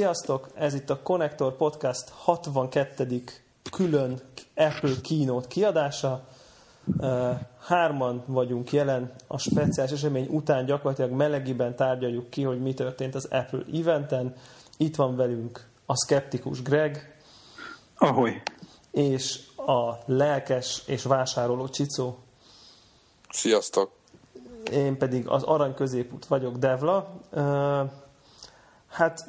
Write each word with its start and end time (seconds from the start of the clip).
Sziasztok! 0.00 0.48
Ez 0.54 0.74
itt 0.74 0.90
a 0.90 1.02
Connector 1.02 1.56
Podcast 1.56 2.08
62. 2.08 3.22
külön 3.70 4.20
Apple 4.54 4.92
Keynote 5.02 5.48
kiadása. 5.48 6.24
Hárman 7.58 8.22
vagyunk 8.26 8.72
jelen 8.72 9.12
a 9.26 9.38
speciális 9.38 9.92
esemény 9.92 10.26
után 10.30 10.64
gyakorlatilag 10.64 11.10
melegiben 11.10 11.76
tárgyaljuk 11.76 12.30
ki, 12.30 12.42
hogy 12.42 12.60
mi 12.60 12.74
történt 12.74 13.14
az 13.14 13.24
Apple 13.24 13.64
eventen. 13.74 14.34
Itt 14.76 14.96
van 14.96 15.16
velünk 15.16 15.68
a 15.86 15.94
skeptikus 15.96 16.62
Greg. 16.62 17.20
Ahogy. 17.98 18.42
És 18.90 19.40
a 19.56 19.94
lelkes 20.06 20.82
és 20.86 21.02
vásároló 21.02 21.68
Csicó. 21.68 22.18
Sziasztok! 23.28 23.90
Én 24.72 24.98
pedig 24.98 25.28
az 25.28 25.42
arany 25.42 25.74
középút 25.74 26.26
vagyok, 26.26 26.56
Devla. 26.56 27.20
Hát... 28.90 29.24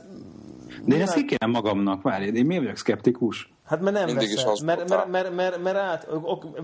De 0.86 0.96
én 0.96 1.02
ezt 1.02 1.14
kikérem 1.14 1.50
magamnak, 1.50 2.02
várj, 2.02 2.26
én 2.26 2.46
miért 2.46 2.62
vagyok 2.62 2.78
szkeptikus? 2.78 3.54
Hát 3.64 3.82
mert 3.82 3.96
nem 3.96 4.06
Mindig 4.06 4.36
veszel, 4.36 4.54
is 4.54 4.62
mert, 4.62 4.90
mert, 4.90 5.08
mert, 5.08 5.36
mert, 5.36 5.62
mert 5.62 5.78
át, 5.78 6.08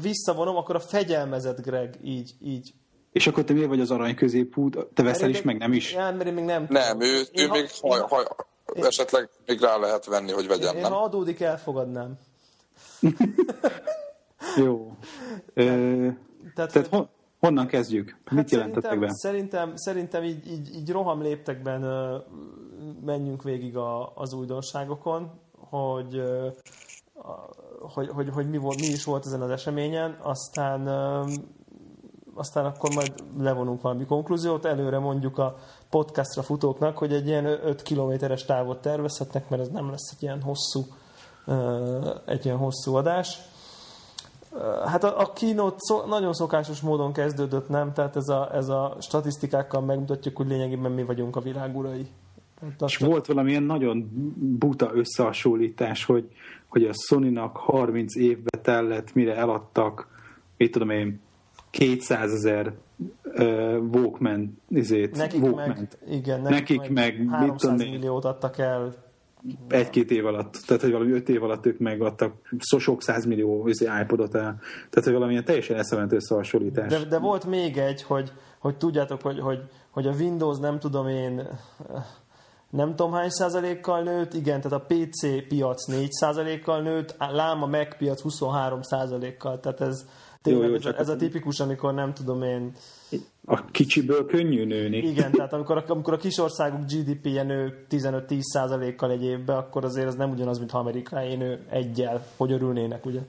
visszavonom, 0.01 0.55
akkor 0.55 0.75
a 0.75 0.79
fegyelmezett 0.79 1.61
Greg 1.61 1.97
így, 2.03 2.33
így. 2.41 2.73
És 3.11 3.27
akkor 3.27 3.43
te 3.43 3.53
miért 3.53 3.67
vagy 3.67 3.79
az 3.79 3.91
arany 3.91 4.15
középút? 4.15 4.77
Te 4.93 5.03
veszel 5.03 5.29
is, 5.29 5.41
meg 5.41 5.57
nem 5.57 5.73
is? 5.73 5.93
Ja, 5.93 5.99
mert 6.11 6.25
én 6.25 6.33
még 6.33 6.43
nem 6.43 6.65
Nem, 6.69 7.01
ő, 7.01 7.21
ő 7.33 7.45
ha, 7.47 7.53
még 7.53 7.69
haj, 7.81 8.01
haj, 8.09 8.23
én, 8.73 8.85
esetleg 8.85 9.29
még 9.45 9.61
rá 9.61 9.77
lehet 9.77 10.05
venni, 10.05 10.31
hogy 10.31 10.47
vegyem, 10.47 10.75
én, 10.75 10.81
nem? 10.81 10.91
Én 10.91 10.97
ha 10.97 11.03
adódik, 11.03 11.39
elfogadnám. 11.39 12.17
Jó. 14.63 14.97
Ö, 15.53 15.63
tehát, 16.55 16.71
tehát 16.71 16.87
hon, 16.87 17.09
honnan 17.39 17.67
kezdjük? 17.67 18.17
Hát 18.25 18.37
Mit 18.37 18.51
jelentettek 18.51 18.99
be? 18.99 19.09
Szerintem, 19.09 19.75
szerintem 19.75 20.23
így, 20.23 20.51
így, 20.51 20.75
így 20.75 20.91
roham 20.91 21.21
léptekben 21.21 21.81
menjünk 23.05 23.43
végig 23.43 23.77
a, 23.77 24.11
az 24.15 24.33
újdonságokon, 24.33 25.31
hogy, 25.69 26.21
hogy, 27.79 28.09
hogy, 28.09 28.29
hogy 28.29 28.49
mi, 28.49 28.57
volt, 28.57 28.79
mi 28.79 28.87
is 28.87 29.03
volt 29.03 29.25
ezen 29.25 29.41
az 29.41 29.49
eseményen, 29.49 30.17
aztán, 30.21 30.87
aztán 32.35 32.65
akkor 32.65 32.93
majd 32.93 33.13
levonunk 33.37 33.81
valami 33.81 34.05
konklúziót, 34.05 34.65
előre 34.65 34.99
mondjuk 34.99 35.37
a 35.37 35.57
podcastra 35.89 36.41
futóknak, 36.41 36.97
hogy 36.97 37.13
egy 37.13 37.27
ilyen 37.27 37.45
5 37.45 37.81
kilométeres 37.81 38.45
távot 38.45 38.81
tervezhetnek, 38.81 39.49
mert 39.49 39.61
ez 39.61 39.69
nem 39.69 39.89
lesz 39.89 40.11
egy 40.15 40.23
ilyen 40.23 40.41
hosszú, 40.41 40.85
egy 42.25 42.45
ilyen 42.45 42.57
hosszú 42.57 42.95
adás. 42.95 43.39
Hát 44.85 45.03
a, 45.03 45.19
a 45.19 45.33
keynote 45.33 45.75
szó, 45.77 46.05
nagyon 46.05 46.33
szokásos 46.33 46.81
módon 46.81 47.13
kezdődött, 47.13 47.69
nem? 47.69 47.93
Tehát 47.93 48.15
ez 48.15 48.27
a, 48.27 48.49
ez 48.53 48.69
a 48.69 48.97
statisztikákkal 48.99 49.81
megmutatjuk, 49.81 50.37
hogy 50.37 50.47
lényegében 50.47 50.91
mi 50.91 51.03
vagyunk 51.03 51.35
a 51.35 51.41
világ 51.41 51.77
urai. 51.77 52.07
Hát 52.61 52.81
és 52.85 52.97
volt 52.97 53.25
valamilyen 53.25 53.63
nagyon 53.63 54.09
buta 54.59 54.91
összehasonlítás, 54.93 56.05
hogy, 56.05 56.31
hogy 56.67 56.83
a 56.83 56.93
Sony-nak 56.93 57.57
30 57.57 58.15
évbe 58.15 58.57
tellett, 58.61 59.13
mire 59.13 59.35
eladtak, 59.35 60.07
mit 60.57 60.71
tudom 60.71 60.89
én, 60.89 61.19
200 61.69 62.31
ezer 62.31 62.73
uh, 63.23 63.77
Walkman 63.91 64.61
izét, 64.69 65.15
nekik 65.15 65.41
Walkman. 65.43 65.67
meg, 65.67 65.87
igen, 66.09 66.41
nekik, 66.41 66.77
nekik 66.77 66.93
meg, 66.93 67.25
meg 67.25 67.39
300 67.39 67.77
mit 67.77 67.91
milliót 67.91 68.25
adtak 68.25 68.57
el 68.57 69.05
egy-két 69.67 70.11
év 70.11 70.25
alatt, 70.25 70.63
tehát 70.67 70.81
hogy 70.81 70.91
valami 70.91 71.11
öt 71.11 71.29
év 71.29 71.43
alatt 71.43 71.65
ők 71.65 71.79
megadtak 71.79 72.33
so 72.59 72.79
sok 72.79 73.01
százmillió 73.01 73.69
iPodot 74.01 74.35
el, 74.35 74.59
tehát 74.89 75.03
hogy 75.03 75.13
valamilyen 75.13 75.45
teljesen 75.45 75.77
eszement 75.77 76.11
összehasonlítás. 76.11 76.91
De, 76.91 77.05
de 77.05 77.19
volt 77.19 77.45
még 77.45 77.77
egy, 77.77 78.03
hogy, 78.03 78.31
hogy 78.59 78.77
tudjátok, 78.77 79.21
hogy, 79.21 79.39
hogy, 79.39 79.59
hogy 79.89 80.07
a 80.07 80.11
Windows 80.11 80.57
nem 80.57 80.79
tudom 80.79 81.07
én 81.07 81.47
nem 82.69 82.95
tudom 82.95 83.13
hány 83.13 83.29
százalékkal 83.29 84.01
nőtt, 84.01 84.33
igen, 84.33 84.61
tehát 84.61 84.81
a 84.81 84.85
PC 84.87 85.47
piac 85.47 85.87
4 85.87 86.11
százalékkal 86.11 86.81
nőtt, 86.81 87.15
lám 87.17 87.63
a 87.63 87.67
Mac 87.67 87.97
piac 87.97 88.21
23 88.21 88.81
százalékkal, 88.81 89.59
tehát 89.59 89.81
ez 89.81 90.05
tényleg 90.47 90.63
jó, 90.63 90.69
jó, 90.69 90.75
ez, 90.75 90.81
csak 90.81 90.99
ez 90.99 91.09
a 91.09 91.15
tipikus, 91.15 91.59
amikor 91.59 91.93
nem 91.93 92.13
tudom 92.13 92.41
én... 92.41 92.71
A 93.45 93.65
kicsiből 93.65 94.25
könnyű 94.25 94.65
nőni. 94.65 94.97
Igen, 94.97 95.31
tehát 95.37 95.53
amikor, 95.53 95.83
amikor 95.87 96.13
a 96.13 96.17
kisországok 96.17 96.79
GDP-je 96.85 97.43
nő 97.43 97.85
15-10 97.89 98.39
százalékkal 98.39 99.11
egy 99.11 99.23
évbe, 99.23 99.55
akkor 99.55 99.85
azért 99.85 100.07
ez 100.07 100.15
nem 100.15 100.31
ugyanaz, 100.31 100.57
mint 100.57 100.71
ha 100.71 100.79
Amerikai 100.79 101.35
nő 101.35 101.59
egyel, 101.69 102.25
hogy 102.37 102.51
örülnének, 102.51 103.05
ugye? 103.05 103.19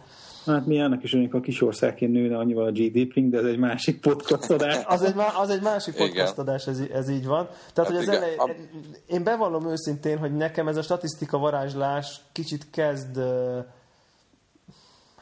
Hát 0.46 0.66
mi 0.66 0.80
annak 0.80 1.02
is 1.02 1.12
örülünk, 1.12 1.34
a 1.34 1.40
kis 1.40 1.62
országként 1.62 2.12
nőne 2.12 2.38
annyival 2.38 2.66
a 2.66 2.70
GDP-nk, 2.70 3.30
de 3.30 3.38
ez 3.38 3.44
egy 3.44 3.58
másik 3.58 4.00
podcastadás. 4.08 4.84
az, 4.86 5.02
egy, 5.02 5.14
az 5.40 5.50
egy 5.50 5.62
másik 5.62 5.94
podcastadás, 5.94 6.66
ez, 6.66 6.82
ez 6.92 7.08
így 7.08 7.26
van. 7.26 7.48
Tehát, 7.72 7.74
hát 7.74 7.86
hogy 7.86 7.96
az 7.96 8.08
elej, 8.08 8.36
én 9.06 9.24
bevallom 9.24 9.68
őszintén, 9.68 10.18
hogy 10.18 10.36
nekem 10.36 10.68
ez 10.68 10.76
a 10.76 10.82
statisztika 10.82 11.38
varázslás 11.38 12.20
kicsit 12.32 12.66
kezd 12.70 13.20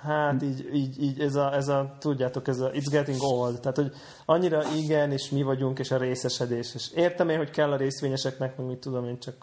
hát 0.06 0.42
így, 0.42 0.70
így, 0.74 1.02
így 1.02 1.20
ez, 1.20 1.34
a, 1.34 1.54
ez 1.54 1.68
a, 1.68 1.96
tudjátok, 1.98 2.48
ez 2.48 2.60
a 2.60 2.70
it's 2.70 2.86
getting 2.90 3.22
old, 3.22 3.60
tehát 3.60 3.76
hogy 3.76 3.90
annyira 4.24 4.62
igen, 4.76 5.12
és 5.12 5.30
mi 5.30 5.42
vagyunk, 5.42 5.78
és 5.78 5.90
a 5.90 5.96
részesedés, 5.96 6.74
és 6.74 6.90
értem 6.94 7.28
én, 7.28 7.36
hogy 7.36 7.50
kell 7.50 7.72
a 7.72 7.76
részvényeseknek, 7.76 8.56
meg 8.56 8.66
mit 8.66 8.78
tudom 8.78 9.04
én, 9.04 9.18
csak 9.18 9.34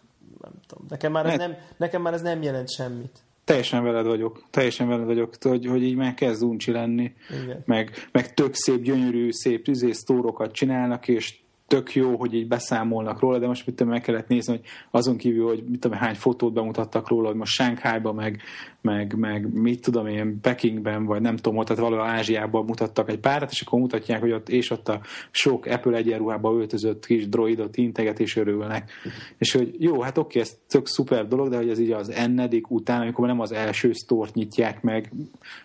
nem 0.41 0.51
tudom, 0.67 0.85
nekem 0.89 1.11
már, 1.11 1.25
ez 1.25 1.37
nem, 1.37 1.55
nekem 1.77 2.01
már 2.01 2.13
ez 2.13 2.21
nem 2.21 2.41
jelent 2.41 2.71
semmit. 2.71 3.19
Teljesen 3.43 3.83
veled 3.83 4.05
vagyok, 4.05 4.43
teljesen 4.49 4.87
veled 4.87 5.05
vagyok, 5.05 5.33
hogy, 5.41 5.65
hogy 5.65 5.83
így 5.83 5.95
már 5.95 6.13
kezd 6.13 6.43
uncsi 6.43 6.71
lenni, 6.71 7.13
Igen. 7.43 7.61
meg, 7.65 8.07
meg 8.11 8.33
tök 8.33 8.53
szép, 8.53 8.81
gyönyörű, 8.81 9.31
szép 9.31 9.67
izé, 9.67 9.91
sztórokat 9.91 10.51
csinálnak, 10.51 11.07
és 11.07 11.42
tök 11.73 11.93
jó, 11.93 12.17
hogy 12.17 12.33
így 12.33 12.47
beszámolnak 12.47 13.19
róla, 13.19 13.39
de 13.39 13.47
most 13.47 13.65
mit 13.65 13.75
tudom, 13.75 13.91
meg 13.91 14.01
kellett 14.01 14.27
nézni, 14.27 14.53
hogy 14.53 14.65
azon 14.91 15.17
kívül, 15.17 15.47
hogy 15.47 15.63
mit 15.67 15.79
tudom, 15.79 15.97
hány 15.97 16.15
fotót 16.15 16.53
bemutattak 16.53 17.07
róla, 17.07 17.27
hogy 17.27 17.35
most 17.35 17.53
Sánkhájban, 17.53 18.15
meg, 18.15 18.41
meg, 18.81 19.15
meg 19.17 19.53
mit 19.53 19.81
tudom 19.81 20.07
én, 20.07 20.39
Pekingben, 20.41 21.05
vagy 21.05 21.21
nem 21.21 21.35
tudom, 21.35 21.63
tehát 21.63 21.81
valahol 21.81 22.07
Ázsiában 22.07 22.65
mutattak 22.65 23.09
egy 23.09 23.19
párat, 23.19 23.51
és 23.51 23.61
akkor 23.61 23.79
mutatják, 23.79 24.19
hogy 24.19 24.31
ott, 24.31 24.49
és 24.49 24.69
ott 24.69 24.89
a 24.89 25.01
sok 25.31 25.65
Apple 25.65 25.97
egyenruhába 25.97 26.53
öltözött 26.53 27.05
kis 27.05 27.29
droidot 27.29 27.77
integet 27.77 28.19
és 28.19 28.35
örülnek. 28.35 28.91
És 29.37 29.51
hogy 29.51 29.75
jó, 29.77 30.01
hát 30.01 30.17
oké, 30.17 30.39
ez 30.39 30.57
tök 30.67 30.87
szuper 30.87 31.27
dolog, 31.27 31.49
de 31.49 31.57
hogy 31.57 31.69
ez 31.69 31.79
így 31.79 31.91
az 31.91 32.09
ennedik 32.09 32.71
után, 32.71 33.01
amikor 33.01 33.27
nem 33.27 33.39
az 33.39 33.51
első 33.51 33.93
sztort 33.93 34.33
nyitják 34.33 34.81
meg 34.81 35.11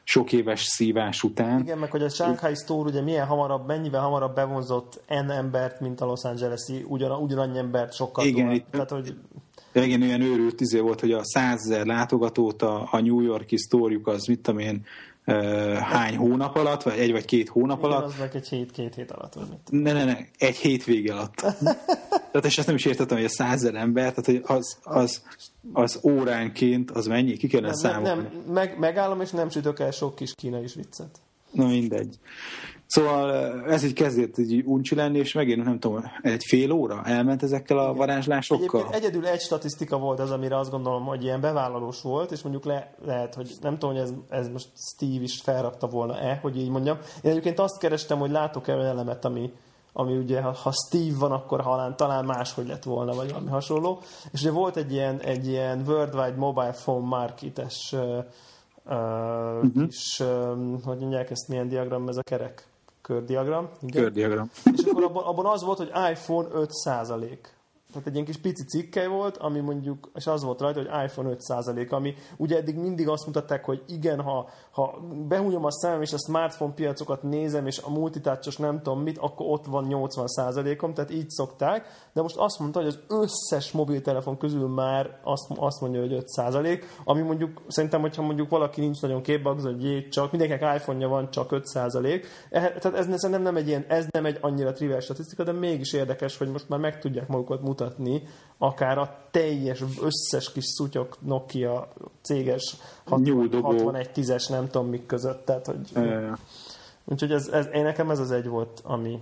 sok 0.04 0.32
éves 0.32 0.62
szívás 0.62 1.22
után. 1.22 1.60
Igen, 1.60 1.78
meg 1.78 1.90
hogy 1.90 2.02
a 2.02 2.08
Shanghai 2.08 2.54
Store 2.54 2.90
ugye 2.90 3.02
milyen 3.02 3.26
hamarabb, 3.26 3.66
mennyivel 3.66 4.00
hamarabb 4.00 4.34
bevonzott 4.34 5.00
N 5.08 5.30
embert, 5.30 5.80
mint 5.80 5.97
a 6.00 6.04
Los 6.04 6.24
Angeles-i, 6.24 6.84
ugyan, 6.88 7.22
ugyanannyi 7.22 7.58
embert 7.58 7.92
sokkal 7.92 8.26
Igen. 8.26 8.50
Itt, 8.50 8.66
Tehát, 8.70 8.90
hogy 8.90 9.14
igen, 9.72 10.02
olyan 10.02 10.20
őrült 10.20 10.60
izé 10.60 10.78
volt, 10.78 11.00
hogy 11.00 11.12
a 11.12 11.24
százezer 11.24 11.86
látogatót 11.86 12.62
a, 12.62 12.88
a 12.90 13.00
New 13.00 13.20
Yorki 13.20 13.56
sztóriuk 13.56 14.06
az, 14.06 14.26
mit 14.26 14.40
tudom 14.40 14.60
én, 14.60 14.86
hány 15.80 16.16
hónap 16.16 16.56
alatt, 16.56 16.82
vagy 16.82 16.98
egy 16.98 17.12
vagy 17.12 17.24
két 17.24 17.48
hónap 17.48 17.78
Igen, 17.78 17.90
alatt. 17.90 18.04
az 18.04 18.14
meg 18.18 18.36
egy 18.36 18.48
hét, 18.48 18.70
két 18.70 18.94
hét 18.94 19.10
alatt. 19.10 19.34
Vagy 19.34 19.46
ne, 19.70 19.92
ne, 19.92 20.04
ne, 20.04 20.16
egy 20.38 20.56
hétvége 20.56 21.12
alatt. 21.12 21.34
tehát 22.30 22.44
és 22.44 22.58
ezt 22.58 22.66
nem 22.66 22.76
is 22.76 22.84
értettem, 22.84 23.16
hogy 23.16 23.26
a 23.26 23.28
százezer 23.28 23.74
ember, 23.74 24.14
tehát 24.14 24.24
hogy 24.24 24.56
az, 24.56 24.78
az, 24.82 25.22
az 25.72 26.00
óránként, 26.02 26.90
az 26.90 27.06
mennyi? 27.06 27.36
Ki 27.36 27.46
kellene 27.46 27.68
nem, 27.68 27.76
számolni? 27.76 28.08
Nem, 28.08 28.18
nem, 28.18 28.52
meg, 28.52 28.78
megállom, 28.78 29.20
és 29.20 29.30
nem 29.30 29.50
sütök 29.50 29.78
el 29.78 29.90
sok 29.90 30.14
kis 30.14 30.34
kínai 30.34 30.66
viccet. 30.74 31.20
Na 31.50 31.66
mindegy. 31.66 32.18
Szóval 32.88 33.32
ez 33.66 33.84
így 33.84 33.92
kezdett 33.92 34.38
egy 34.38 34.62
uncsi 34.66 34.94
lenni, 34.94 35.18
és 35.18 35.32
megint 35.32 35.64
nem 35.64 35.78
tudom, 35.78 36.04
egy 36.22 36.44
fél 36.44 36.72
óra 36.72 37.02
elment 37.04 37.42
ezekkel 37.42 37.78
a 37.78 37.94
varázslásokkal? 37.94 38.80
Egyébként 38.80 39.04
egyedül 39.04 39.26
egy 39.26 39.40
statisztika 39.40 39.98
volt 39.98 40.20
az, 40.20 40.30
amire 40.30 40.58
azt 40.58 40.70
gondolom, 40.70 41.04
hogy 41.04 41.22
ilyen 41.22 41.40
bevállalós 41.40 42.02
volt, 42.02 42.30
és 42.30 42.42
mondjuk 42.42 42.64
le, 42.64 42.94
lehet, 43.04 43.34
hogy 43.34 43.50
nem 43.60 43.78
tudom, 43.78 43.94
hogy 43.94 44.04
ez, 44.04 44.12
ez 44.28 44.48
most 44.48 44.68
Steve 44.76 45.22
is 45.22 45.40
felrakta 45.40 45.86
volna-e, 45.86 46.38
hogy 46.42 46.58
így 46.58 46.68
mondjam. 46.68 46.98
Én 47.22 47.30
egyébként 47.30 47.58
azt 47.58 47.78
kerestem, 47.78 48.18
hogy 48.18 48.30
látok-e 48.30 48.74
olyan 48.74 48.86
elemet, 48.86 49.24
ami, 49.24 49.52
ami 49.92 50.16
ugye, 50.16 50.40
ha, 50.40 50.52
ha 50.52 50.72
Steve 50.86 51.18
van, 51.18 51.32
akkor 51.32 51.60
halán, 51.60 51.96
talán 51.96 52.24
máshogy 52.24 52.66
lett 52.66 52.84
volna, 52.84 53.14
vagy 53.14 53.30
valami 53.30 53.50
hasonló. 53.50 54.00
És 54.32 54.40
ugye 54.40 54.50
volt 54.50 54.76
egy 54.76 54.92
ilyen, 54.92 55.20
egy 55.20 55.46
ilyen 55.46 55.82
Worldwide 55.86 56.36
Mobile 56.36 56.72
Phone 56.72 57.06
Market-es 57.06 57.92
uh, 57.92 58.24
uh-huh. 58.84 59.86
kis, 59.86 60.20
uh, 60.20 60.84
hogy 60.84 60.98
mondják 60.98 61.30
ezt, 61.30 61.48
milyen 61.48 61.68
diagram 61.68 62.08
ez 62.08 62.16
a 62.16 62.22
kerek? 62.22 62.67
Kördiagram. 63.08 63.68
Igen? 63.80 64.02
Kördiagram. 64.02 64.50
És 64.76 64.84
akkor 64.84 65.02
abban, 65.02 65.24
abban 65.24 65.46
az 65.46 65.62
volt, 65.62 65.78
hogy 65.78 65.90
iPhone 66.10 66.48
5 66.52 66.70
százalék 66.70 67.57
tehát 67.92 68.06
egy 68.06 68.14
ilyen 68.14 68.26
kis 68.26 68.36
pici 68.36 68.64
cikke 68.64 69.08
volt, 69.08 69.36
ami 69.36 69.60
mondjuk, 69.60 70.10
és 70.14 70.26
az 70.26 70.44
volt 70.44 70.60
rajta, 70.60 70.78
hogy 70.78 71.04
iPhone 71.04 71.36
5%, 71.48 71.90
ami 71.90 72.14
ugye 72.36 72.56
eddig 72.56 72.76
mindig 72.76 73.08
azt 73.08 73.26
mutatták, 73.26 73.64
hogy 73.64 73.82
igen, 73.86 74.20
ha, 74.20 74.48
ha 74.70 74.98
behúnyom 75.28 75.64
a 75.64 75.70
szemem, 75.70 76.02
és 76.02 76.12
a 76.12 76.18
smartphone 76.18 76.72
piacokat 76.72 77.22
nézem, 77.22 77.66
és 77.66 77.78
a 77.78 77.90
multitouchos 77.90 78.56
nem 78.56 78.82
tudom 78.82 79.00
mit, 79.00 79.18
akkor 79.18 79.46
ott 79.46 79.66
van 79.66 79.86
80%-om, 79.88 80.94
tehát 80.94 81.10
így 81.10 81.30
szokták, 81.30 81.86
de 82.12 82.22
most 82.22 82.36
azt 82.36 82.58
mondta, 82.58 82.78
hogy 82.78 82.88
az 82.88 83.00
összes 83.08 83.72
mobiltelefon 83.72 84.38
közül 84.38 84.68
már 84.68 85.20
azt, 85.22 85.46
azt 85.56 85.80
mondja, 85.80 86.00
hogy 86.00 86.24
5%, 86.36 86.82
ami 87.04 87.20
mondjuk 87.20 87.62
szerintem, 87.68 88.00
hogyha 88.00 88.22
mondjuk 88.22 88.48
valaki 88.48 88.80
nincs 88.80 89.00
nagyon 89.00 89.22
képbe, 89.22 89.50
az, 89.50 89.62
hogy 89.62 89.84
jé, 89.84 90.08
csak 90.08 90.30
mindenkinek 90.30 90.76
iPhone-ja 90.76 91.08
van, 91.08 91.30
csak 91.30 91.48
5%. 91.50 92.24
Eh, 92.50 92.72
tehát 92.80 92.98
ez 92.98 93.04
szerintem 93.04 93.42
nem 93.42 93.56
egy 93.56 93.68
ilyen, 93.68 93.84
ez 93.88 94.06
nem 94.10 94.26
egy 94.26 94.38
annyira 94.40 94.72
trivial 94.72 95.00
statisztika, 95.00 95.44
de 95.44 95.52
mégis 95.52 95.92
érdekes, 95.92 96.36
hogy 96.36 96.48
most 96.48 96.68
már 96.68 96.78
meg 96.78 96.98
tudják 96.98 97.28
magukat 97.28 97.60
mutatni 97.60 97.76
mutatni, 97.78 98.22
akár 98.58 98.98
a 98.98 99.16
teljes, 99.30 99.84
összes 100.02 100.52
kis 100.52 100.64
szutyok 100.64 101.16
Nokia 101.20 101.88
céges 102.22 102.76
61-10-es 103.10 104.48
nem 104.48 104.68
tudom 104.68 104.88
mik 104.88 105.06
között. 105.06 105.44
Tehát, 105.44 105.66
hogy, 105.66 105.90
Ja. 105.94 106.38
úgyhogy 107.04 107.32
ez, 107.32 107.48
ez, 107.48 107.66
én 107.72 107.82
nekem 107.82 108.10
ez 108.10 108.18
az 108.18 108.30
egy 108.30 108.48
volt, 108.48 108.80
ami, 108.84 109.18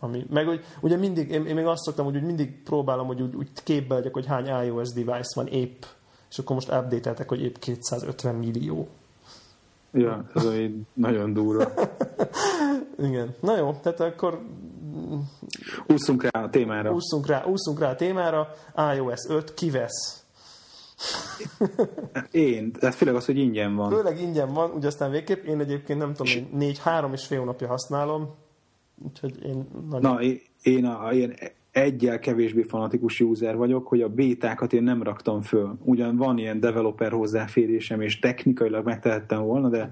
ami 0.00 0.26
meg 0.30 0.46
hogy, 0.46 0.64
ugye 0.80 0.96
mindig, 0.96 1.30
én, 1.30 1.46
én 1.46 1.54
még 1.54 1.66
azt 1.66 1.82
szoktam, 1.82 2.04
hogy 2.04 2.16
úgy 2.16 2.22
mindig 2.22 2.62
próbálom, 2.62 3.06
hogy 3.06 3.22
úgy, 3.22 3.34
úgy 3.34 3.48
képbe 3.64 3.94
legyek, 3.94 4.12
hogy 4.12 4.26
hány 4.26 4.66
iOS 4.66 4.92
device 4.92 5.32
van 5.34 5.46
épp, 5.46 5.82
és 6.30 6.38
akkor 6.38 6.54
most 6.54 6.72
update 6.72 7.24
hogy 7.26 7.42
épp 7.42 7.56
250 7.56 8.34
millió. 8.34 8.88
Ja, 9.92 10.24
ez 10.34 10.44
egy 10.44 10.74
nagyon 10.92 11.32
durva. 11.32 11.72
Igen. 13.08 13.34
Na 13.40 13.56
jó, 13.56 13.72
tehát 13.82 14.00
akkor 14.00 14.40
Ússzunk 15.86 16.22
rá 16.22 16.42
a 16.42 16.50
témára. 16.50 16.92
ússzunk 16.92 17.26
rá, 17.26 17.44
ússzunk 17.44 17.78
rá 17.78 17.90
a 17.90 17.94
témára. 17.94 18.48
iOS 18.96 19.26
5 19.28 19.54
kivesz. 19.54 20.24
Én, 22.30 22.72
tehát 22.72 22.94
főleg 22.94 23.14
az, 23.14 23.24
hogy 23.26 23.38
ingyen 23.38 23.74
van. 23.74 23.90
Főleg 23.90 24.20
ingyen 24.20 24.52
van, 24.52 24.70
ugye 24.70 24.86
aztán 24.86 25.10
végképp. 25.10 25.44
Én 25.44 25.60
egyébként 25.60 25.98
nem 25.98 26.14
tudom, 26.14 26.32
én 26.32 26.48
négy, 26.52 26.78
három 26.78 27.12
és 27.12 27.26
fél 27.26 27.38
hónapja 27.38 27.68
használom. 27.68 28.34
Úgyhogy 29.04 29.44
én 29.44 29.68
nagyon... 29.90 30.12
Na, 30.12 30.22
én, 30.22 30.40
én, 30.62 30.84
a, 30.84 31.12
én 31.12 31.34
egyel 31.70 32.18
kevésbé 32.18 32.62
fanatikus 32.62 33.20
user 33.20 33.56
vagyok, 33.56 33.86
hogy 33.86 34.02
a 34.02 34.08
bétákat 34.08 34.72
én 34.72 34.82
nem 34.82 35.02
raktam 35.02 35.40
föl. 35.40 35.78
Ugyan 35.82 36.16
van 36.16 36.38
ilyen 36.38 36.60
developer 36.60 37.12
hozzáférésem, 37.12 38.00
és 38.00 38.18
technikailag 38.18 38.84
megtehettem 38.84 39.42
volna, 39.42 39.68
de 39.68 39.88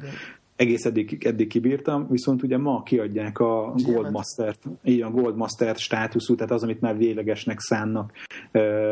egész 0.59 0.85
eddig, 0.85 1.25
eddig 1.27 1.49
kibírtam, 1.49 2.07
viszont 2.11 2.43
ugye 2.43 2.59
ma 2.59 2.83
kiadják 2.83 3.39
a 3.39 3.75
Goldmaster-t, 3.77 4.59
így 4.85 5.03
a 5.03 5.11
Goldmaster 5.11 5.77
státuszú, 5.77 6.35
tehát 6.35 6.53
az, 6.53 6.63
amit 6.63 6.81
már 6.81 6.97
véglegesnek 6.97 7.61
szánnak 7.61 8.13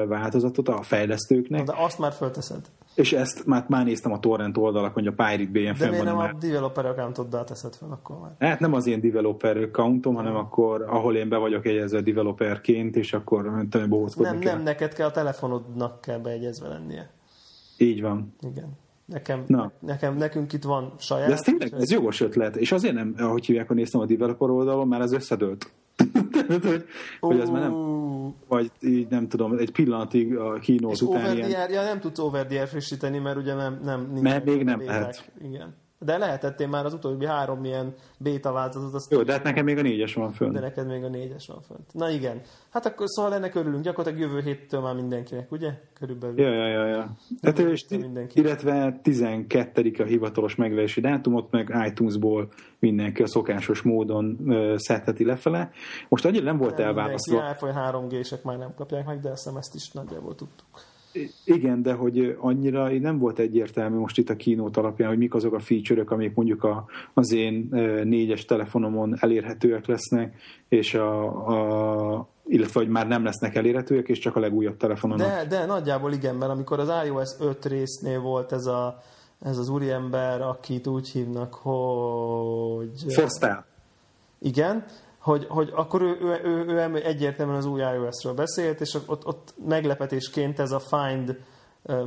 változatot 0.09 0.69
a 0.69 0.83
fejlesztőknek. 0.83 1.65
De 1.65 1.75
azt 1.77 1.99
már 1.99 2.13
fölteszed. 2.13 2.61
És 2.95 3.13
ezt 3.13 3.47
már, 3.47 3.65
már 3.69 3.85
néztem 3.85 4.13
a 4.13 4.19
torrent 4.19 4.57
oldalakon, 4.57 5.03
hogy 5.03 5.15
a 5.17 5.25
Pirate 5.25 5.53
Bay-en 5.53 5.77
De 5.79 5.89
miért 5.89 6.05
nem 6.05 6.17
már... 6.17 6.31
a 6.35 6.39
developer 6.39 6.87
accountoddal 6.87 7.45
teszed 7.45 7.75
fel 7.75 7.91
akkor 7.91 8.19
már? 8.21 8.51
Hát 8.51 8.61
nem 8.61 8.73
az 8.73 8.87
én 8.87 9.01
developer 9.01 9.57
accountom, 9.57 10.15
hanem 10.15 10.37
akkor, 10.37 10.83
ahol 10.83 11.17
én 11.17 11.29
be 11.29 11.37
vagyok 11.37 11.65
jegyezve 11.65 12.01
developerként, 12.01 12.97
és 12.97 13.13
akkor 13.13 13.45
nem 13.45 13.69
tudom, 13.69 14.07
Nem, 14.17 14.39
kell. 14.39 14.55
nem, 14.55 14.63
neked 14.63 14.93
kell 14.95 15.07
a 15.07 15.11
telefonodnak 15.11 16.01
kell 16.01 16.19
beegyezve 16.19 16.69
lennie. 16.69 17.11
Így 17.77 18.01
van. 18.03 18.35
Igen. 18.41 18.85
Nekem, 19.07 19.45
Na. 19.47 19.73
nekem, 19.79 20.17
nekünk 20.17 20.53
itt 20.53 20.65
van 20.65 20.93
saját. 20.99 21.27
De 21.29 21.33
ez 21.33 21.41
tényleg, 21.41 21.73
ez 21.73 21.91
jogos 21.91 22.21
ötlet, 22.21 22.57
és 22.57 22.73
azért 22.73 22.95
nem, 22.95 23.15
ahogy 23.19 23.47
hívják, 23.47 23.67
hogy 23.67 23.77
néztem 23.77 24.01
a 24.01 24.07
developer 24.07 24.51
oldalon, 24.51 24.89
már 24.89 25.01
ez 25.01 25.13
összedőlt. 25.13 25.73
hogy, 26.63 26.85
hogy 27.21 27.41
ez 27.41 27.49
már 27.49 27.61
nem, 27.61 27.75
vagy 28.49 28.71
így 28.81 29.09
nem 29.09 29.29
tudom, 29.29 29.59
egy 29.59 29.71
pillanatig 29.71 30.37
a 30.37 30.59
kínót 30.59 31.01
után 31.01 31.37
ilyen... 31.37 31.71
ja, 31.71 31.83
nem 31.83 32.01
tudsz 32.01 32.19
OverDR 32.19 32.69
frissíteni, 32.69 33.19
mert 33.19 33.37
ugye 33.37 33.55
nem, 33.55 33.81
nem 33.85 34.01
mert 34.21 34.45
még 34.45 34.65
nem 34.65 34.85
lehet. 34.85 35.31
Igen. 35.43 35.75
De 36.07 36.19
lehetett 36.19 36.61
én 36.61 36.69
már 36.69 36.85
az 36.85 36.93
utóbbi 36.93 37.27
három 37.27 37.65
ilyen 37.65 37.95
béta 38.19 38.53
változatot. 38.53 38.95
Azt 38.95 39.11
Jó, 39.11 39.23
de 39.23 39.33
hát 39.33 39.43
nekem 39.43 39.65
még 39.65 39.79
a 39.79 39.83
négyes 39.83 40.15
van 40.15 40.33
fönt. 40.33 40.53
De 40.53 40.61
neked 40.61 40.87
még 40.87 41.05
a 41.05 41.09
négyes 41.09 41.47
van 41.47 41.63
fönt. 41.63 41.95
Na 41.95 42.11
igen. 42.11 42.41
Hát 42.71 42.87
akkor 42.87 43.09
szóval 43.09 43.35
ennek 43.35 43.55
örülünk. 43.55 43.83
Gyakorlatilag 43.83 44.29
jövő 44.29 44.41
héttől 44.41 44.81
már 44.81 44.95
mindenkinek, 44.95 45.53
ugye? 45.53 45.71
Körülbelül. 45.99 46.41
Ja, 46.41 46.51
ja, 46.51 46.69
ja. 46.69 46.87
ja. 46.87 47.17
Hát, 47.43 47.59
és. 47.59 47.85
Illetve 48.33 49.01
12 49.03 49.93
a 49.99 50.03
hivatalos 50.03 50.55
megvevési 50.55 51.01
dátumot, 51.01 51.51
meg 51.51 51.75
iTunes-ból 51.87 52.49
mindenki 52.79 53.23
a 53.23 53.27
szokásos 53.27 53.83
módon 53.83 54.37
uh, 54.45 54.77
szedheti 54.77 55.25
lefele. 55.25 55.71
Most 56.09 56.25
annyira 56.25 56.45
nem 56.45 56.57
volt 56.57 56.77
nem 56.77 56.87
elválasztva. 56.87 57.57
Mindenki 57.61 58.17
3G-sek 58.17 58.43
már 58.43 58.59
nem 58.59 58.75
kapják 58.75 59.07
meg, 59.07 59.21
de 59.21 59.31
ezt 59.31 59.75
is 59.75 59.91
nagyjából 59.91 60.35
tudtuk. 60.35 60.67
Igen, 61.45 61.83
de 61.83 61.93
hogy 61.93 62.37
annyira 62.41 62.99
nem 62.99 63.19
volt 63.19 63.39
egyértelmű 63.39 63.97
most 63.97 64.19
itt 64.19 64.31
a 64.31 64.37
kínót 64.37 64.77
alapján, 64.77 65.09
hogy 65.09 65.19
mik 65.19 65.35
azok 65.35 65.55
a 65.55 65.59
feature-ök, 65.59 66.11
amik 66.11 66.35
mondjuk 66.35 66.65
a, 66.65 66.85
az 67.15 67.33
én 67.33 67.69
négyes 68.05 68.45
telefonomon 68.45 69.17
elérhetőek 69.21 69.87
lesznek, 69.87 70.35
és 70.69 70.95
a, 70.95 71.25
a 71.49 72.29
illetve 72.49 72.81
hogy 72.81 72.89
már 72.89 73.07
nem 73.07 73.25
lesznek 73.25 73.55
elérhetőek, 73.55 74.09
és 74.09 74.19
csak 74.19 74.37
a 74.37 74.41
legújabb 74.41 74.77
telefonon. 74.77 75.17
De, 75.17 75.47
de 75.49 75.67
nagyjából 75.67 76.13
igen, 76.13 76.35
mert 76.35 76.51
amikor 76.51 76.81
az 76.81 76.91
iOS 77.07 77.31
5 77.41 77.65
résznél 77.65 78.21
volt 78.21 78.53
ez, 78.53 78.67
a, 78.67 78.99
ez 79.43 79.59
az 79.59 79.69
úriember, 79.69 80.41
akit 80.41 80.87
úgy 80.87 81.09
hívnak, 81.09 81.55
hogy... 81.55 83.13
Fosztál. 83.13 83.67
Igen, 84.39 84.85
hogy, 85.27 85.47
hogy 85.49 85.73
akkor 85.75 86.03
ő, 86.03 86.19
ő, 86.21 86.41
ő, 86.45 86.65
ő 86.67 87.05
egyértelműen 87.05 87.59
az 87.59 87.67
új 87.67 87.81
iOS-ről 87.81 88.35
beszélt, 88.35 88.81
és 88.81 88.99
ott, 89.07 89.27
ott 89.27 89.55
meglepetésként 89.65 90.59
ez 90.59 90.71
a 90.71 90.81
Find, 90.81 91.39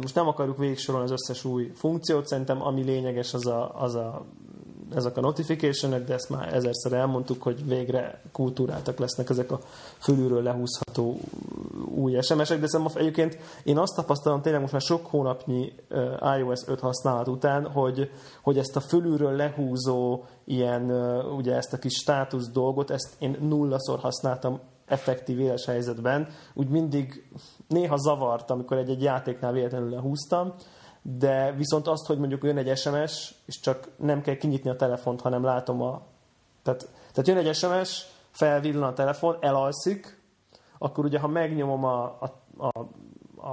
most 0.01 0.15
nem 0.15 0.27
akarjuk 0.27 0.57
végsorolni 0.57 1.11
az 1.11 1.21
összes 1.21 1.45
új 1.45 1.71
funkciót, 1.75 2.27
szerintem 2.27 2.61
ami 2.61 2.83
lényeges 2.83 3.33
az 3.33 3.45
a, 3.45 3.81
az 3.81 3.95
a 3.95 4.25
ezek 4.95 5.17
a 5.17 5.21
notification 5.21 6.05
de 6.05 6.13
ezt 6.13 6.29
már 6.29 6.53
ezerszer 6.53 6.93
elmondtuk, 6.93 7.41
hogy 7.41 7.67
végre 7.67 8.21
kultúráltak 8.31 8.99
lesznek 8.99 9.29
ezek 9.29 9.51
a 9.51 9.59
fölülről 9.97 10.43
lehúzható 10.43 11.19
új 11.95 12.21
SMS-ek, 12.21 12.59
de 12.59 12.67
szerintem 12.67 12.97
egyébként 12.97 13.37
én 13.63 13.77
azt 13.77 13.95
tapasztalom 13.95 14.41
tényleg 14.41 14.61
most 14.61 14.73
már 14.73 14.81
sok 14.81 15.05
hónapnyi 15.05 15.73
iOS 16.37 16.59
5 16.67 16.79
használat 16.79 17.27
után, 17.27 17.67
hogy, 17.67 18.09
hogy 18.41 18.57
ezt 18.57 18.75
a 18.75 18.79
fölülről 18.79 19.35
lehúzó 19.35 20.23
ilyen, 20.45 20.91
ugye 21.35 21.55
ezt 21.55 21.73
a 21.73 21.77
kis 21.77 21.93
státusz 21.93 22.49
dolgot, 22.49 22.91
ezt 22.91 23.15
én 23.19 23.37
nullaszor 23.41 23.99
használtam 23.99 24.59
effektív 24.85 25.39
éles 25.39 25.65
helyzetben, 25.65 26.27
úgy 26.53 26.69
mindig 26.69 27.29
néha 27.67 27.97
zavart, 27.97 28.51
amikor 28.51 28.77
egy-egy 28.77 29.01
játéknál 29.01 29.51
véletlenül 29.51 29.89
lehúztam, 29.89 30.53
de 31.17 31.51
viszont 31.51 31.87
azt, 31.87 32.05
hogy 32.05 32.17
mondjuk 32.17 32.43
jön 32.43 32.57
egy 32.57 32.77
SMS, 32.77 33.33
és 33.45 33.59
csak 33.59 33.87
nem 33.95 34.21
kell 34.21 34.35
kinyitni 34.35 34.69
a 34.69 34.75
telefont, 34.75 35.21
hanem 35.21 35.43
látom 35.43 35.81
a... 35.81 36.01
Tehát, 36.63 36.87
tehát 37.11 37.27
jön 37.27 37.37
egy 37.37 37.55
SMS, 37.55 38.05
felvillan 38.31 38.89
a 38.89 38.93
telefon, 38.93 39.37
elalszik, 39.39 40.21
akkor 40.77 41.05
ugye, 41.05 41.19
ha 41.19 41.27
megnyomom 41.27 41.83
a, 41.83 42.03
a, 42.03 42.25
a 42.67 42.87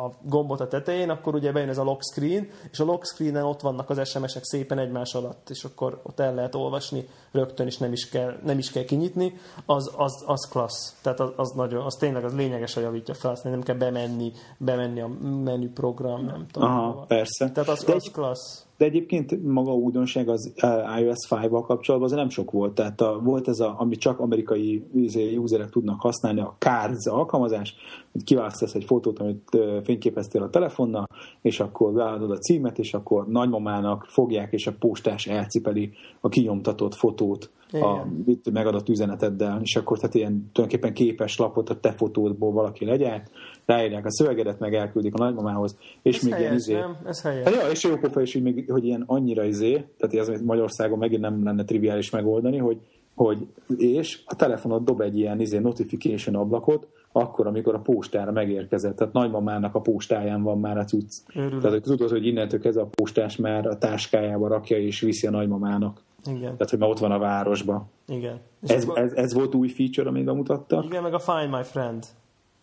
a 0.04 0.12
gombot 0.22 0.60
a 0.60 0.68
tetején, 0.68 1.10
akkor 1.10 1.34
ugye 1.34 1.52
bejön 1.52 1.68
ez 1.68 1.78
a 1.78 1.84
lock 1.84 2.02
screen, 2.02 2.48
és 2.70 2.80
a 2.80 2.84
lock 2.84 3.04
screenen 3.04 3.44
ott 3.44 3.60
vannak 3.60 3.90
az 3.90 4.08
SMS-ek 4.08 4.44
szépen 4.44 4.78
egymás 4.78 5.14
alatt, 5.14 5.50
és 5.50 5.64
akkor 5.64 6.00
ott 6.02 6.20
el 6.20 6.34
lehet 6.34 6.54
olvasni 6.54 7.08
rögtön, 7.32 7.66
és 7.66 7.78
nem 7.78 7.92
is 7.92 8.08
kell, 8.08 8.38
nem 8.44 8.58
is 8.58 8.70
kell 8.70 8.84
kinyitni, 8.84 9.38
az, 9.66 9.92
az, 9.96 10.24
az 10.26 10.48
klassz. 10.48 10.94
Tehát 11.02 11.20
az, 11.20 11.32
az, 11.36 11.50
nagyon, 11.50 11.84
az 11.84 11.94
tényleg 11.94 12.24
az 12.24 12.34
lényeges 12.34 12.76
a 12.76 12.80
javítja 12.80 13.14
fel, 13.14 13.30
azt 13.30 13.44
nem 13.44 13.62
kell 13.62 13.76
bemenni, 13.76 14.32
bemenni 14.58 15.00
a 15.00 15.08
menü 15.44 15.72
program, 15.72 16.24
nem 16.24 16.46
tudom. 16.50 16.70
Aha, 16.70 17.04
persze. 17.08 17.50
Tehát 17.50 17.68
az, 17.68 17.88
az 17.88 18.10
klassz. 18.12 18.65
De 18.76 18.84
egyébként 18.84 19.42
maga 19.44 19.70
a 19.70 19.74
újdonság 19.74 20.28
az 20.28 20.52
uh, 20.62 21.00
iOS 21.00 21.16
5-val 21.30 21.62
kapcsolatban 21.66 22.10
az 22.10 22.16
nem 22.16 22.28
sok 22.28 22.50
volt. 22.50 22.74
Tehát 22.74 23.00
a, 23.00 23.20
volt 23.24 23.48
ez, 23.48 23.60
a, 23.60 23.74
ami 23.78 23.96
csak 23.96 24.20
amerikai 24.20 24.84
izé, 24.94 25.36
userek 25.36 25.70
tudnak 25.70 26.00
használni, 26.00 26.40
a 26.40 26.56
Cards 26.58 27.06
alkalmazás, 27.06 27.74
hogy 28.12 28.24
kiválasztasz 28.24 28.74
egy 28.74 28.84
fotót, 28.84 29.18
amit 29.18 29.48
uh, 29.52 29.82
fényképeztél 29.84 30.42
a 30.42 30.50
telefonnal, 30.50 31.06
és 31.42 31.60
akkor 31.60 31.92
beadod 31.92 32.30
a 32.30 32.38
címet, 32.38 32.78
és 32.78 32.94
akkor 32.94 33.28
nagymamának 33.28 34.04
fogják, 34.08 34.52
és 34.52 34.66
a 34.66 34.74
postás 34.78 35.26
elcipeli 35.26 35.92
a 36.20 36.28
kinyomtatott 36.28 36.94
fotót 36.94 37.50
a 37.72 38.06
itt 38.26 38.50
megadott 38.52 38.88
üzeneteddel, 38.88 39.60
és 39.62 39.76
akkor 39.76 39.98
tehát 39.98 40.14
ilyen 40.14 40.50
tulajdonképpen 40.52 40.94
képes 40.94 41.38
lapot 41.38 41.70
a 41.70 41.80
te 41.80 41.92
fotódból 41.92 42.52
valaki 42.52 42.84
legyen, 42.84 43.22
ráírják 43.64 44.04
a 44.04 44.10
szövegedet, 44.10 44.58
meg 44.58 44.74
elküldik 44.74 45.14
a 45.14 45.24
nagymamához, 45.24 45.76
és 46.02 46.16
ez 46.16 46.22
még 46.22 46.32
helyes, 46.32 46.46
ilyen 46.46 46.56
izé. 46.56 46.74
Nem? 46.74 46.96
Ez 47.06 47.22
helyes. 47.22 47.44
Hát, 47.44 47.54
ja, 47.54 47.70
és 47.70 47.84
jó 47.84 47.96
pofa 47.96 48.20
is, 48.20 48.32
hogy, 48.32 48.42
még, 48.42 48.70
hogy 48.70 48.84
ilyen 48.84 49.04
annyira 49.06 49.44
izé, 49.44 49.84
tehát 49.98 50.14
ez 50.14 50.28
amit 50.28 50.44
Magyarországon 50.44 50.98
megint 50.98 51.20
nem 51.20 51.44
lenne 51.44 51.64
triviális 51.64 52.10
megoldani, 52.10 52.58
hogy, 52.58 52.80
hogy 53.14 53.46
és 53.76 54.22
a 54.26 54.36
telefonod 54.36 54.84
dob 54.84 55.00
egy 55.00 55.18
ilyen 55.18 55.40
izé 55.40 55.58
notification 55.58 56.34
ablakot, 56.34 56.88
akkor, 57.12 57.46
amikor 57.46 57.74
a 57.74 57.78
postára 57.78 58.32
megérkezett. 58.32 58.96
Tehát 58.96 59.12
nagymamának 59.12 59.74
a 59.74 59.80
postáján 59.80 60.42
van 60.42 60.60
már 60.60 60.78
a 60.78 60.84
cucc. 60.84 61.12
Őrület. 61.34 61.62
Tehát 61.62 61.82
tudod, 61.82 62.10
hogy 62.10 62.26
innentől 62.26 62.60
ez 62.62 62.76
a 62.76 62.86
postás 62.86 63.36
már 63.36 63.66
a 63.66 63.78
táskájába 63.78 64.48
rakja 64.48 64.78
és 64.78 65.00
viszi 65.00 65.26
a 65.26 65.30
nagymamának. 65.30 66.02
Igen. 66.26 66.40
Tehát, 66.40 66.70
hogy 66.70 66.78
már 66.78 66.88
ott 66.88 66.98
van 66.98 67.12
a 67.12 67.18
városba. 67.18 67.86
Igen. 68.08 68.40
És 68.62 68.70
Ez, 68.70 68.84
akkor- 68.84 68.98
ez, 68.98 69.12
ez 69.12 69.32
volt 69.34 69.54
új 69.54 69.68
feature, 69.68 70.08
amit 70.08 70.24
bemutattak, 70.24 70.84
Igen, 70.84 71.02
meg 71.02 71.14
a 71.14 71.18
Find 71.18 71.50
My 71.50 71.62
Friend. 71.62 72.04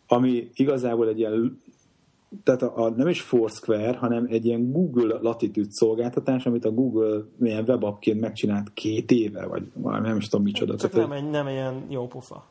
ami 0.07 0.49
igazából 0.53 1.07
egy 1.07 1.19
ilyen 1.19 1.61
tehát 2.43 2.61
a, 2.61 2.83
a, 2.83 2.89
nem 2.89 3.07
is 3.07 3.21
Foursquare, 3.21 3.97
hanem 3.97 4.27
egy 4.29 4.45
ilyen 4.45 4.71
Google 4.71 5.17
Latitude 5.21 5.67
szolgáltatás, 5.71 6.45
amit 6.45 6.65
a 6.65 6.71
Google 6.71 7.23
milyen 7.37 7.63
webapként 7.67 8.19
megcsinált 8.19 8.73
két 8.73 9.11
éve, 9.11 9.45
vagy 9.45 9.63
valami, 9.73 10.07
nem 10.07 10.17
is 10.17 10.27
tudom 10.29 10.45
micsoda. 10.45 10.75
Csak 10.77 10.91
Tehát, 10.91 11.07
nem, 11.09 11.17
egy, 11.17 11.29
nem 11.29 11.47
ilyen 11.47 11.85
jó 11.89 12.07
pofa. 12.07 12.45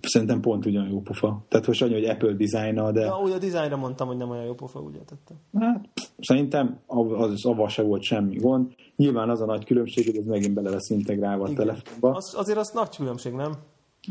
Szerintem 0.00 0.40
pont 0.40 0.66
ugyan 0.66 0.88
jó 0.88 1.00
pofa. 1.00 1.44
Tehát 1.48 1.66
most 1.66 1.82
annyi, 1.82 1.92
hogy 1.92 2.04
Apple 2.04 2.32
dizájna, 2.32 2.92
de 2.92 3.00
Ja, 3.00 3.20
úgy 3.22 3.32
a 3.32 3.38
dizájnra 3.38 3.76
mondtam, 3.76 4.06
hogy 4.06 4.16
nem 4.16 4.30
olyan 4.30 4.44
jó 4.44 4.54
pofa, 4.54 4.80
úgy 4.80 4.94
értettem. 4.94 5.36
hát, 5.58 5.88
szerintem 6.18 6.78
az, 6.86 7.06
az 7.10 7.46
avval 7.46 7.68
se 7.68 7.82
volt 7.82 8.02
semmi 8.02 8.36
gond. 8.36 8.74
Nyilván 8.96 9.30
az 9.30 9.40
a 9.40 9.44
nagy 9.44 9.64
különbség, 9.64 10.06
hogy 10.06 10.16
ez 10.16 10.24
megint 10.26 10.54
bele 10.54 10.70
lesz 10.70 10.90
integrálva 10.90 11.44
a 11.44 11.52
telefonba. 11.52 12.10
Az, 12.10 12.34
azért 12.36 12.58
az 12.58 12.70
nagy 12.74 12.96
különbség, 12.96 13.32
nem? 13.32 13.52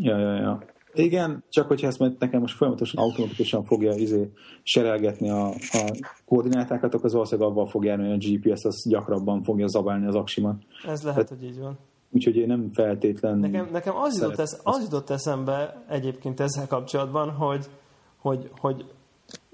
Ja, 0.01 0.17
ja, 0.17 0.33
ja. 0.35 0.63
Igen, 0.93 1.43
csak 1.49 1.67
hogyha 1.67 1.87
ezt 1.87 1.99
nekem 2.19 2.39
most 2.39 2.55
folyamatosan 2.55 3.03
automatikusan 3.03 3.63
fogja 3.63 3.93
izé 3.93 4.31
serelgetni 4.63 5.29
a, 5.29 5.47
a 5.49 5.95
koordinátákat, 6.25 6.93
akkor 6.93 7.05
az 7.05 7.13
valószínűleg 7.13 7.49
abban 7.49 7.67
fog 7.67 7.85
járni, 7.85 8.09
hogy 8.09 8.25
a 8.25 8.29
GPS 8.29 8.63
az 8.63 8.85
gyakrabban 8.89 9.43
fogja 9.43 9.67
zabálni 9.67 10.07
az 10.07 10.15
aksimat. 10.15 10.61
Ez 10.87 11.03
lehet, 11.03 11.25
Tehát, 11.25 11.43
hogy 11.43 11.49
így 11.49 11.59
van. 11.59 11.77
Úgyhogy 12.11 12.35
én 12.35 12.47
nem 12.47 12.69
feltétlen... 12.73 13.37
Nekem, 13.37 13.69
nekem 13.71 13.95
az, 13.95 14.19
jutott 14.19 14.39
esz, 14.39 14.59
az 14.63 14.83
jutott 14.83 15.09
eszembe 15.09 15.83
egyébként 15.89 16.39
ezzel 16.39 16.67
kapcsolatban, 16.67 17.31
hogy, 17.31 17.65
hogy, 18.17 18.49
hogy 18.59 18.85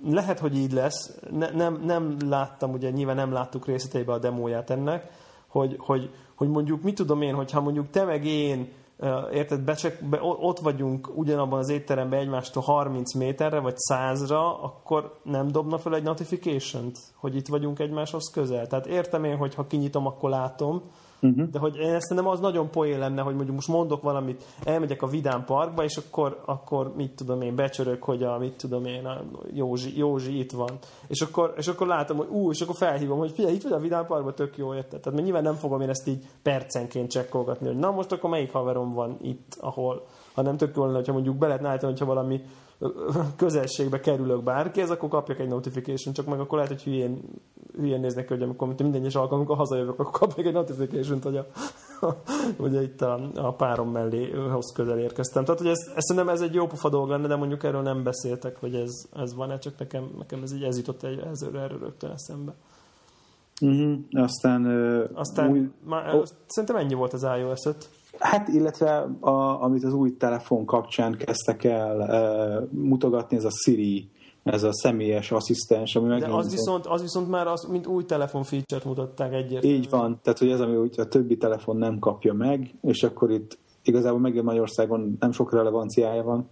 lehet, 0.03 0.39
hogy 0.39 0.57
így 0.57 0.72
lesz. 0.72 1.19
Ne, 1.31 1.50
nem, 1.50 1.81
nem 1.86 2.17
láttam, 2.29 2.72
ugye 2.72 2.89
nyilván 2.89 3.15
nem 3.15 3.31
láttuk 3.31 3.65
részleteibe 3.65 4.13
a 4.13 4.19
demóját 4.19 4.69
ennek, 4.69 5.12
hogy, 5.48 5.75
hogy, 5.79 6.10
hogy 6.36 6.48
mondjuk, 6.48 6.81
mit 6.81 6.95
tudom 6.95 7.22
én, 7.22 7.33
hogyha 7.33 7.62
mondjuk 7.62 7.89
te 7.89 8.03
meg 8.03 8.25
én 8.25 8.72
érted, 9.31 9.62
becsek, 9.62 10.03
be, 10.10 10.19
ott 10.22 10.60
vagyunk 10.60 11.17
ugyanabban 11.17 11.60
az 11.60 11.69
étteremben 11.69 12.19
egymástól 12.19 12.63
30 12.63 13.13
méterre, 13.13 13.60
vagy 13.60 13.75
100-ra, 13.89 14.62
akkor 14.62 15.19
nem 15.24 15.48
dobna 15.48 15.77
fel 15.77 15.95
egy 15.95 16.03
notification-t, 16.03 17.00
hogy 17.15 17.36
itt 17.36 17.48
vagyunk 17.48 17.79
egymáshoz 17.79 18.29
közel. 18.29 18.67
Tehát 18.67 18.86
értem 18.86 19.24
én, 19.24 19.38
hogy 19.38 19.55
ha 19.55 19.67
kinyitom, 19.67 20.07
akkor 20.07 20.29
látom, 20.29 20.81
Uh-huh. 21.24 21.50
De 21.50 21.60
hogy 21.60 21.75
én 21.75 21.98
nem 22.10 22.27
az 22.27 22.39
nagyon 22.39 22.70
poén 22.70 23.00
lenne, 23.00 23.22
hogy 23.22 23.36
mondjuk 23.36 23.56
most 23.56 23.68
mondok 23.68 24.01
valamit, 24.01 24.44
elmegyek 24.63 25.01
a 25.01 25.08
Vidám 25.08 25.46
Parkba, 25.46 25.84
és 25.84 25.98
akkor, 25.98 26.42
akkor 26.46 26.94
mit 26.96 27.12
tudom 27.12 27.42
én, 27.42 27.56
becsörök, 27.56 28.03
hogy 28.03 28.24
a, 28.24 28.38
mit 28.38 28.53
tudom 28.53 28.86
én, 28.86 29.06
a 29.06 29.22
Józsi, 29.53 29.98
Józsi 29.98 30.39
itt 30.39 30.51
van. 30.51 30.70
És 31.08 31.22
akkor, 31.22 31.53
és 31.58 31.68
akkor 31.68 31.88
látom, 31.88 32.18
hogy 32.18 32.27
ú, 32.30 32.50
és 32.51 32.62
akkor 32.62 32.75
felhívom, 32.75 33.18
hogy 33.18 33.32
figyelj, 33.32 33.53
itt 33.53 33.63
vagy 33.63 33.72
a 33.72 33.80
Vidám 33.80 34.06
Parkban, 34.06 34.36
tök 34.36 34.58
jó, 34.58 34.74
érted? 34.74 35.00
Tehát 35.00 35.12
mert 35.13 35.24
nyilván 35.24 35.44
nem 35.44 35.56
fogom 35.56 35.82
én 35.82 35.89
ezt 35.89 36.08
így 36.08 36.25
percenként 36.42 37.12
csekkolgatni, 37.12 37.68
hogy 37.68 37.77
na 37.77 37.92
most 37.92 38.12
akkor 38.12 38.30
melyik 38.30 38.51
haverom 38.51 38.94
van 38.94 39.18
itt, 39.22 39.58
ahol, 39.60 40.06
hanem 40.34 40.58
tök 40.58 40.75
jó 40.75 40.84
lenne, 40.84 40.96
hogyha 40.96 41.13
mondjuk 41.13 41.36
be 41.36 41.48
lehetne 41.48 41.68
állítani, 41.68 41.92
hogyha 41.92 42.06
valami 42.06 42.42
közelségbe 43.36 44.00
kerülök 44.00 44.44
bárkihez, 44.44 44.90
akkor 44.90 45.10
kapjak 45.10 45.40
egy 45.40 45.48
notification, 45.48 46.13
csak 46.13 46.25
meg 46.25 46.40
akkor 46.40 46.58
lehet, 46.58 46.74
hogy 46.74 46.84
hülyén, 46.84 47.22
hülyén 47.78 48.00
néznek 48.00 48.28
hogy 48.28 48.42
amikor 48.42 48.68
minden 48.68 48.94
egyes 48.94 49.16
alkalommal 49.16 49.56
hazajövök, 49.56 50.00
akkor 50.00 50.20
kapjak 50.20 50.46
egy 50.46 50.54
notification 50.54 51.20
hogy 51.22 51.38
a, 51.38 51.48
ugye 52.66 52.82
itt 52.82 53.02
a, 53.02 53.30
a 53.36 53.54
párom 53.54 53.92
mellé 53.92 54.32
hoz 54.32 54.72
közel 54.74 55.00
érkeztem. 55.00 55.44
Tehát, 55.44 55.60
hogy 55.60 55.70
ez, 55.70 55.92
ez 55.96 56.04
szerintem 56.04 56.34
ez 56.34 56.42
egy 56.42 56.54
jó 56.54 56.68
pofa 56.68 56.90
dolog 56.90 57.10
lenne, 57.10 57.28
de 57.28 57.36
mondjuk 57.36 57.63
erről 57.63 57.82
nem 57.82 58.04
beszéltek, 58.04 58.60
hogy 58.60 58.75
ez, 58.75 58.92
ez 59.16 59.36
van-e, 59.36 59.58
csak 59.58 59.74
nekem, 59.80 60.10
nekem 60.18 60.42
ez 60.44 60.54
így 60.54 60.63
ez 60.63 60.78
jutott 60.78 61.04
egy, 61.04 61.20
ez, 61.20 61.42
erről 61.42 61.80
rögtön 61.80 62.12
eszembe. 62.12 62.54
Uh-huh. 63.62 64.00
Aztán, 64.12 64.66
uh, 64.66 65.10
Aztán 65.13 65.52
új... 65.52 65.70
már, 65.86 66.16
oh. 66.16 66.24
szerintem 66.46 66.80
ennyi 66.80 66.94
volt 66.94 67.13
az 67.13 67.24
iOS 67.24 67.66
5. 67.66 67.90
Hát, 68.20 68.48
illetve 68.48 69.10
a, 69.20 69.63
amit 69.63 69.84
az 69.84 69.93
új 69.93 70.17
telefon 70.17 70.65
kapcsán 70.65 71.17
kezdtek 71.17 71.63
el 71.63 71.98
uh, 72.00 72.79
mutogatni, 72.82 73.38
ez 73.38 73.46
a 73.46 73.51
Siri, 73.51 74.10
ez 74.43 74.63
a 74.63 74.74
személyes 74.74 75.32
asszisztens, 75.32 75.96
ami 75.96 76.20
De 76.20 76.27
az 76.27 76.51
viszont, 76.51 76.86
az 76.86 77.01
viszont 77.01 77.29
már 77.29 77.48
az, 77.48 77.67
mint 77.72 77.88
új 77.88 78.05
telefon 78.05 78.43
feature-t 78.43 78.86
mutatták 78.86 79.34
egyértelműen. 79.34 79.82
Így 79.82 79.89
van, 79.89 80.20
tehát 80.24 80.39
hogy 80.39 80.50
ez, 80.50 80.60
ami 80.60 80.75
úgy 80.75 81.00
a 81.00 81.08
többi 81.08 81.38
telefon 81.38 81.77
nem 81.77 82.00
kapja 82.00 82.34
meg, 82.34 82.75
és 82.82 83.03
akkor 83.03 83.32
itt 83.32 83.58
igazából 83.84 84.20
megint 84.20 84.46
Magyarországon 84.46 85.17
nem 85.20 85.32
sok 85.32 85.53
relevanciája 85.53 86.24
van, 86.24 86.50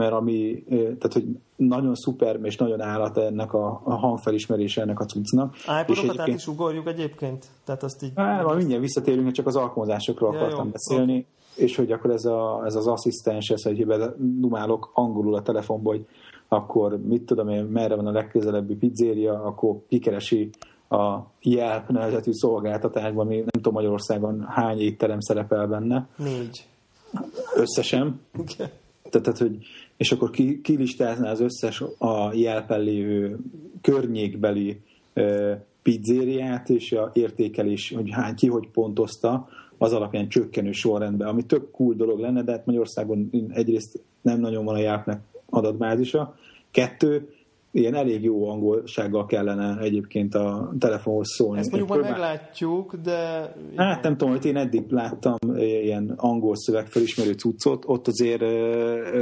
mert 0.00 0.12
ami, 0.12 0.64
tehát 0.68 1.12
hogy 1.12 1.24
nagyon 1.56 1.94
szuper 1.94 2.38
és 2.42 2.56
nagyon 2.56 2.80
állat 2.80 3.18
ennek 3.18 3.52
a, 3.52 3.80
a 3.84 3.94
hangfelismerése 3.94 4.82
ennek 4.82 5.00
a 5.00 5.04
cuccnak. 5.04 5.54
iPodokat 5.82 6.18
át 6.18 6.28
is 6.28 6.46
ugorjuk 6.46 6.86
egyébként? 6.88 7.46
Tehát 7.64 7.82
azt 7.82 8.02
így... 8.02 8.12
Hát, 8.14 8.44
majd 8.44 8.56
mindjárt 8.56 8.82
visszatérünk, 8.82 9.30
csak 9.30 9.46
az 9.46 9.56
alkalmazásokról 9.56 10.32
ja, 10.32 10.38
akartam 10.38 10.64
jó, 10.64 10.70
beszélni, 10.70 11.12
okay. 11.12 11.64
és 11.64 11.76
hogy 11.76 11.92
akkor 11.92 12.10
ez, 12.10 12.24
a, 12.24 12.62
ez 12.64 12.74
az 12.74 12.86
asszisztens, 12.86 13.50
ez, 13.50 13.62
hogy 13.62 13.86
dumálok 14.16 14.90
angolul 14.94 15.34
a 15.34 15.42
telefonból, 15.42 15.92
hogy 15.92 16.06
akkor 16.48 16.98
mit 16.98 17.22
tudom 17.22 17.48
én, 17.48 17.64
merre 17.64 17.94
van 17.94 18.06
a 18.06 18.12
legközelebbi 18.12 18.74
pizzéria, 18.74 19.42
akkor 19.42 19.76
kikeresi 19.88 20.50
a 20.88 21.18
Yelp 21.42 21.88
nevezetű 21.88 22.30
szolgáltatásban, 22.32 23.26
ami 23.26 23.36
nem 23.36 23.46
tudom 23.52 23.72
Magyarországon 23.72 24.46
hány 24.48 24.80
étterem 24.80 25.20
szerepel 25.20 25.66
benne. 25.66 26.08
Négy. 26.16 26.66
Összesen. 27.54 28.20
Okay. 28.38 28.66
Tehát, 29.10 29.38
hogy, 29.38 29.56
és 29.96 30.12
akkor 30.12 30.30
ki, 30.30 30.60
kilistázná 30.60 31.30
az 31.30 31.40
összes 31.40 31.80
a 31.98 32.32
jelpen 32.34 32.80
lévő 32.80 33.38
környékbeli 33.80 34.80
e, 35.12 35.64
pizzériát, 35.82 36.68
és 36.68 36.92
a 36.92 37.10
értékelés, 37.14 37.92
hogy 37.96 38.10
hány 38.10 38.34
ki 38.34 38.46
hogy 38.46 38.68
pontozta, 38.68 39.48
az 39.78 39.92
alapján 39.92 40.28
csökkenő 40.28 40.72
sorrendben, 40.72 41.28
ami 41.28 41.42
tök 41.42 41.70
cool 41.70 41.94
dolog 41.94 42.18
lenne, 42.18 42.42
de 42.42 42.52
hát 42.52 42.66
Magyarországon 42.66 43.30
egyrészt 43.48 44.00
nem 44.20 44.40
nagyon 44.40 44.64
van 44.64 44.74
a 44.74 44.78
Yelpnek 44.78 45.20
adatbázisa. 45.50 46.36
Kettő, 46.70 47.28
ilyen 47.72 47.94
elég 47.94 48.22
jó 48.22 48.48
angolsággal 48.48 49.26
kellene 49.26 49.78
egyébként 49.80 50.34
a 50.34 50.72
telefonhoz 50.78 51.28
szólni. 51.34 51.58
Ezt 51.58 51.70
mondjuk 51.70 51.90
majd 51.90 52.02
meglátjuk, 52.10 52.94
de... 52.94 53.52
Hát 53.76 54.02
nem 54.02 54.16
tudom, 54.16 54.34
hogy 54.34 54.44
én 54.44 54.56
eddig 54.56 54.90
láttam 54.90 55.36
ilyen 55.56 56.14
angol 56.16 56.56
szöveg 56.56 56.86
felismerő 56.86 57.32
cuccot, 57.32 57.84
ott 57.86 58.08
azért 58.08 58.42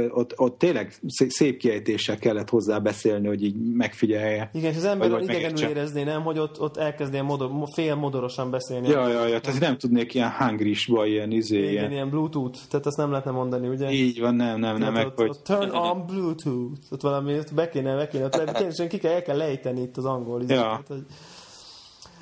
ott, 0.09 0.33
ott 0.35 0.57
tényleg 0.57 0.93
szép 1.07 1.57
kiejtéssel 1.57 2.17
kellett 2.17 2.49
hozzá 2.49 2.77
beszélni, 2.77 3.27
hogy 3.27 3.43
így 3.43 3.55
megfigyelje. 3.73 4.49
Igen, 4.53 4.71
és 4.71 4.77
az 4.77 4.85
ember 4.85 5.21
idegenül 5.21 5.69
érezné, 5.69 6.03
nem, 6.03 6.21
hogy 6.21 6.39
ott, 6.39 6.61
ott 6.61 6.77
elkezdjen 6.77 7.25
modor, 7.25 7.49
fél 7.73 7.95
modorosan 7.95 8.51
beszélni. 8.51 8.87
Ja, 8.87 9.07
ja, 9.07 9.27
ja, 9.27 9.39
tehát 9.39 9.59
nem 9.59 9.77
tudnék 9.77 10.13
ilyen 10.13 10.29
hangrisba, 10.29 11.05
ilyen 11.05 11.31
izé, 11.31 11.57
Igen, 11.57 11.71
ilyen... 11.71 11.91
ilyen 11.91 12.09
bluetooth, 12.09 12.59
tehát 12.69 12.85
azt 12.85 12.97
nem 12.97 13.09
lehetne 13.09 13.31
mondani, 13.31 13.67
ugye? 13.67 13.91
Így 13.91 14.19
van, 14.19 14.35
nem, 14.35 14.59
nem, 14.59 14.77
nem. 14.77 14.93
Meg, 14.93 15.05
ott, 15.05 15.17
hogy... 15.17 15.29
ott 15.29 15.43
turn 15.43 15.69
on 15.69 16.05
bluetooth, 16.05 16.91
ott 16.91 17.01
valami, 17.01 17.37
ott 17.37 17.53
be 17.53 17.69
kéne, 17.69 17.95
be 17.95 18.07
kéne, 18.07 18.29
tényleg 18.45 18.87
ki 18.87 18.97
kell, 18.97 19.11
el 19.11 19.21
kell 19.21 19.37
lejteni 19.37 19.81
itt 19.81 19.97
az 19.97 20.05
angol 20.05 20.41
izet, 20.41 20.57
ja. 20.57 20.83
hogy... 20.87 21.05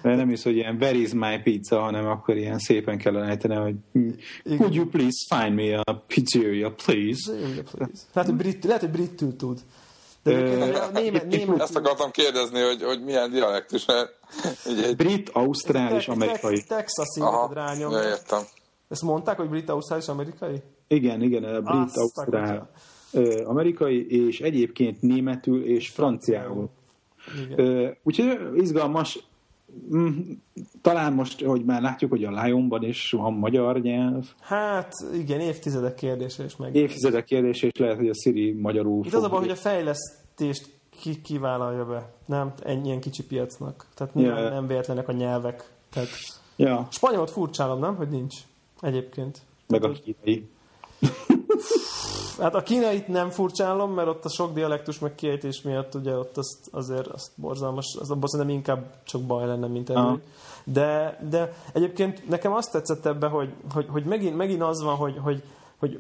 De 0.02 0.16
nem 0.16 0.30
is, 0.30 0.44
hogy 0.44 0.56
ilyen 0.56 0.76
where 0.76 0.98
is 0.98 1.14
my 1.14 1.42
pizza, 1.44 1.80
hanem 1.80 2.08
akkor 2.08 2.38
ilyen 2.38 2.60
szépen 2.60 2.98
kell 2.98 3.18
ejteni, 3.18 3.56
hogy 3.56 3.76
could 4.58 4.74
you 4.74 4.86
please 4.86 5.18
find 5.36 5.56
me 5.56 5.80
a 5.84 5.94
pizzeria, 6.08 6.72
please? 6.72 7.32
please. 7.72 8.02
Lehet, 8.14 8.30
hogy 8.30 8.36
brit, 8.36 8.64
lehet, 8.64 8.82
hogy 8.82 8.92
brittül 8.92 9.36
tud. 9.36 9.60
De 10.24 10.90
német, 10.94 11.28
német... 11.28 11.62
Ezt 11.62 11.76
akartam 11.76 12.12
kérdezni, 12.12 12.60
hogy, 12.60 12.84
hogy 12.84 13.04
milyen 13.04 13.32
dialektus. 13.32 13.86
Egy... 14.66 14.96
Brit, 14.96 15.30
ausztrál 15.30 15.96
és 15.96 16.08
amerikai. 16.08 16.64
Texasi 16.64 17.22
rányom. 17.54 17.92
Ja, 17.92 18.04
értem. 18.04 18.42
Ezt 18.90 19.02
mondták, 19.02 19.38
hogy 19.38 19.50
brit, 19.50 19.70
ausztrál 19.70 20.00
és 20.00 20.08
amerikai? 20.08 20.62
Igen, 20.88 21.22
igen, 21.22 21.42
brit, 21.42 21.98
ausztrál 21.98 22.70
amerikai, 23.44 24.28
és 24.28 24.42
egyébként 24.42 25.02
németül 25.02 25.66
és 25.66 25.90
franciául. 25.90 26.70
Úgyhogy 28.04 28.40
izgalmas, 28.56 29.20
mm, 29.96 30.20
talán 30.82 31.14
most, 31.14 31.42
hogy 31.42 31.66
már 31.66 31.82
látjuk, 31.82 32.10
hogy 32.10 32.24
a 32.24 32.44
Lionban 32.44 32.84
is 32.84 33.12
van 33.12 33.34
magyar 33.34 33.82
nyelv. 33.82 34.26
Hát 34.40 34.94
igen, 35.14 35.40
évtizedek 35.40 35.96
kérdése 35.96 36.44
is 36.44 36.56
meg. 36.56 36.76
Évtizedek 36.76 37.26
kérdése, 37.26 37.68
és 37.68 37.80
lehet, 37.80 37.98
hogy 37.98 38.10
a 38.10 38.14
Siri 38.14 38.52
magyarul 38.52 39.06
Itt 39.06 39.14
az 39.14 39.24
a 39.24 39.30
baj, 39.30 39.40
hogy 39.40 39.50
a 39.50 39.56
fejlesztést 39.56 40.70
ki, 41.02 41.22
kivállalja 41.22 41.86
be. 41.86 42.14
Nem 42.26 42.54
ennyien 42.64 43.00
kicsi 43.00 43.24
piacnak. 43.24 43.86
Tehát 43.96 44.14
yeah. 44.16 44.52
nem, 44.52 44.68
véletlenek 44.68 45.08
a 45.08 45.12
nyelvek. 45.12 45.72
Tehát 45.90 46.10
ja. 46.56 46.88
Spanyolt 46.92 47.30
furcsálom, 47.30 47.80
nem? 47.80 47.96
Hogy 47.96 48.10
nincs 48.10 48.36
egyébként. 48.82 49.42
Meg 49.68 49.84
a 49.84 49.92
kínai. 49.92 50.50
Hát 52.40 52.56
a 52.56 52.62
kínait 52.62 53.08
nem 53.08 53.30
furcsálom, 53.30 53.94
mert 53.94 54.08
ott 54.08 54.26
a 54.26 54.30
sok 54.30 54.54
dialektus 54.54 55.00
meg 55.00 55.16
kiejtés 55.16 55.62
miatt 55.62 55.96
ugye 55.96 56.16
ott 56.16 56.38
azt, 56.38 56.58
azért 56.72 57.08
azt 57.08 57.32
borzalmas, 57.36 57.96
az 58.00 58.12
abban 58.12 58.28
szerintem 58.28 58.56
inkább 58.56 58.86
csak 59.04 59.22
baj 59.22 59.46
lenne, 59.46 59.68
mint 59.68 59.90
előny. 59.90 60.22
De, 60.64 61.20
de 61.30 61.54
egyébként 61.74 62.30
nekem 62.30 62.54
azt 62.54 62.72
tetszett 62.72 63.06
ebbe, 63.06 63.28
hogy, 63.28 63.50
hogy, 63.74 63.86
hogy 63.90 64.04
megint, 64.04 64.36
megint 64.36 64.62
az 64.62 64.84
van, 64.84 64.96
hogy, 64.96 65.18
hogy, 65.24 65.44
hogy 65.80 66.00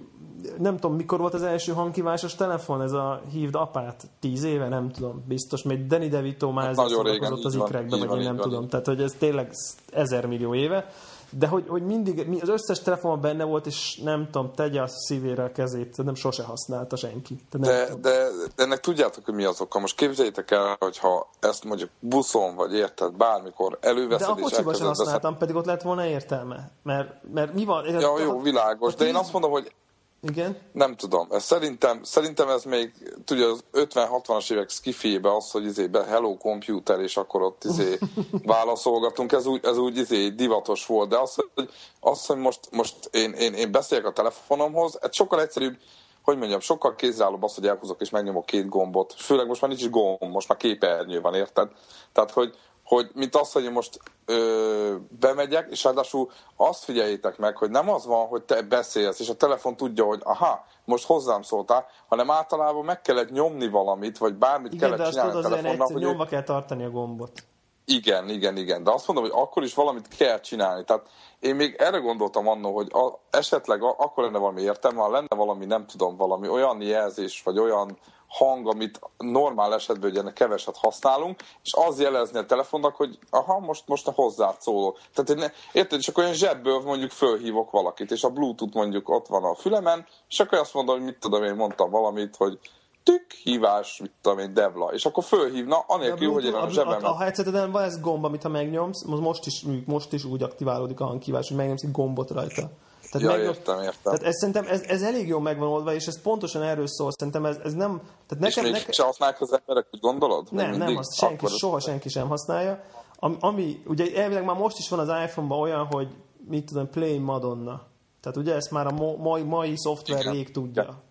nem 0.57 0.77
tudom, 0.77 0.95
mikor 0.95 1.19
volt 1.19 1.33
az 1.33 1.43
első 1.43 1.71
hangkívásos 1.71 2.35
telefon, 2.35 2.81
ez 2.81 2.91
a 2.91 3.21
hívd 3.31 3.55
apát, 3.55 4.07
tíz 4.19 4.43
éve, 4.43 4.67
nem 4.67 4.91
tudom, 4.91 5.23
biztos, 5.27 5.63
még 5.63 5.87
Danny 5.87 6.09
DeVito 6.09 6.51
már 6.51 6.65
hát 6.65 6.79
ezzel 6.79 7.33
az 7.43 7.55
ikrekbe, 7.55 8.05
vagy 8.05 8.19
én 8.19 8.23
nem 8.23 8.35
van, 8.35 8.49
tudom, 8.49 8.67
tehát 8.67 8.85
hogy 8.85 9.01
ez 9.01 9.15
tényleg 9.19 9.51
ezer 9.91 10.25
millió 10.25 10.55
éve, 10.55 10.89
de 11.29 11.48
hogy, 11.48 11.65
hogy 11.67 11.86
mindig, 11.86 12.41
az 12.41 12.50
összes 12.50 12.79
telefonban 12.79 13.22
benne 13.22 13.43
volt, 13.43 13.65
és 13.65 14.00
nem 14.03 14.25
tudom, 14.31 14.51
tegye 14.53 14.81
a 14.81 14.88
szívére 14.88 15.43
a 15.43 15.51
kezét, 15.51 16.03
nem 16.03 16.15
sose 16.15 16.43
használta 16.43 16.96
senki. 16.96 17.39
De, 17.51 17.57
de, 17.57 17.96
de, 18.01 18.29
de 18.55 18.63
ennek 18.63 18.79
tudjátok, 18.79 19.25
hogy 19.25 19.34
mi 19.34 19.43
az 19.43 19.62
oka. 19.62 19.79
Most 19.79 19.96
képzeljétek 19.96 20.51
el, 20.51 20.75
hogyha 20.79 21.29
ezt 21.39 21.63
mondjuk 21.63 21.89
buszon, 22.00 22.55
vagy 22.55 22.74
érted, 22.74 23.13
bármikor 23.13 23.77
előveszed, 23.81 24.27
De 24.27 24.34
a 24.34 24.36
kocsiban 24.36 24.74
sem 24.74 24.88
használtam, 24.88 25.22
veszed... 25.22 25.38
pedig 25.38 25.55
ott 25.55 25.65
lett 25.65 25.81
volna 25.81 26.05
értelme. 26.05 26.72
Mert, 26.84 27.10
mert 27.34 27.53
mi 27.53 27.65
van? 27.65 27.86
Ja, 27.86 28.19
jó, 28.19 28.41
világos, 28.41 28.96
de 28.96 29.05
én 29.05 29.15
azt 29.15 29.31
mondom, 29.31 29.51
hogy 29.51 29.72
igen? 30.21 30.57
Nem 30.71 30.95
tudom. 30.95 31.27
Ez 31.31 31.43
szerintem, 31.43 32.03
szerintem 32.03 32.50
ez 32.50 32.63
még, 32.63 32.91
tudja, 33.25 33.47
az 33.47 33.63
50-60-as 33.74 34.51
évek 34.51 34.69
skifébe 34.69 35.36
az, 35.36 35.51
hogy 35.51 35.65
izé 35.65 35.88
be 35.88 36.03
Hello 36.03 36.38
Computer, 36.38 37.00
és 37.00 37.17
akkor 37.17 37.41
ott 37.41 37.63
izé 37.63 37.97
válaszolgatunk, 38.43 39.31
ez 39.31 39.45
úgy, 39.45 39.65
ez 39.65 39.77
úgy 39.77 39.97
izé 39.97 40.29
divatos 40.29 40.86
volt, 40.86 41.09
de 41.09 41.17
az, 41.17 41.36
hogy, 41.55 41.69
az, 42.00 42.25
hogy 42.25 42.38
most, 42.38 42.59
most 42.71 42.95
én, 43.12 43.31
én, 43.31 43.53
én 43.53 43.71
beszélek 43.71 44.05
a 44.05 44.13
telefonomhoz, 44.13 44.97
ez 45.01 45.15
sokkal 45.15 45.41
egyszerűbb, 45.41 45.77
hogy 46.21 46.38
mondjam, 46.38 46.59
sokkal 46.59 46.95
kézreállóbb 46.95 47.43
az, 47.43 47.55
hogy 47.55 47.67
elhúzok 47.67 48.01
és 48.01 48.09
megnyomok 48.09 48.45
két 48.45 48.69
gombot. 48.69 49.13
Főleg 49.17 49.47
most 49.47 49.62
már 49.62 49.69
nincs 49.69 49.83
is 49.83 49.89
gomb, 49.89 50.21
most 50.21 50.47
már 50.47 50.57
képernyő 50.57 51.21
van, 51.21 51.33
érted? 51.33 51.69
Tehát, 52.12 52.31
hogy, 52.31 52.55
hogy 52.88 53.10
mint 53.13 53.36
az, 53.36 53.51
hogy 53.51 53.63
én 53.63 53.72
most 53.72 54.00
ö, 54.25 54.96
bemegyek, 55.20 55.67
és 55.72 55.84
ráadásul 55.84 56.32
azt 56.56 56.84
figyeljétek 56.84 57.38
meg, 57.38 57.58
hogy 57.58 57.70
nem 57.70 57.89
az 57.89 58.06
van, 58.06 58.27
hogy 58.27 58.44
te 58.44 58.62
beszélsz, 58.62 59.20
és 59.20 59.29
a 59.29 59.36
telefon 59.36 59.75
tudja, 59.75 60.06
hogy 60.06 60.22
aha, 60.24 60.65
most 60.86 61.06
hozzám 61.06 61.41
szóltál, 61.41 61.86
hanem 62.08 62.32
általában 62.32 62.86
meg 62.86 63.01
kellett 63.01 63.32
nyomni 63.32 63.67
valamit, 63.67 64.17
vagy 64.17 64.36
bármit 64.36 64.74
igen, 64.74 64.89
kellett 64.89 65.12
csinálni 65.12 65.38
a 65.38 65.41
telefonnak. 65.41 65.91
hogy 65.91 66.01
nyomva 66.01 66.25
kell 66.25 66.44
tartani 66.44 66.84
a 66.84 66.89
gombot. 66.89 67.44
Igen, 67.86 68.29
igen, 68.29 68.58
igen. 68.58 68.84
De 68.84 68.91
azt 68.91 69.08
mondom, 69.08 69.25
hogy 69.25 69.41
akkor 69.41 69.63
is 69.63 69.74
valamit 69.74 70.08
kell 70.08 70.39
csinálni. 70.39 70.84
Tehát 70.84 71.08
én 71.39 71.56
még 71.56 71.75
erre 71.79 71.98
gondoltam 71.98 72.48
annó, 72.48 72.75
hogy 72.75 72.88
a, 72.91 73.20
esetleg 73.29 73.84
a, 73.84 73.96
akkor 73.98 74.24
lenne 74.24 74.38
valami 74.38 74.62
értelme, 74.62 75.01
ha 75.01 75.10
lenne 75.10 75.36
valami, 75.36 75.65
nem 75.65 75.86
tudom, 75.86 76.17
valami 76.17 76.48
olyan 76.48 76.82
jelzés, 76.82 77.41
vagy 77.44 77.60
olyan 77.60 77.98
hang, 78.27 78.67
amit 78.67 79.00
normál 79.17 79.74
esetben 79.74 80.10
ugye 80.10 80.31
keveset 80.31 80.77
használunk, 80.77 81.39
és 81.63 81.74
az 81.88 82.00
jelezni 82.00 82.39
a 82.39 82.46
telefonnak, 82.46 82.96
hogy 82.96 83.19
aha, 83.29 83.60
most, 83.60 83.84
most 83.88 84.07
a 84.07 84.12
hozzá 84.12 84.55
szóló. 84.60 84.98
Tehát 85.13 85.43
én, 85.43 85.51
érted, 85.72 86.00
csak 86.00 86.17
olyan 86.17 86.34
zsebből 86.34 86.81
mondjuk 86.81 87.12
fölhívok 87.12 87.72
valakit, 87.72 88.12
és 88.12 88.24
a 88.24 88.29
Bluetooth 88.29 88.75
mondjuk 88.75 89.10
ott 89.10 89.27
van 89.27 89.43
a 89.43 89.55
fülemen, 89.55 90.05
és 90.29 90.39
akkor 90.39 90.57
azt 90.57 90.74
mondom, 90.74 90.96
hogy 90.96 91.05
mit 91.05 91.19
tudom, 91.19 91.43
én 91.43 91.55
mondtam 91.55 91.89
valamit, 91.89 92.36
hogy 92.36 92.60
tük, 93.03 93.31
hívás, 93.43 94.00
mit 94.01 94.12
tudom 94.22 94.39
én, 94.39 94.53
devla. 94.53 94.93
És 94.93 95.05
akkor 95.05 95.24
fölhívna, 95.24 95.84
anélkül, 95.88 96.31
hogy 96.31 96.46
én 96.46 96.53
a, 96.53 96.63
a 96.63 96.69
zsebemben... 96.69 97.03
A, 97.03 97.13
a 97.13 97.17
headseteden 97.17 97.72
van 97.72 97.84
ez 97.84 98.01
gomb, 98.01 98.24
amit 98.24 98.43
ha 98.43 98.50
megnyomsz, 98.50 99.03
most 99.03 99.46
is, 99.46 99.65
most 99.86 100.13
is 100.13 100.24
úgy 100.24 100.43
aktiválódik 100.43 101.00
a 101.00 101.05
hangkívás, 101.05 101.48
hogy 101.48 101.57
megnyomsz 101.57 101.84
egy 101.84 101.91
gombot 101.91 102.31
rajta. 102.31 102.69
Tehát 103.11 103.27
ja, 103.27 103.35
megnyom... 103.35 103.53
értem, 103.53 103.81
értem. 103.81 104.13
Tehát 104.13 104.23
ez 104.23 104.35
szerintem 104.35 104.65
ez, 104.67 104.81
ez 104.81 105.01
elég 105.01 105.27
jól 105.27 105.41
megvan 105.41 105.67
oldva, 105.67 105.93
és 105.93 106.05
ez 106.05 106.21
pontosan 106.21 106.63
erről 106.63 106.87
szól. 106.87 107.11
Szerintem 107.11 107.45
ez, 107.45 107.57
ez 107.63 107.73
nem... 107.73 107.97
Tehát 107.99 108.43
nekem, 108.43 108.47
és 108.47 108.55
még 108.55 108.71
nekem... 108.71 108.91
se 108.91 109.03
használják 109.03 109.41
az 109.41 109.59
emberek, 109.59 109.87
úgy 109.91 109.99
gondolod? 109.99 110.47
Nem, 110.51 110.75
nem, 110.75 110.97
azt 110.97 111.15
senki, 111.15 111.45
Akkor 111.45 111.49
soha 111.49 111.79
senki 111.79 112.09
sem 112.09 112.27
használja. 112.27 112.83
Ami, 113.15 113.35
ami, 113.39 113.81
ugye 113.85 114.21
elvileg 114.21 114.45
már 114.45 114.55
most 114.55 114.77
is 114.77 114.89
van 114.89 114.99
az 114.99 115.07
iPhone-ban 115.25 115.59
olyan, 115.59 115.85
hogy 115.85 116.07
mit 116.47 116.65
tudom, 116.65 116.89
Play 116.89 117.17
Madonna. 117.17 117.81
Tehát 118.21 118.37
ugye 118.37 118.55
ezt 118.55 118.71
már 118.71 118.87
a 118.87 118.91
mai, 119.17 119.43
mai 119.43 119.77
szoftver 119.77 120.25
rég 120.25 120.51
tudja. 120.51 121.03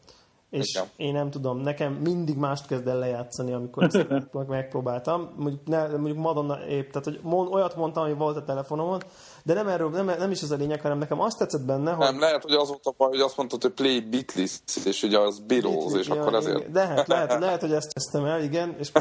És 0.51 0.75
Igen. 0.75 0.87
én 0.97 1.13
nem 1.13 1.31
tudom, 1.31 1.61
nekem 1.61 1.93
mindig 1.93 2.37
mást 2.37 2.67
kezd 2.67 2.87
el 2.87 2.99
lejátszani, 2.99 3.53
amikor 3.53 4.07
megpróbáltam. 4.49 5.33
Mondjuk, 5.37 5.67
ne, 5.67 5.87
mondjuk 5.87 6.17
Madonna 6.17 6.67
épp, 6.67 6.91
tehát 6.91 7.05
hogy 7.05 7.21
mond, 7.23 7.53
olyat 7.53 7.77
mondtam, 7.77 8.05
hogy 8.07 8.17
volt 8.17 8.37
a 8.37 8.45
telefonomon, 8.45 9.03
de 9.45 9.55
nem 9.55 9.69
erről, 9.69 9.91
nem, 9.91 10.07
nem 10.07 10.31
is 10.31 10.43
ez 10.43 10.51
a 10.51 10.57
lényeg, 10.57 10.81
hanem 10.81 10.99
nekem 10.99 11.21
azt 11.21 11.39
tetszett 11.39 11.65
benne, 11.65 11.93
hogy... 11.93 12.07
Nem, 12.07 12.21
lehet, 12.21 12.43
hogy 12.43 12.53
az 12.53 12.69
volt 12.69 12.87
a 12.87 12.95
baj, 12.97 13.09
hogy 13.09 13.21
azt 13.21 13.37
mondtad, 13.37 13.63
hogy 13.63 13.73
play 13.73 14.01
Beatles, 14.01 14.61
és 14.85 15.03
ugye 15.03 15.19
az 15.19 15.39
Beatles, 15.39 16.01
és 16.01 16.07
ja, 16.07 16.21
akkor 16.21 16.35
ezért... 16.35 16.71
De 16.71 16.87
hát, 16.87 17.07
lehet, 17.07 17.39
lehet, 17.39 17.61
hogy 17.61 17.73
ezt 17.73 17.93
kezdtem 17.93 18.25
el, 18.25 18.43
igen, 18.43 18.77
és 18.79 18.93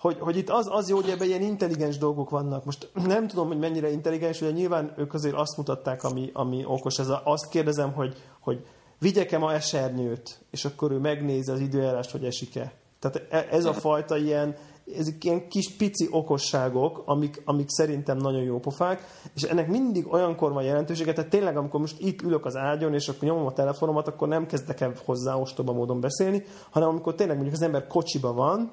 hogy, 0.00 0.16
hogy 0.20 0.36
itt 0.36 0.50
az, 0.50 0.68
az 0.70 0.88
jó, 0.88 0.96
hogy 0.96 1.10
ebben 1.10 1.28
ilyen 1.28 1.42
intelligens 1.42 1.98
dolgok 1.98 2.30
vannak. 2.30 2.64
Most 2.64 2.90
nem 2.92 3.26
tudom, 3.26 3.46
hogy 3.46 3.58
mennyire 3.58 3.90
intelligens, 3.90 4.40
ugye 4.40 4.50
nyilván 4.50 4.94
ők 4.96 5.14
azért 5.14 5.34
azt 5.34 5.56
mutatták, 5.56 6.02
ami, 6.02 6.30
ami 6.32 6.64
okos. 6.66 6.98
Ez 6.98 7.08
a, 7.08 7.20
azt 7.24 7.48
kérdezem, 7.48 7.92
hogy, 7.92 8.16
hogy 8.40 8.66
vigyek-e 9.00 9.38
ma 9.38 9.52
esernyőt, 9.52 10.38
és 10.50 10.64
akkor 10.64 10.90
ő 10.90 10.98
megnézi 10.98 11.50
az 11.50 11.60
időjárást, 11.60 12.10
hogy 12.10 12.24
esik-e. 12.24 12.72
Tehát 12.98 13.26
e, 13.30 13.56
ez 13.56 13.64
a 13.64 13.72
fajta 13.72 14.16
ilyen, 14.16 14.56
ezek 14.98 15.24
ilyen 15.24 15.48
kis 15.48 15.70
pici 15.76 16.08
okosságok, 16.10 17.02
amik, 17.04 17.42
amik 17.44 17.68
szerintem 17.68 18.16
nagyon 18.16 18.42
jó 18.42 18.58
pofák, 18.58 19.02
és 19.34 19.42
ennek 19.42 19.68
mindig 19.68 20.12
olyankor 20.12 20.52
van 20.52 20.62
jelentősége, 20.62 21.12
tehát 21.12 21.30
tényleg 21.30 21.56
amikor 21.56 21.80
most 21.80 22.00
itt 22.00 22.22
ülök 22.22 22.44
az 22.44 22.56
ágyon, 22.56 22.94
és 22.94 23.08
akkor 23.08 23.28
nyomom 23.28 23.46
a 23.46 23.52
telefonomat, 23.52 24.08
akkor 24.08 24.28
nem 24.28 24.46
kezdek 24.46 24.80
el 24.80 24.92
hozzá 25.04 25.34
ostoba 25.34 25.72
módon 25.72 26.00
beszélni, 26.00 26.44
hanem 26.70 26.88
amikor 26.88 27.14
tényleg 27.14 27.36
mondjuk 27.36 27.56
az 27.56 27.64
ember 27.64 27.86
kocsiba 27.86 28.32
van, 28.32 28.72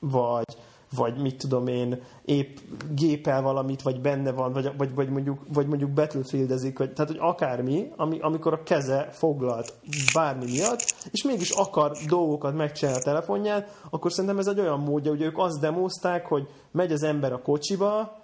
vagy, 0.00 0.56
vagy 0.96 1.20
mit 1.20 1.38
tudom 1.38 1.66
én, 1.66 2.02
épp 2.24 2.56
gépel 2.94 3.42
valamit, 3.42 3.82
vagy 3.82 4.00
benne 4.00 4.32
van, 4.32 4.52
vagy, 4.52 4.70
vagy, 4.76 4.94
vagy 4.94 5.08
mondjuk, 5.08 5.40
vagy 5.52 5.66
mondjuk 5.66 5.90
battlefieldezik, 5.90 6.78
vagy, 6.78 6.92
tehát 6.92 7.10
hogy 7.10 7.20
akármi, 7.20 7.92
ami, 7.96 8.18
amikor 8.20 8.52
a 8.52 8.62
keze 8.62 9.08
foglalt 9.10 9.74
bármi 10.14 10.44
miatt, 10.44 10.94
és 11.10 11.24
mégis 11.24 11.50
akar 11.50 11.92
dolgokat 12.08 12.54
megcsinálni 12.54 13.00
a 13.00 13.04
telefonján, 13.04 13.64
akkor 13.90 14.12
szerintem 14.12 14.38
ez 14.38 14.46
egy 14.46 14.60
olyan 14.60 14.80
módja, 14.80 15.10
hogy 15.10 15.22
ők 15.22 15.38
azt 15.38 15.60
demozták, 15.60 16.26
hogy 16.26 16.48
megy 16.70 16.92
az 16.92 17.02
ember 17.02 17.32
a 17.32 17.42
kocsiba, 17.42 18.18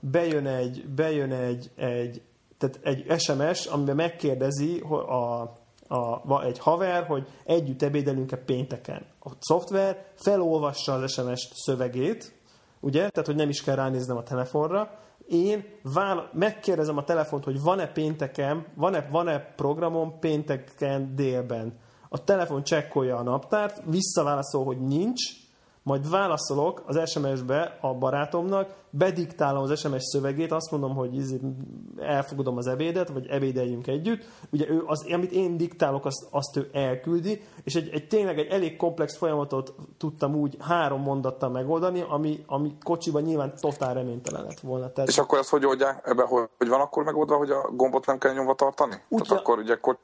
bejön 0.00 0.46
egy, 0.46 0.84
bejön 0.94 1.32
egy, 1.32 1.70
egy, 1.76 2.22
tehát 2.58 2.80
egy 2.82 3.20
SMS, 3.20 3.66
amiben 3.66 3.96
megkérdezi 3.96 4.80
a, 5.08 5.52
a, 5.88 6.42
egy 6.42 6.58
haver, 6.58 7.06
hogy 7.06 7.26
együtt 7.44 7.82
ebédelünk-e 7.82 8.36
pénteken. 8.36 9.06
A 9.20 9.30
szoftver 9.38 10.06
felolvassa 10.14 10.92
az 10.92 11.12
SMS 11.12 11.48
szövegét, 11.54 12.36
ugye, 12.80 13.08
tehát 13.08 13.26
hogy 13.26 13.36
nem 13.36 13.48
is 13.48 13.62
kell 13.62 13.74
ránéznem 13.74 14.16
a 14.16 14.22
telefonra, 14.22 14.90
én 15.28 15.64
vála- 15.82 16.32
megkérdezem 16.32 16.96
a 16.96 17.04
telefont, 17.04 17.44
hogy 17.44 17.62
van-e 17.62 17.92
pénteken, 17.92 18.66
van-e, 18.74 19.08
van-e 19.10 19.40
programom 19.40 20.18
pénteken 20.18 21.14
délben. 21.14 21.78
A 22.08 22.24
telefon 22.24 22.62
csekkolja 22.62 23.16
a 23.16 23.22
naptárt, 23.22 23.82
visszaválaszol, 23.84 24.64
hogy 24.64 24.80
nincs, 24.80 25.22
majd 25.88 26.10
válaszolok 26.10 26.82
az 26.86 27.10
SMS-be 27.10 27.78
a 27.80 27.94
barátomnak, 27.94 28.74
bediktálom 28.90 29.62
az 29.62 29.78
SMS 29.78 30.02
szövegét, 30.02 30.52
azt 30.52 30.70
mondom, 30.70 30.94
hogy 30.94 31.40
elfogadom 31.96 32.56
az 32.56 32.66
ebédet, 32.66 33.08
vagy 33.08 33.26
ebédeljünk 33.26 33.86
együtt. 33.86 34.24
Ugye 34.50 34.68
ő, 34.68 34.82
az, 34.86 35.06
amit 35.12 35.32
én 35.32 35.56
diktálok, 35.56 36.04
azt, 36.04 36.26
azt 36.30 36.56
ő 36.56 36.70
elküldi, 36.72 37.42
és 37.64 37.74
egy, 37.74 37.88
egy 37.92 38.08
tényleg 38.08 38.38
egy 38.38 38.46
elég 38.46 38.76
komplex 38.76 39.16
folyamatot 39.16 39.74
tudtam 39.98 40.34
úgy 40.34 40.56
három 40.60 41.02
mondattal 41.02 41.50
megoldani, 41.50 42.04
ami, 42.08 42.44
ami 42.46 42.76
kocsiban 42.82 43.22
nyilván 43.22 43.52
totál 43.60 43.94
reménytelen 43.94 44.42
lett 44.42 44.60
volna. 44.60 44.92
Tehát... 44.92 45.10
És 45.10 45.18
akkor 45.18 45.38
ezt 45.38 45.50
hogy 45.50 45.66
oldják? 45.66 46.06
Ebbe, 46.06 46.22
hogy, 46.22 46.48
hogy 46.58 46.68
van 46.68 46.80
akkor 46.80 47.04
megoldva, 47.04 47.36
hogy 47.36 47.50
a 47.50 47.70
gombot 47.70 48.06
nem 48.06 48.18
kell 48.18 48.32
nyomva 48.32 48.54
tartani? 48.54 49.02
Úgy, 49.08 49.22
Tehát 49.22 49.42
akkor 49.42 49.58
ugye, 49.58 49.72
akkor... 49.72 49.98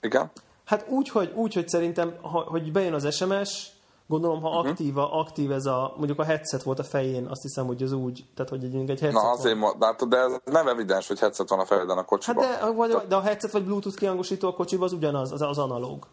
igen? 0.00 0.30
Hát 0.64 0.88
úgy, 0.88 1.08
hogy, 1.08 1.32
úgy, 1.34 1.54
hogy 1.54 1.68
szerintem, 1.68 2.14
hogy 2.22 2.72
bejön 2.72 2.94
az 2.94 3.14
SMS, 3.14 3.71
Gondolom, 4.12 4.40
ha 4.40 4.48
uh-huh. 4.48 4.68
aktíva, 4.68 5.12
aktív 5.12 5.52
ez 5.52 5.66
a, 5.66 5.92
mondjuk 5.96 6.18
a 6.18 6.24
headset 6.24 6.62
volt 6.62 6.78
a 6.78 6.84
fején, 6.84 7.26
azt 7.26 7.42
hiszem, 7.42 7.66
hogy 7.66 7.82
az 7.82 7.92
úgy, 7.92 8.24
tehát 8.34 8.50
hogy 8.50 8.64
egy, 8.64 8.74
egy 8.74 9.00
headset 9.00 9.12
Na 9.12 9.30
azért, 9.30 9.58
van. 9.58 9.78
de, 9.78 10.06
de 10.06 10.16
ez 10.16 10.32
nem 10.44 10.68
evidens, 10.68 11.08
hogy 11.08 11.18
headset 11.18 11.48
van 11.48 11.58
a 11.58 11.64
fejeden 11.64 11.98
a 11.98 12.04
kocsiban. 12.04 12.44
Hát 12.44 12.60
de, 12.60 12.70
vagy, 12.70 12.96
de 13.08 13.16
a 13.16 13.20
headset 13.20 13.50
vagy 13.50 13.64
Bluetooth 13.64 13.98
kihangosító 13.98 14.48
a 14.48 14.54
kocsiban 14.54 14.84
az 14.84 14.92
ugyanaz, 14.92 15.32
az, 15.32 15.42
az 15.42 15.58
analóg. 15.58 16.06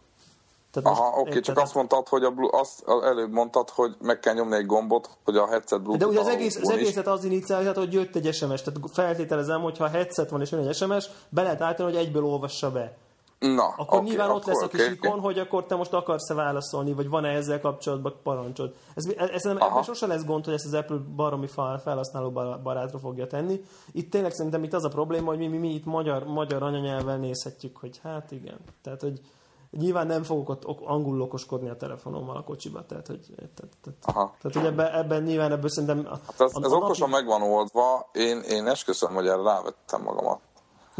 Tehát 0.72 0.98
Aha, 0.98 1.20
oké, 1.20 1.30
okay, 1.30 1.42
csak 1.42 1.58
azt 1.58 1.74
mondtad, 1.74 2.08
hogy 2.08 2.24
a, 2.24 2.34
azt 2.52 2.84
előbb 3.04 3.32
mondtad, 3.32 3.70
hogy 3.70 3.96
meg 4.02 4.20
kell 4.20 4.34
nyomni 4.34 4.56
egy 4.56 4.66
gombot, 4.66 5.10
hogy 5.24 5.38
a 5.38 5.48
headset 5.48 5.82
Bluetooth 5.82 6.00
De 6.00 6.06
ugye 6.06 6.20
az, 6.20 6.28
egész, 6.28 6.56
az 6.56 6.70
egészet 6.70 7.08
az 7.08 7.24
iniciálja, 7.24 7.74
hogy 7.74 7.94
jött 7.94 8.16
egy 8.16 8.34
SMS, 8.34 8.62
tehát 8.62 8.80
feltételezem, 8.94 9.62
hogy 9.62 9.78
ha 9.78 9.88
headset 9.88 10.30
van 10.30 10.42
és 10.42 10.52
jön 10.52 10.68
egy 10.68 10.76
SMS, 10.76 11.10
be 11.30 11.42
lehet 11.42 11.62
állítani, 11.62 11.92
hogy 11.92 12.06
egyből 12.06 12.24
olvassa 12.24 12.72
be. 12.72 12.98
Na, 13.40 13.68
akkor 13.68 13.98
okay, 13.98 14.10
nyilván 14.10 14.30
ott 14.30 14.46
lesz 14.46 14.62
a 14.62 14.68
kis 14.68 14.80
okay, 14.80 14.94
ikon, 14.94 15.10
okay. 15.10 15.22
hogy 15.22 15.40
akkor 15.40 15.66
te 15.66 15.76
most 15.76 15.94
akarsz-e 15.94 16.34
válaszolni, 16.34 16.94
vagy 16.94 17.10
van-e 17.10 17.30
ezzel 17.30 17.62
kapcsolatban 17.62 18.20
parancsod. 18.24 18.74
Ez, 18.96 19.06
ez, 19.18 19.30
ez 19.30 19.46
ebben 19.46 19.84
sose 19.84 20.08
lesz 20.08 20.26
gond, 20.26 20.46
hogy 20.46 20.54
ezt 20.54 20.66
az 20.66 20.74
Apple 20.74 20.98
baromi 21.16 21.48
felhasználó 21.84 22.32
barátra 22.64 23.00
fogja 23.00 23.28
tenni. 23.28 23.62
Itt 23.92 24.12
tényleg 24.12 24.32
szerintem 24.32 24.64
itt 24.64 24.74
az 24.74 24.84
a 24.84 24.90
probléma, 24.90 25.28
hogy 25.28 25.38
mi, 25.38 25.48
mi, 25.48 25.58
mi 25.58 25.74
itt 25.74 25.86
magyar, 25.86 26.24
magyar 26.24 26.64
anyanyelvvel 26.64 27.18
nézhetjük, 27.18 27.78
hogy 27.78 28.00
hát 28.04 28.32
igen. 28.32 28.60
Tehát, 28.82 29.02
hogy 29.02 29.22
nyilván 29.72 30.08
nem 30.08 30.24
fogok 30.24 30.50
ott 30.50 30.64
angolul 30.86 31.22
okoskodni 31.22 31.70
a 31.70 31.76
telefonommal 31.76 32.38
a 32.38 32.44
kocsiba, 32.44 32.86
tehát 32.86 33.08
hogy, 33.08 33.34
tehát, 33.36 33.78
tehát, 33.82 34.00
Aha. 34.06 34.36
tehát, 34.42 34.58
hogy 34.58 34.66
ebben, 34.66 34.94
ebben 34.94 35.24
nyilván 35.24 35.52
ebből 35.52 35.70
szerintem... 35.70 36.06
Hát 36.06 36.42
ez, 36.42 36.52
a, 36.54 36.60
ez 36.64 36.72
a 36.72 36.76
okosan 36.76 37.10
napi... 37.10 37.22
megvan 37.22 37.52
oldva, 37.52 38.10
én, 38.12 38.42
én 38.42 38.68
esküszöm, 38.68 39.14
hogy 39.14 39.28
erre 39.28 39.42
rávettem 39.42 40.02
magamat. 40.02 40.40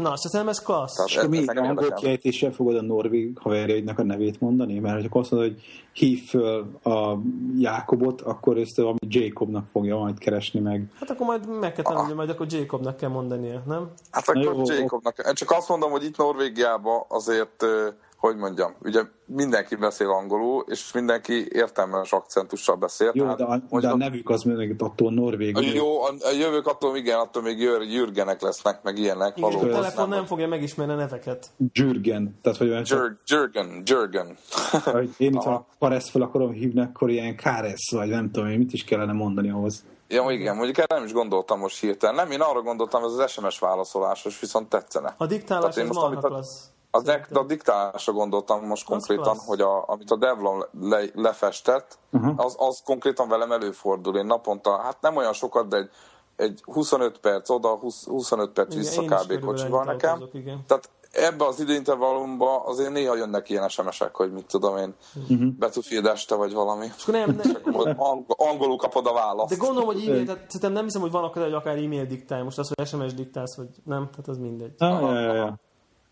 Na, 0.00 0.16
szerintem 0.16 0.48
ez 0.48 0.62
klassz. 0.62 1.04
És 1.06 1.20
mi 1.28 1.46
angol 1.46 1.92
kiejtéssel 1.92 2.52
fogod 2.52 2.76
a 2.76 2.82
norvég 2.82 3.38
haverjaidnak 3.38 3.98
a 3.98 4.02
nevét 4.02 4.40
mondani? 4.40 4.78
Mert 4.78 5.08
ha 5.08 5.18
azt 5.18 5.30
mondod, 5.30 5.50
hogy 5.50 5.62
hív 5.92 6.28
föl 6.28 6.78
a 6.82 7.18
Jákobot, 7.58 8.20
akkor 8.20 8.58
ezt 8.58 8.76
valami 8.76 8.98
Jacobnak 9.08 9.66
fogja 9.72 9.96
majd 9.96 10.18
keresni 10.18 10.60
meg. 10.60 10.90
Hát 11.00 11.10
akkor 11.10 11.26
majd 11.26 11.58
meg 11.60 11.72
kell 11.72 11.84
tanulni, 11.84 12.12
majd 12.12 12.30
akkor 12.30 12.46
Jacobnak 12.50 12.96
kell 12.96 13.08
mondania, 13.08 13.62
nem? 13.66 13.90
Hát 14.10 14.28
akkor 14.28 14.42
jó, 14.42 14.62
Jacobnak. 14.64 15.32
Csak 15.32 15.50
azt 15.50 15.68
mondom, 15.68 15.90
hogy 15.90 16.04
itt 16.04 16.16
Norvégiában 16.16 17.04
azért 17.08 17.66
hogy 18.20 18.36
mondjam, 18.36 18.74
ugye 18.82 19.02
mindenki 19.26 19.76
beszél 19.76 20.08
angolul, 20.08 20.64
és 20.68 20.92
mindenki 20.92 21.46
értelmes 21.48 22.12
akcentussal 22.12 22.76
beszél. 22.76 23.10
Jó, 23.14 23.34
de 23.34 23.44
a, 23.44 23.80
de 23.80 23.88
a 23.88 23.96
nevük 23.96 24.28
az 24.28 24.42
még 24.42 24.74
attól 24.78 25.12
norvég. 25.12 25.56
Jó, 25.74 26.02
a, 26.02 26.12
a 26.20 26.30
jövők 26.38 26.66
attól 26.66 26.96
igen, 26.96 27.18
attól 27.18 27.42
még 27.42 27.58
jürgenek 27.92 28.40
lesznek, 28.40 28.82
meg 28.82 28.98
ilyenek. 28.98 29.38
Igen, 29.38 29.52
a 29.52 29.58
telefon 29.58 30.08
nem 30.08 30.24
fogja 30.24 30.48
megismerni 30.48 30.92
a 30.92 30.96
neveket. 30.96 31.46
Jürgen. 31.72 32.38
Tehát, 32.42 32.58
hogy 32.58 32.68
olyan 32.68 32.82
Jür, 32.86 33.16
Jürgen, 33.26 33.82
Jürgen. 33.84 34.36
én 35.16 35.32
itt 35.32 35.42
ha 35.42 35.66
Karesz 35.78 36.10
fel 36.10 36.22
akarom 36.22 36.52
hívni, 36.52 36.80
akkor 36.80 37.10
ilyen 37.10 37.36
Káresz, 37.36 37.90
vagy 37.90 38.08
nem 38.08 38.30
tudom, 38.30 38.48
mit 38.48 38.72
is 38.72 38.84
kellene 38.84 39.12
mondani 39.12 39.50
ahhoz. 39.50 39.84
Ja, 40.08 40.30
igen, 40.30 40.56
mondjuk 40.56 40.78
erre 40.78 40.94
nem 40.94 41.04
is 41.04 41.12
gondoltam 41.12 41.58
most 41.58 41.80
hirtelen. 41.80 42.14
Nem, 42.14 42.30
én 42.30 42.40
arra 42.40 42.62
gondoltam, 42.62 43.04
ez 43.04 43.12
az 43.12 43.30
SMS 43.30 43.58
válaszolásos, 43.58 44.40
viszont 44.40 44.68
tetszene. 44.68 45.14
A 45.16 45.26
diktálás 45.26 45.76
az 45.76 45.86
most, 45.86 46.00
amit 46.00 46.24
a... 46.24 46.30
lesz. 46.30 46.70
Az 46.90 47.02
de 47.02 47.26
a 47.32 47.44
diktálásra 47.44 48.12
gondoltam 48.12 48.66
most 48.66 48.86
konkrétan, 48.86 49.36
hogy 49.46 49.60
a, 49.60 49.88
amit 49.88 50.10
a 50.10 50.16
Devlon 50.16 50.64
le, 50.80 51.04
lefestett, 51.14 51.98
uh-huh. 52.12 52.32
az, 52.36 52.54
az 52.58 52.82
konkrétan 52.84 53.28
velem 53.28 53.52
előfordul. 53.52 54.16
Én 54.16 54.26
naponta, 54.26 54.76
hát 54.76 55.00
nem 55.00 55.16
olyan 55.16 55.32
sokat, 55.32 55.68
de 55.68 55.76
egy, 55.76 55.90
egy 56.36 56.62
25 56.64 57.18
perc 57.18 57.50
oda, 57.50 57.68
20, 57.68 58.06
25 58.06 58.50
perc 58.50 58.74
vissza 58.74 59.02
kb. 59.02 59.40
kocsival 59.40 59.84
nekem. 59.84 60.14
Azok, 60.14 60.34
igen. 60.34 60.64
Tehát 60.66 60.88
ebbe 61.12 61.44
az 61.44 61.60
időintervallumban 61.60 62.60
azért 62.64 62.92
néha 62.92 63.16
jönnek 63.16 63.48
ilyen 63.48 63.68
SMS-ek, 63.68 64.14
hogy 64.14 64.32
mit 64.32 64.46
tudom 64.46 64.76
én, 64.76 64.94
uh-huh. 65.14 65.52
Battlefield 65.58 66.06
este 66.06 66.34
vagy 66.34 66.52
valami. 66.52 66.84
És 66.96 67.02
akkor 67.02 67.14
nem, 67.14 67.40
nem. 67.64 68.24
angolul 68.26 68.76
kapod 68.76 69.06
a 69.06 69.12
választ. 69.12 69.50
De 69.50 69.56
gondolom, 69.56 69.86
hogy 69.86 70.06
e-mail, 70.06 70.24
tehát 70.24 70.44
szerintem 70.46 70.72
nem 70.72 70.84
hiszem, 70.84 71.00
hogy 71.00 71.10
van 71.10 71.24
akár, 71.24 71.44
hogy 71.44 71.52
akár 71.52 71.76
e-mail 71.76 72.04
diktál, 72.04 72.42
most 72.44 72.58
az, 72.58 72.70
hogy 72.74 72.86
SMS 72.86 73.14
diktálsz, 73.14 73.56
vagy 73.56 73.68
nem, 73.84 74.08
tehát 74.10 74.28
az 74.28 74.38
mindegy. 74.38 74.72
Ah, 74.78 75.00
ja, 75.00 75.20
ja, 75.20 75.34
ja. 75.34 75.58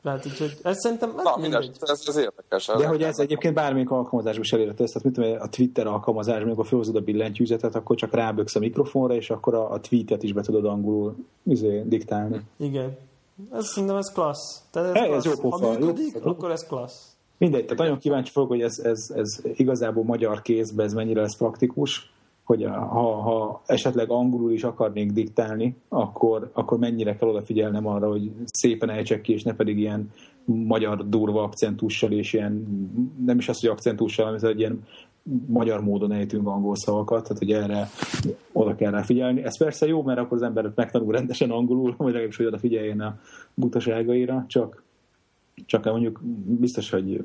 Tehát 0.03 0.27
úgyhogy 0.27 0.57
ez 0.63 0.77
szerintem 0.79 1.13
Na, 1.17 1.37
mindegy. 1.37 1.71
Ez, 1.81 2.03
ez 2.07 2.17
érdekes. 2.17 2.69
Ez 2.69 2.81
De 2.81 2.87
hogy 2.87 3.03
ez 3.03 3.19
egyébként 3.19 3.55
bármelyik 3.55 3.91
alkalmazásban 3.91 4.45
is 4.45 4.53
elérhető, 4.53 4.85
tehát 4.85 5.03
mit 5.03 5.13
tudom, 5.13 5.37
a 5.41 5.49
Twitter 5.49 5.87
alkalmazás, 5.87 6.43
amikor 6.43 6.67
felhozod 6.67 6.97
a 6.97 7.01
billentyűzetet, 7.01 7.75
akkor 7.75 7.97
csak 7.97 8.15
ráböksz 8.15 8.55
a 8.55 8.59
mikrofonra, 8.59 9.15
és 9.15 9.31
akkor 9.31 9.55
a, 9.55 9.71
a 9.71 9.81
tweetet 9.81 10.23
is 10.23 10.33
be 10.33 10.43
tudod 10.43 10.65
angolul 10.65 11.17
izé, 11.43 11.83
diktálni. 11.87 12.41
Igen. 12.57 12.97
Ez 13.53 13.67
szerintem 13.67 13.97
ez 13.97 14.13
klassz. 14.13 14.63
Tehát 14.71 14.97
ez, 14.97 15.07
klassz. 15.07 15.27
ez 15.27 15.33
jó 15.33 15.41
pofa. 15.41 15.67
Ha 15.67 15.79
működik, 15.79 16.21
jó. 16.25 16.31
akkor 16.31 16.51
ez 16.51 16.67
klassz. 16.67 17.17
Mindegy, 17.39 17.63
tehát 17.63 17.79
nagyon 17.79 17.99
kíváncsi 17.99 18.33
fogok, 18.33 18.49
hogy 18.49 18.61
ez, 18.61 18.79
ez, 18.79 19.11
ez 19.15 19.41
igazából 19.55 20.05
magyar 20.05 20.43
kézben 20.43 20.87
ez 20.87 20.93
mennyire 20.93 21.21
lesz 21.21 21.37
praktikus, 21.37 22.13
hogy 22.49 22.65
ha, 22.65 23.21
ha 23.21 23.63
esetleg 23.67 24.11
angolul 24.11 24.53
is 24.53 24.65
akarnék 24.65 25.13
diktálni, 25.13 25.77
akkor, 25.89 26.51
akkor 26.53 26.79
mennyire 26.79 27.17
kell 27.17 27.29
odafigyelnem 27.29 27.87
arra, 27.87 28.09
hogy 28.11 28.31
szépen 28.45 28.91
ejtsek 28.91 29.21
ki, 29.21 29.33
és 29.33 29.43
ne 29.43 29.55
pedig 29.55 29.79
ilyen 29.79 30.11
magyar 30.45 31.09
durva 31.09 31.43
akcentussal, 31.43 32.13
és 32.13 32.33
ilyen, 32.33 32.67
nem 33.25 33.39
is 33.39 33.49
az, 33.49 33.61
hogy 33.61 33.71
akcentussal, 33.71 34.25
hanem 34.25 34.51
egy 34.51 34.59
ilyen 34.59 34.85
magyar 35.47 35.81
módon 35.81 36.13
ejtünk 36.13 36.47
angol 36.47 36.77
szavakat, 36.77 37.23
tehát 37.23 37.39
hogy 37.39 37.53
erre 37.53 37.89
oda 38.53 38.75
kell 38.75 38.91
rá 38.91 39.03
figyelni. 39.03 39.43
Ez 39.43 39.59
persze 39.59 39.87
jó, 39.87 40.03
mert 40.03 40.19
akkor 40.19 40.37
az 40.37 40.43
ember 40.43 40.73
megtanul 40.75 41.13
rendesen 41.13 41.51
angolul, 41.51 41.95
vagy 41.97 42.07
legalábbis, 42.07 42.37
hogy 42.37 42.47
oda 42.47 42.59
figyeljen 42.59 43.01
a 43.01 43.19
butaságaira, 43.55 44.45
csak, 44.49 44.83
csak 45.67 45.85
mondjuk 45.85 46.21
biztos, 46.47 46.91
hogy 46.91 47.25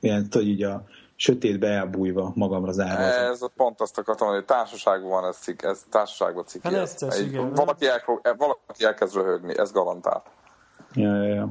ilyen, 0.00 0.28
tudod, 0.28 0.46
így 0.46 0.62
a 0.62 0.84
sötétbe 1.16 1.68
elbújva 1.68 2.32
magamra 2.34 2.72
zárva. 2.72 3.02
Ez 3.02 3.40
pont 3.56 3.80
azt 3.80 3.98
akartam, 3.98 4.28
hogy 4.28 4.44
társaságban 4.44 5.10
van 5.10 5.24
ez, 5.24 5.36
cikk, 5.36 5.62
ez 5.62 5.84
társaságban 5.90 6.44
cikk. 6.44 6.62
Hát 6.62 6.72
ez, 7.02 7.20
igen, 7.20 7.52
valaki, 7.52 7.86
el, 7.86 8.02
valaki 8.36 8.84
elkezd 8.84 9.14
röhögni, 9.14 9.58
ez 9.58 9.72
garantált. 9.72 10.24
Ja, 10.94 11.22
ja, 11.22 11.34
ja. 11.34 11.48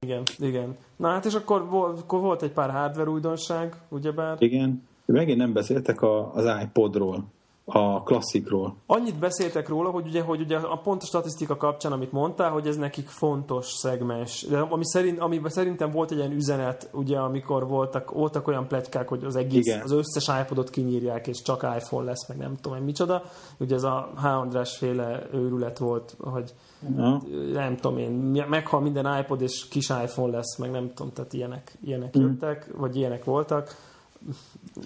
Igen, 0.00 0.22
igen. 0.38 0.76
Na 0.96 1.08
hát 1.08 1.24
és 1.24 1.34
akkor 1.34 1.68
volt, 1.68 2.00
akkor 2.00 2.20
volt 2.20 2.42
egy 2.42 2.52
pár 2.52 2.70
hardware 2.70 3.10
újdonság, 3.10 3.74
ugyebár? 3.88 4.36
Igen. 4.38 4.88
Megint 5.04 5.38
nem 5.38 5.52
beszéltek 5.52 6.02
a, 6.02 6.34
az 6.34 6.44
iPodról 6.62 7.24
a 7.70 8.02
klasszikról. 8.02 8.76
Annyit 8.86 9.18
beszéltek 9.18 9.68
róla, 9.68 9.90
hogy 9.90 10.06
ugye, 10.06 10.22
hogy 10.22 10.40
ugye 10.40 10.56
a 10.56 10.76
pont 10.76 11.02
a 11.02 11.06
statisztika 11.06 11.56
kapcsán, 11.56 11.92
amit 11.92 12.12
mondtál, 12.12 12.50
hogy 12.50 12.66
ez 12.66 12.76
nekik 12.76 13.08
fontos 13.08 13.66
szegmens. 13.66 14.42
De 14.42 14.58
ami 14.58 14.86
szerint, 14.86 15.18
amiben 15.18 15.50
szerintem 15.50 15.90
volt 15.90 16.10
egy 16.10 16.16
ilyen 16.16 16.32
üzenet, 16.32 16.88
ugye, 16.92 17.18
amikor 17.18 17.66
voltak, 17.66 18.10
voltak 18.10 18.48
olyan 18.48 18.68
plegykák, 18.68 19.08
hogy 19.08 19.24
az 19.24 19.36
egész, 19.36 19.66
Igen. 19.66 19.80
az 19.80 19.92
összes 19.92 20.40
iPodot 20.42 20.70
kinyírják, 20.70 21.26
és 21.26 21.42
csak 21.42 21.62
iPhone 21.76 22.04
lesz, 22.04 22.28
meg 22.28 22.36
nem 22.36 22.56
tudom, 22.60 22.78
micsoda. 22.78 23.22
Ugye 23.58 23.74
ez 23.74 23.82
a 23.82 24.10
H. 24.16 24.24
András 24.24 24.76
féle 24.76 25.28
őrület 25.32 25.78
volt, 25.78 26.16
hogy 26.20 26.54
ja. 26.96 27.22
nem 27.52 27.76
tudom 27.76 27.98
én, 27.98 28.10
meghal 28.48 28.80
minden 28.80 29.18
iPod, 29.20 29.40
és 29.40 29.68
kis 29.68 29.88
iPhone 29.88 30.36
lesz, 30.36 30.56
meg 30.56 30.70
nem 30.70 30.92
tudom, 30.94 31.12
tehát 31.12 31.32
ilyenek, 31.32 31.78
ilyenek 31.84 32.18
mm. 32.18 32.20
jöttek, 32.20 32.70
vagy 32.76 32.96
ilyenek 32.96 33.24
voltak. 33.24 33.76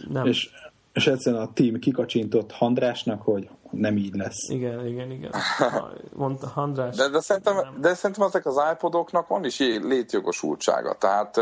Nem. 0.08 0.26
És 0.26 0.50
és 0.92 1.06
egyszerűen 1.06 1.42
a 1.42 1.52
team 1.52 1.78
kikacsintott 1.78 2.52
Handrásnak, 2.52 3.22
hogy 3.22 3.48
nem 3.70 3.96
így 3.96 4.14
lesz. 4.14 4.48
Igen, 4.48 4.86
igen, 4.86 5.10
igen. 5.10 5.30
Mondta 6.12 6.48
Handrás. 6.48 6.96
De, 6.96 7.08
de, 7.08 7.20
szerintem, 7.20 7.56
de 7.80 7.94
szerintem 7.94 8.26
ezek 8.26 8.46
az 8.46 8.60
iPodoknak 8.72 9.28
van 9.28 9.44
is 9.44 9.58
létjogosultsága. 9.58 10.94
Tehát 10.94 11.40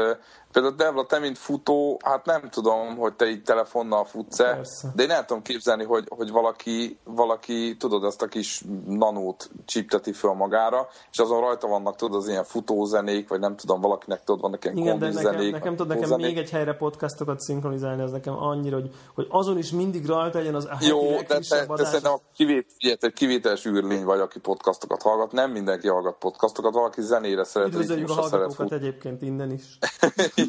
Például 0.52 0.74
Devla, 0.74 1.06
te 1.06 1.18
mint 1.18 1.38
futó, 1.38 2.00
hát 2.04 2.24
nem 2.24 2.48
tudom, 2.50 2.96
hogy 2.96 3.14
te 3.14 3.28
így 3.28 3.42
telefonnal 3.42 4.04
futsz-e, 4.04 4.60
de 4.94 5.02
én 5.02 5.10
el 5.10 5.24
tudom 5.24 5.42
képzelni, 5.42 5.84
hogy, 5.84 6.04
hogy 6.08 6.30
valaki, 6.30 6.98
valaki, 7.04 7.76
tudod, 7.76 8.04
ezt 8.04 8.22
a 8.22 8.26
kis 8.26 8.64
nanót 8.86 9.50
csipteti 9.64 10.12
föl 10.12 10.32
magára, 10.32 10.88
és 11.12 11.18
azon 11.18 11.40
rajta 11.40 11.66
vannak, 11.66 11.96
tudod, 11.96 12.20
az 12.20 12.28
ilyen 12.28 12.44
futózenék, 12.44 13.28
vagy 13.28 13.40
nem 13.40 13.56
tudom, 13.56 13.80
valakinek 13.80 14.24
tudod, 14.24 14.40
vannak 14.40 14.64
ilyen 14.64 14.76
Igen, 14.76 14.98
de 14.98 15.12
nekem, 15.12 15.50
nekem, 15.50 15.76
tudod, 15.76 15.98
nekem 15.98 16.20
még 16.20 16.38
egy 16.38 16.50
helyre 16.50 16.74
podcastokat 16.74 17.40
szinkronizálni, 17.40 18.02
az 18.02 18.10
nekem 18.10 18.34
annyira, 18.38 18.76
hogy, 18.76 18.90
hogy 19.14 19.26
azon 19.28 19.58
is 19.58 19.70
mindig 19.70 20.06
rajta 20.06 20.38
legyen 20.38 20.54
az 20.54 20.68
Jó, 20.80 21.00
de 21.00 21.22
te, 21.22 21.66
te 21.66 21.84
szerintem 21.84 22.12
a 22.12 22.20
kivét, 22.34 22.66
egy 22.78 23.12
kivételes 23.12 23.66
űrlény 23.66 24.04
vagy, 24.04 24.20
aki 24.20 24.38
podcastokat 24.38 25.02
hallgat, 25.02 25.32
nem 25.32 25.50
mindenki 25.50 25.88
hallgat 25.88 26.16
podcastokat, 26.18 26.72
valaki 26.72 27.02
zenére 27.02 27.44
szeret. 27.44 27.68
Üdvözöljük 27.68 28.10
a 28.10 28.12
hallgatókat 28.12 28.72
egyébként 28.72 29.22
innen 29.22 29.50
is. 29.50 29.78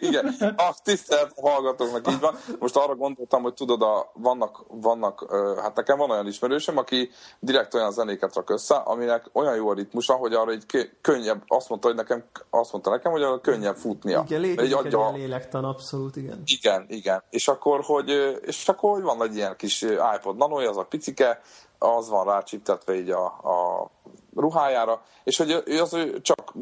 Igen, 0.00 0.34
azt 0.56 0.82
tisztelt 0.82 1.32
a 1.36 1.50
hallgatóknak 1.50 2.08
így 2.10 2.20
van. 2.20 2.36
Most 2.58 2.76
arra 2.76 2.94
gondoltam, 2.94 3.42
hogy 3.42 3.54
tudod, 3.54 3.82
a, 3.82 4.10
vannak, 4.14 4.64
vannak, 4.68 5.26
hát 5.62 5.76
nekem 5.76 5.98
van 5.98 6.10
olyan 6.10 6.26
ismerősöm, 6.26 6.76
aki 6.76 7.10
direkt 7.40 7.74
olyan 7.74 7.92
zenéket 7.92 8.34
rak 8.34 8.50
össze, 8.50 8.74
aminek 8.74 9.30
olyan 9.32 9.56
jó 9.56 9.68
a 9.68 9.74
ritmusa, 9.74 10.14
hogy 10.14 10.32
arra 10.34 10.50
egy 10.50 10.90
könnyebb, 11.00 11.42
azt 11.46 11.68
mondta, 11.68 11.88
hogy 11.88 11.96
nekem, 11.96 12.24
azt 12.50 12.72
mondta 12.72 12.90
nekem, 12.90 13.12
hogy 13.12 13.22
arra 13.22 13.40
könnyebb 13.40 13.76
futnia. 13.76 14.22
Igen, 14.26 14.40
létezik 14.40 14.76
egy 14.76 14.84
adja... 14.84 15.10
lélektan, 15.12 15.64
abszolút, 15.64 16.16
igen. 16.16 16.42
Igen, 16.44 16.84
igen. 16.88 17.22
És 17.30 17.48
akkor, 17.48 17.80
hogy, 17.82 18.38
és 18.40 18.68
akkor, 18.68 18.92
hogy 18.92 19.02
van 19.02 19.22
egy 19.22 19.36
ilyen 19.36 19.56
kis 19.56 19.82
iPod 20.16 20.36
Nano, 20.36 20.68
az 20.68 20.76
a 20.76 20.84
picike, 20.84 21.40
az 21.78 22.08
van 22.08 22.24
rácsiptetve 22.24 22.94
így 22.94 23.10
a, 23.10 23.24
a 23.26 23.90
ruhájára, 24.38 25.02
és 25.24 25.36
hogy 25.36 25.62
ő 25.66 25.80
az 25.80 25.94
ő 25.94 26.20
csak, 26.20 26.52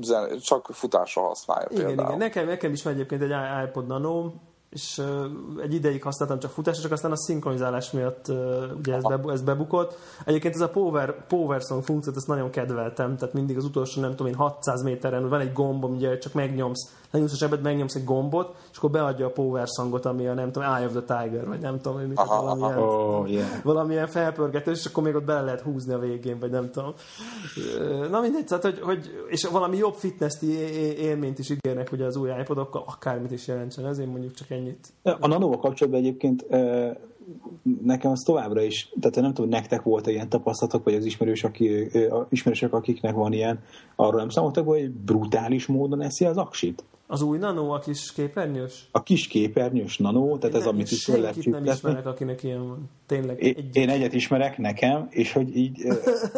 csak 0.40 0.68
futásra 0.72 1.22
használja 1.22 1.68
igen, 1.70 1.86
például. 1.86 2.08
Igen, 2.08 2.18
nekem, 2.18 2.46
nekem 2.46 2.72
is 2.72 2.82
van 2.82 2.92
egyébként 2.92 3.22
egy 3.22 3.32
iPod 3.68 3.86
Nano, 3.86 4.30
és 4.70 5.02
egy 5.62 5.74
ideig 5.74 6.02
használtam 6.02 6.38
csak 6.38 6.50
futásra, 6.50 6.82
csak 6.82 6.92
aztán 6.92 7.10
a 7.10 7.16
szinkronizálás 7.16 7.90
miatt 7.90 8.28
ugye 8.78 8.94
ez, 8.94 9.02
be, 9.02 9.32
ez 9.32 9.42
bebukott. 9.42 9.98
Egyébként 10.24 10.54
ez 10.54 10.60
a 10.60 10.68
Power, 10.68 11.26
Power 11.26 11.60
Song 11.60 11.82
funkciót, 11.82 12.16
ezt 12.16 12.26
nagyon 12.26 12.50
kedveltem, 12.50 13.16
tehát 13.16 13.34
mindig 13.34 13.56
az 13.56 13.64
utolsó, 13.64 14.00
nem 14.00 14.10
tudom 14.10 14.26
én, 14.26 14.34
600 14.34 14.82
méteren 14.82 15.28
van 15.28 15.40
egy 15.40 15.52
gombom, 15.52 15.94
ugye 15.94 16.18
csak 16.18 16.32
megnyomsz 16.32 16.94
a 17.22 17.37
zsebed, 17.37 17.62
megnyomsz 17.62 17.94
egy 17.94 18.05
gombot, 18.05 18.55
és 18.70 18.76
akkor 18.76 18.90
beadja 18.90 19.26
a 19.26 19.31
power 19.31 19.66
songot, 19.66 20.05
ami 20.05 20.26
a 20.26 20.35
nem 20.35 20.52
tudom, 20.52 20.74
Eye 20.74 20.87
of 20.87 20.92
the 20.92 21.22
Tiger, 21.22 21.46
vagy 21.46 21.61
nem 21.61 21.81
tudom, 21.81 21.98
hogy 21.98 22.11
aha, 22.14 22.42
valamilyen, 22.42 22.79
oh, 22.79 23.31
yeah. 23.31 23.46
valamilyen 23.62 24.07
felpörgető, 24.07 24.70
és 24.70 24.85
akkor 24.85 25.02
még 25.02 25.14
ott 25.14 25.24
bele 25.24 25.40
lehet 25.40 25.61
húzni 25.61 25.92
a 25.92 25.98
végén, 25.98 26.38
vagy 26.38 26.50
nem 26.50 26.70
tudom. 26.70 26.92
Na 28.11 28.20
mindegy, 28.20 28.44
tehát, 28.44 28.62
hogy, 28.62 28.81
hogy 28.81 29.11
és 29.29 29.44
valami 29.44 29.76
jobb 29.76 29.94
fitness 29.94 30.42
élményt 30.98 31.38
is 31.38 31.50
ígérnek 31.50 31.92
ugye 31.92 32.05
az 32.05 32.16
új 32.16 32.31
iPodokkal, 32.40 32.85
akármit 32.87 33.33
is 33.33 33.46
jelentsen, 33.46 33.87
ezért 33.87 34.09
mondjuk 34.09 34.35
csak 34.35 34.50
ennyit. 34.50 34.92
A 35.02 35.26
nano 35.26 35.50
kapcsolatban 35.50 36.00
egyébként 36.00 36.46
nekem 37.83 38.11
az 38.11 38.22
továbbra 38.24 38.62
is, 38.62 38.92
tehát 39.00 39.20
nem 39.20 39.35
tudom, 39.35 39.50
nektek 39.50 39.83
volt 39.83 40.07
ilyen 40.07 40.29
tapasztalatok, 40.29 40.85
vagy 40.85 40.94
az 40.94 41.05
ismerős, 41.05 41.44
aki, 41.44 41.88
ismerősök, 42.29 42.72
akiknek 42.72 43.14
van 43.14 43.33
ilyen, 43.33 43.61
arról 43.96 44.20
nem 44.20 44.29
számoltak, 44.29 44.66
hogy 44.66 44.90
brutális 44.90 45.66
módon 45.66 46.02
eszi 46.02 46.24
az 46.24 46.37
aksit? 46.37 46.85
Az 47.06 47.22
új 47.22 47.38
Nano, 47.38 47.74
a 47.74 47.78
kis 47.78 48.12
képernyős? 48.12 48.88
A 48.90 49.02
kis 49.02 49.26
képernyős 49.26 49.98
Nano, 49.98 50.38
tehát 50.38 50.56
ez, 50.56 50.66
amit 50.66 50.90
is 50.90 51.04
föl 51.04 51.20
lehet 51.20 51.44
nem 51.44 51.64
ismerek, 51.64 52.06
akinek 52.06 52.42
ilyen 52.42 52.68
van. 52.68 52.90
Tényleg. 53.06 53.42
É, 53.42 53.54
egy... 53.56 53.76
Én 53.76 53.88
egyet 53.88 54.12
ismerek 54.12 54.58
nekem, 54.58 55.06
és 55.10 55.32
hogy 55.32 55.56
így, 55.56 55.86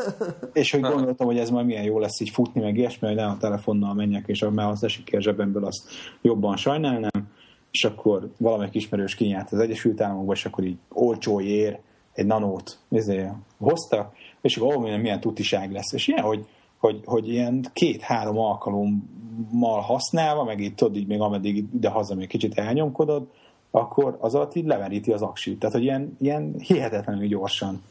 és 0.52 0.70
hogy 0.70 0.80
gondoltam, 0.80 1.26
hogy 1.26 1.38
ez 1.38 1.50
majd 1.50 1.66
milyen 1.66 1.84
jó 1.84 1.98
lesz 1.98 2.20
így 2.20 2.30
futni, 2.30 2.60
meg 2.60 2.76
ilyesmi, 2.76 3.06
hogy 3.06 3.16
nem 3.16 3.30
a 3.30 3.36
telefonnal 3.36 3.94
menjek, 3.94 4.24
és 4.26 4.44
már 4.52 4.70
az 4.70 4.84
esik 4.84 5.04
ki 5.04 5.16
a 5.16 5.20
zsebemből, 5.20 5.64
azt 5.64 5.88
jobban 6.22 6.56
sajnálnám, 6.56 7.28
és 7.70 7.84
akkor 7.84 8.30
valamelyik 8.36 8.74
ismerős 8.74 9.14
kinyárt 9.14 9.52
az 9.52 9.58
Egyesült 9.58 10.00
Államokba, 10.00 10.32
és 10.32 10.44
akkor 10.44 10.64
így 10.64 10.78
olcsó 10.88 11.40
ér 11.40 11.78
egy 12.12 12.26
nanót 12.26 12.78
ezért 12.90 13.32
hoztak, 13.58 14.14
és 14.40 14.56
akkor 14.56 14.76
ó, 14.76 14.80
milyen, 14.80 15.00
milyen 15.00 15.20
tutiság 15.20 15.72
lesz. 15.72 15.92
És 15.92 16.08
ilyen, 16.08 16.22
hogy, 16.22 16.46
hogy, 16.78 17.00
hogy 17.04 17.28
ilyen 17.28 17.66
két-három 17.72 18.38
alkalom 18.38 19.16
mal 19.50 19.80
használva, 19.80 20.44
meg 20.44 20.60
itt 20.60 20.76
tudod, 20.76 20.96
így 20.96 21.06
még 21.06 21.20
ameddig 21.20 21.64
ide-haza 21.74 22.14
még 22.14 22.28
kicsit 22.28 22.58
elnyomkodod, 22.58 23.26
akkor 23.70 24.16
az 24.20 24.34
alatt 24.34 24.54
így 24.54 24.66
leveríti 24.66 25.12
az 25.12 25.22
aksit. 25.22 25.58
Tehát, 25.58 25.74
hogy 25.74 25.84
ilyen, 25.84 26.16
ilyen 26.20 26.54
hihetetlenül 26.58 27.26
gyorsan. 27.26 27.82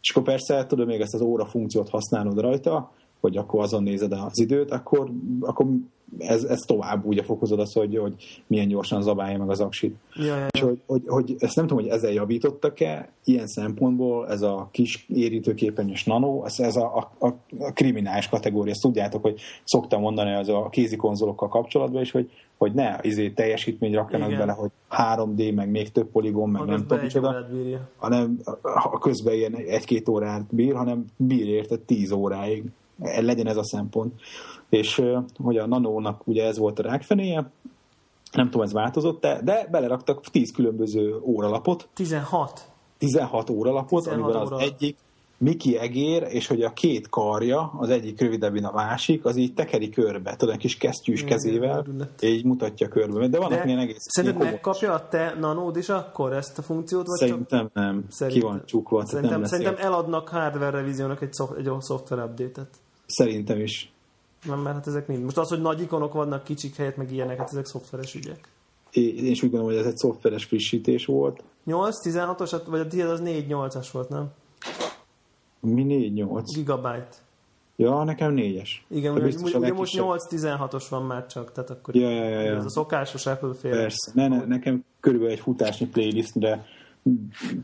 És 0.00 0.10
akkor 0.10 0.22
persze, 0.22 0.66
tudod, 0.66 0.86
még 0.86 1.00
ezt 1.00 1.14
az 1.14 1.20
óra 1.20 1.46
funkciót 1.46 1.88
használod 1.88 2.40
rajta, 2.40 2.92
hogy 3.20 3.36
akkor 3.36 3.62
azon 3.62 3.82
nézed 3.82 4.12
az 4.12 4.40
időt, 4.40 4.70
akkor, 4.70 5.10
akkor 5.40 5.66
ez, 6.18 6.44
ez 6.44 6.58
tovább 6.58 7.04
úgy 7.04 7.24
fokozod 7.24 7.60
azt, 7.60 7.74
hogy, 7.74 7.96
hogy 7.96 8.42
milyen 8.46 8.68
gyorsan 8.68 9.02
zabálja 9.02 9.38
meg 9.38 9.50
az 9.50 9.60
aksit. 9.60 9.96
Ja, 10.14 10.24
ja, 10.24 10.36
ja. 10.36 10.46
És 10.50 10.60
hogy, 10.60 10.80
hogy, 10.86 11.02
hogy, 11.06 11.34
ezt 11.38 11.56
nem 11.56 11.66
tudom, 11.66 11.84
hogy 11.84 11.92
ezzel 11.92 12.12
javítottak-e, 12.12 13.12
ilyen 13.24 13.46
szempontból 13.46 14.28
ez 14.28 14.42
a 14.42 14.68
kis 14.70 15.06
érítőképernyős 15.08 16.04
nano, 16.04 16.44
ez, 16.44 16.58
ez 16.58 16.76
a, 16.76 16.96
a, 16.96 17.26
a, 17.26 17.34
a 17.58 17.72
kriminális 17.72 18.28
kategória. 18.28 18.72
Ezt 18.72 18.82
tudjátok, 18.82 19.22
hogy 19.22 19.40
szoktam 19.64 20.00
mondani 20.00 20.34
az 20.34 20.48
a 20.48 20.68
kézi 20.70 20.96
konzolokkal 20.96 21.48
kapcsolatban 21.48 22.02
is, 22.02 22.10
hogy, 22.10 22.30
hogy 22.56 22.72
ne 22.72 22.98
izé 23.02 23.30
teljesítmény 23.30 23.94
rakjanak 23.94 24.28
Igen. 24.28 24.40
bele, 24.40 24.52
hogy 24.52 24.70
3D, 24.90 25.54
meg 25.54 25.70
még 25.70 25.92
több 25.92 26.10
poligon, 26.10 26.50
meg 26.50 26.64
nem 26.64 26.80
tudom 26.80 26.98
micsoda, 27.02 27.46
hanem 27.96 28.40
a 28.62 28.98
közben 28.98 29.34
ilyen 29.34 29.54
egy-két 29.54 30.08
órát 30.08 30.54
bír, 30.54 30.74
hanem 30.74 31.04
bír 31.16 31.48
érte 31.48 31.76
10 31.76 32.10
óráig. 32.10 32.64
Legyen 33.00 33.46
ez 33.46 33.56
a 33.56 33.64
szempont 33.64 34.12
és 34.70 35.02
hogy 35.42 35.56
a 35.56 35.66
Nanónak 35.66 36.26
ugye 36.26 36.46
ez 36.46 36.58
volt 36.58 36.78
a 36.78 36.82
rákfenéje, 36.82 37.50
nem 38.32 38.50
tudom, 38.50 38.62
ez 38.62 38.72
változott 38.72 39.24
-e, 39.24 39.40
de 39.42 39.68
beleraktak 39.70 40.20
10 40.30 40.52
különböző 40.52 41.20
óralapot. 41.22 41.88
16? 41.94 42.68
16 42.98 43.50
óralapot, 43.50 44.02
16 44.02 44.22
amiben 44.22 44.42
az 44.42 44.52
óra. 44.52 44.62
egyik 44.62 44.96
Miki 45.42 45.78
egér, 45.78 46.26
és 46.28 46.46
hogy 46.46 46.62
a 46.62 46.72
két 46.72 47.08
karja, 47.08 47.72
az 47.78 47.90
egyik 47.90 48.20
rövidebb, 48.20 48.52
mint 48.52 48.64
a 48.64 48.72
másik, 48.72 49.24
az 49.24 49.36
így 49.36 49.54
tekeri 49.54 49.88
körbe, 49.88 50.36
tudod, 50.36 50.54
egy 50.54 50.60
kis 50.60 50.76
kesztyűs 50.76 51.24
kezével, 51.24 51.86
így 52.20 52.44
mutatja 52.44 52.88
körbe. 52.88 53.28
De 53.28 53.38
vannak 53.38 53.64
ilyen 53.66 53.78
egész... 53.78 53.96
Szerinted 53.98 54.42
megkapja 54.42 54.92
a 54.92 55.08
te 55.08 55.36
nanód 55.38 55.76
is 55.76 55.88
akkor 55.88 56.32
ezt 56.32 56.58
a 56.58 56.62
funkciót? 56.62 57.06
Vagy 57.06 57.18
szerintem 57.18 57.58
csak... 57.58 57.72
nem. 57.72 58.04
Szerintem. 58.08 58.42
Ki 58.42 58.48
van 58.48 58.62
csukva. 58.66 59.06
Szerintem, 59.06 59.40
nem 59.40 59.48
szerintem 59.48 59.74
eladnak 59.78 60.28
hardware 60.28 60.70
revíziónak 60.70 61.22
egy, 61.22 61.32
szoft, 61.32 61.56
egy 61.56 61.70
szoftver 61.78 62.18
update-et. 62.18 62.68
Szerintem 63.10 63.60
is. 63.60 63.92
Nem, 64.44 64.58
mert 64.58 64.76
hát 64.76 64.86
ezek 64.86 65.06
mind. 65.06 65.22
Most 65.22 65.38
az, 65.38 65.48
hogy 65.48 65.60
nagy 65.60 65.80
ikonok 65.80 66.12
vannak 66.12 66.44
kicsik 66.44 66.76
helyett, 66.76 66.96
meg 66.96 67.12
ilyenek, 67.12 67.38
hát 67.38 67.50
ezek 67.50 67.66
szoftveres 67.66 68.14
ügyek. 68.14 68.48
Én 68.90 69.26
is 69.26 69.42
úgy 69.42 69.50
gondolom, 69.50 69.74
hogy 69.74 69.84
ez 69.84 69.86
egy 69.86 69.96
szoftveres 69.96 70.44
frissítés 70.44 71.06
volt. 71.06 71.42
8, 71.64 71.96
16-os, 72.08 72.48
hát- 72.50 72.66
vagy 72.66 72.80
a 72.80 72.86
tiéd 72.86 73.06
az 73.06 73.20
4-8-as 73.24 73.88
volt, 73.92 74.08
nem? 74.08 74.30
Mi 75.60 75.84
4-8? 75.84 76.42
Gigabyte. 76.54 77.16
Ja, 77.76 78.04
nekem 78.04 78.34
4-es. 78.36 78.68
Igen, 78.88 79.12
ugye, 79.12 79.58
ugye, 79.58 79.72
most 79.72 79.96
8-16-os 79.96 80.84
van 80.90 81.04
már 81.04 81.26
csak, 81.26 81.52
tehát 81.52 81.70
akkor 81.70 81.96
ja, 81.96 82.10
ja, 82.10 82.28
ja, 82.28 82.40
ja. 82.40 82.56
ez 82.56 82.64
a 82.64 82.70
szokásos 82.70 83.26
Apple 83.26 83.54
fél. 83.54 83.70
Persze, 83.70 84.10
ne, 84.14 84.28
ne, 84.28 84.44
nekem 84.44 84.84
körülbelül 85.00 85.34
egy 85.34 85.40
futásnyi 85.40 85.86
playlist, 85.86 86.38
de 86.38 86.66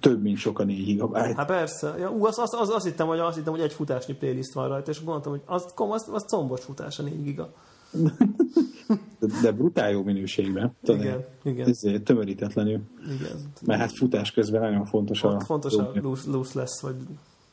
több, 0.01 0.22
mint 0.22 0.38
sok 0.38 0.59
a 0.59 0.64
4 0.64 0.85
gigabyte. 0.85 1.35
Hát 1.37 1.46
persze. 1.46 1.94
Ja, 1.99 2.11
ú, 2.11 2.25
azt, 2.25 2.38
azt, 2.38 2.55
azt, 2.55 2.70
azt, 2.70 2.85
hittem, 2.85 3.07
hogy, 3.07 3.18
azt 3.18 3.37
hittem, 3.37 3.53
hogy 3.53 3.62
egy 3.62 3.72
futásnyi 3.72 4.14
playlist 4.14 4.53
van 4.53 4.68
rajta, 4.68 4.90
és 4.90 5.05
gondoltam, 5.05 5.33
hogy 5.33 5.42
az, 5.46 5.72
az, 5.75 6.09
az 6.12 6.25
combos 6.25 6.64
futás 6.64 6.99
a 6.99 7.03
4 7.03 7.22
giga. 7.22 7.53
de, 7.90 9.27
de 9.42 9.53
brutál 9.53 9.90
jó 9.90 10.03
minőségben. 10.03 10.72
Tudom, 10.85 11.01
igen, 11.01 11.25
igen. 11.42 11.68
Ezért 11.68 12.03
tömörítetlenül. 12.03 12.81
Igen. 13.05 13.37
Mert 13.66 13.81
hát 13.81 13.96
futás 13.96 14.31
közben 14.33 14.61
nagyon 14.61 14.85
fontos 14.85 15.22
a... 15.22 15.40
Fontos 15.40 15.75
a 15.75 15.90
loose, 15.94 16.31
loose 16.31 16.59
lesz, 16.59 16.81
vagy 16.81 16.96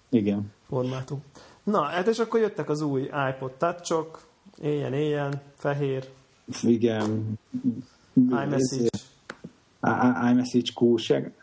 igen. 0.09 0.51
formátum. 0.67 1.23
Na, 1.63 1.81
hát 1.81 2.07
és 2.07 2.19
akkor 2.19 2.39
jöttek 2.39 2.69
az 2.69 2.81
új 2.81 3.01
iPod 3.01 3.51
touch 3.51 4.07
éjjel-éjjel, 4.61 5.41
fehér. 5.55 6.09
Igen. 6.61 7.39
iMessage 8.15 8.92
iMessage 10.31 10.71
coolság. 10.73 11.33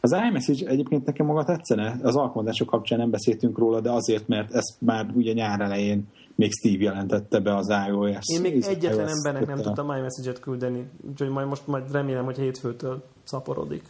Az 0.00 0.12
iMessage 0.28 0.66
egyébként 0.66 1.06
nekem 1.06 1.26
maga 1.26 1.44
tetszene, 1.44 1.98
az 2.02 2.16
alkalmazások 2.16 2.68
kapcsán 2.68 2.98
nem 2.98 3.10
beszéltünk 3.10 3.58
róla, 3.58 3.80
de 3.80 3.90
azért, 3.90 4.28
mert 4.28 4.52
ezt 4.52 4.76
már 4.78 5.10
ugye 5.14 5.32
nyár 5.32 5.60
elején 5.60 6.06
még 6.34 6.52
Steve 6.52 6.82
jelentette 6.82 7.40
be 7.40 7.56
az 7.56 7.68
iOS. 7.88 8.18
Én 8.34 8.40
még 8.40 8.64
egyetlen 8.64 8.98
iOS 8.98 9.10
embernek 9.10 9.46
nem 9.46 9.56
tudtam 9.56 9.96
iMessage-et 9.96 10.40
küldeni, 10.40 10.90
úgyhogy 11.08 11.28
majd 11.28 11.48
most 11.48 11.66
majd 11.66 11.92
remélem, 11.92 12.24
hogy 12.24 12.38
hétfőtől 12.38 13.04
szaporodik. 13.24 13.82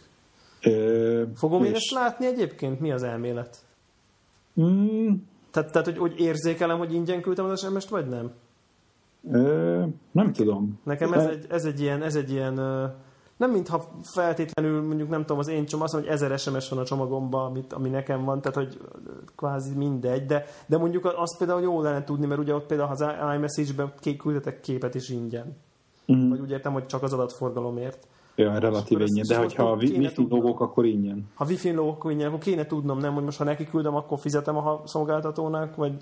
Ö, 0.61 1.23
Fogom 1.35 1.63
én 1.63 1.73
ezt 1.73 1.91
látni 1.91 2.25
egyébként? 2.25 2.79
Mi 2.79 2.91
az 2.91 3.03
elmélet? 3.03 3.57
Mm, 4.61 5.13
tehát, 5.51 5.71
tehát 5.71 5.87
hogy, 5.87 5.97
hogy 5.97 6.19
érzékelem, 6.19 6.77
hogy 6.77 6.93
ingyen 6.93 7.21
küldtem 7.21 7.45
az 7.45 7.59
SMS-t, 7.59 7.89
vagy 7.89 8.07
nem? 8.07 8.31
Ö, 9.31 9.83
nem 10.11 10.31
tudom. 10.31 10.79
Nekem 10.83 11.13
ez, 11.13 11.25
egy, 11.25 11.45
ez 11.49 11.65
egy 11.65 11.81
ilyen, 11.81 12.03
ez 12.03 12.15
egy 12.15 12.31
ilyen 12.31 12.59
nem 13.39 13.51
mintha 13.51 13.89
feltétlenül 14.01 14.81
mondjuk 14.81 15.09
nem 15.09 15.19
tudom, 15.19 15.37
az 15.37 15.47
én 15.47 15.65
csomag, 15.65 15.85
azt 15.85 15.93
mondom, 15.93 16.11
hogy 16.11 16.21
ezer 16.21 16.39
SMS 16.39 16.69
van 16.69 16.79
a 16.79 16.83
csomagomban, 16.83 17.45
amit, 17.45 17.73
ami 17.73 17.89
nekem 17.89 18.23
van, 18.23 18.41
tehát 18.41 18.57
hogy 18.57 18.79
kvázi 19.35 19.75
mindegy, 19.75 20.25
de, 20.25 20.45
de 20.65 20.77
mondjuk 20.77 21.13
azt 21.17 21.37
például 21.37 21.61
jó 21.61 21.81
lenne 21.81 22.03
tudni, 22.03 22.25
mert 22.25 22.39
ugye 22.39 22.55
ott 22.55 22.65
például 22.65 22.91
az 22.91 23.05
iMessage-ben 23.35 23.93
küldetek 24.17 24.59
képet 24.59 24.95
is 24.95 25.09
ingyen. 25.09 25.57
Mm. 26.13 26.29
Vagy 26.29 26.39
úgy 26.39 26.51
értem, 26.51 26.73
hogy 26.73 26.85
csak 26.85 27.03
az 27.03 27.13
adatforgalomért. 27.13 28.07
Ja, 28.35 28.59
relatív 28.59 28.99
ingyen, 28.99 29.25
de 29.27 29.37
hogyha 29.37 29.71
a 29.71 29.75
wifi 29.75 30.25
logók, 30.29 30.59
akkor 30.59 30.85
ingyen. 30.85 31.29
Ha 31.33 31.45
wifi 31.45 31.71
logók, 31.71 31.95
akkor 31.95 32.11
ingyen, 32.11 32.27
akkor 32.27 32.39
kéne 32.39 32.65
tudnom, 32.65 32.97
nem, 32.97 33.13
hogy 33.13 33.23
most 33.23 33.37
ha 33.37 33.43
neki 33.43 33.65
küldöm, 33.65 33.95
akkor 33.95 34.19
fizetem 34.19 34.57
a 34.57 34.81
szolgáltatónak, 34.85 35.75
vagy 35.75 35.93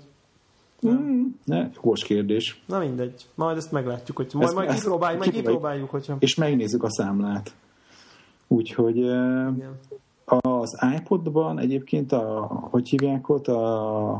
Mm, 0.86 1.24
ne, 1.44 1.70
okos 1.76 2.04
kérdés. 2.04 2.62
Na 2.66 2.78
mindegy, 2.78 3.26
majd 3.34 3.56
ezt 3.56 3.72
meglátjuk, 3.72 4.16
hogy 4.16 4.30
majd, 4.32 4.46
ezt, 4.46 4.54
majd, 4.54 4.68
ezt 4.68 4.82
kipróbáljuk, 4.82 5.18
majd 5.20 5.32
kipróbáljuk, 5.32 5.90
hogyha... 5.90 6.16
És 6.18 6.34
megnézzük 6.34 6.82
a 6.82 6.90
számlát. 6.90 7.54
Úgyhogy 8.48 8.96
Igen. 8.96 9.78
az 10.24 10.78
iPodban 10.96 11.58
egyébként 11.58 12.12
a, 12.12 12.46
hogy 12.70 12.88
hívják 12.88 13.28
ott 13.28 13.48
a 13.48 13.58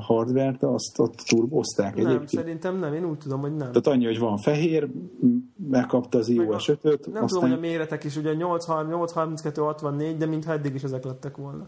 hardware-t, 0.01 0.63
azt 0.63 0.99
ott 0.99 1.15
turbozták 1.15 1.97
nem, 1.97 2.07
egyébként? 2.07 2.29
szerintem 2.29 2.79
nem, 2.79 2.95
én 2.95 3.05
úgy 3.05 3.19
tudom, 3.19 3.41
hogy 3.41 3.57
nem. 3.57 3.59
Tehát 3.59 3.87
annyi, 3.87 4.05
hogy 4.05 4.19
van 4.19 4.37
fehér, 4.37 4.89
megkapta 5.71 6.19
az 6.19 6.29
iOS 6.29 6.69
5-öt. 6.69 6.83
Nem 7.13 7.25
aztán... 7.25 7.27
tudom, 7.27 7.43
hogy 7.43 7.53
a 7.53 7.61
méretek 7.61 8.05
is, 8.05 8.17
ugye 8.17 8.35
8, 8.35 8.65
32, 9.13 9.63
64, 9.63 10.17
de 10.17 10.27
mintha 10.27 10.53
eddig 10.53 10.75
is 10.75 10.83
ezek 10.83 11.05
lettek 11.05 11.37
volna. 11.37 11.67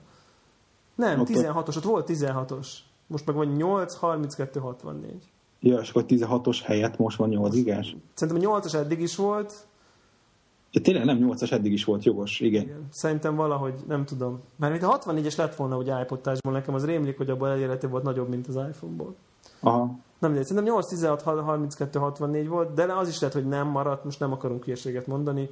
Nem, 0.95 1.23
16-os, 1.25 1.77
ott 1.77 1.85
volt 1.85 2.11
16-os. 2.13 2.67
Most 3.11 3.27
meg 3.27 3.35
van 3.35 3.47
8, 3.47 3.95
32, 3.95 4.61
64. 4.61 5.31
Ja, 5.61 5.79
és 5.79 5.91
akkor 5.91 6.05
16-os 6.09 6.59
helyett 6.65 6.99
most 6.99 7.17
van 7.17 7.29
8 7.29 7.55
igás? 7.55 7.97
Szerintem 8.15 8.51
a 8.51 8.61
8-as 8.61 8.75
eddig 8.75 9.01
is 9.01 9.17
volt. 9.17 9.67
Ja, 10.71 10.81
tényleg 10.81 11.05
nem 11.05 11.19
8-as 11.31 11.53
eddig 11.53 11.73
is 11.73 11.85
volt, 11.85 12.05
jogos, 12.05 12.41
igen. 12.41 12.63
igen. 12.63 12.87
Szerintem 12.91 13.35
valahogy, 13.35 13.75
nem 13.87 14.05
tudom. 14.05 14.41
Mert 14.57 14.73
mint 14.73 14.85
a 14.85 14.99
64-es 14.99 15.37
lett 15.37 15.55
volna, 15.55 15.75
hogy 15.75 15.93
iPod 16.03 16.21
touch 16.21 16.43
nekem 16.43 16.75
az 16.75 16.85
rémlik, 16.85 17.17
hogy 17.17 17.31
abból 17.31 17.49
elérhető 17.49 17.89
volt 17.89 18.03
nagyobb, 18.03 18.29
mint 18.29 18.47
az 18.47 18.55
iPhone-ból. 18.55 19.15
Aha. 19.61 19.99
Nem 20.19 20.31
mindegy, 20.31 20.47
szerintem 20.47 20.73
8, 20.75 20.87
16, 20.89 21.23
32, 21.23 21.99
64 21.99 22.49
volt, 22.49 22.75
de 22.75 22.85
az 22.85 23.09
is 23.09 23.21
lehet, 23.21 23.35
hogy 23.35 23.49
nem 23.49 23.69
maradt, 23.69 24.05
most 24.05 24.21
nem 24.21 24.33
akarunk 24.33 24.65
hírséget 24.65 25.07
mondani 25.07 25.51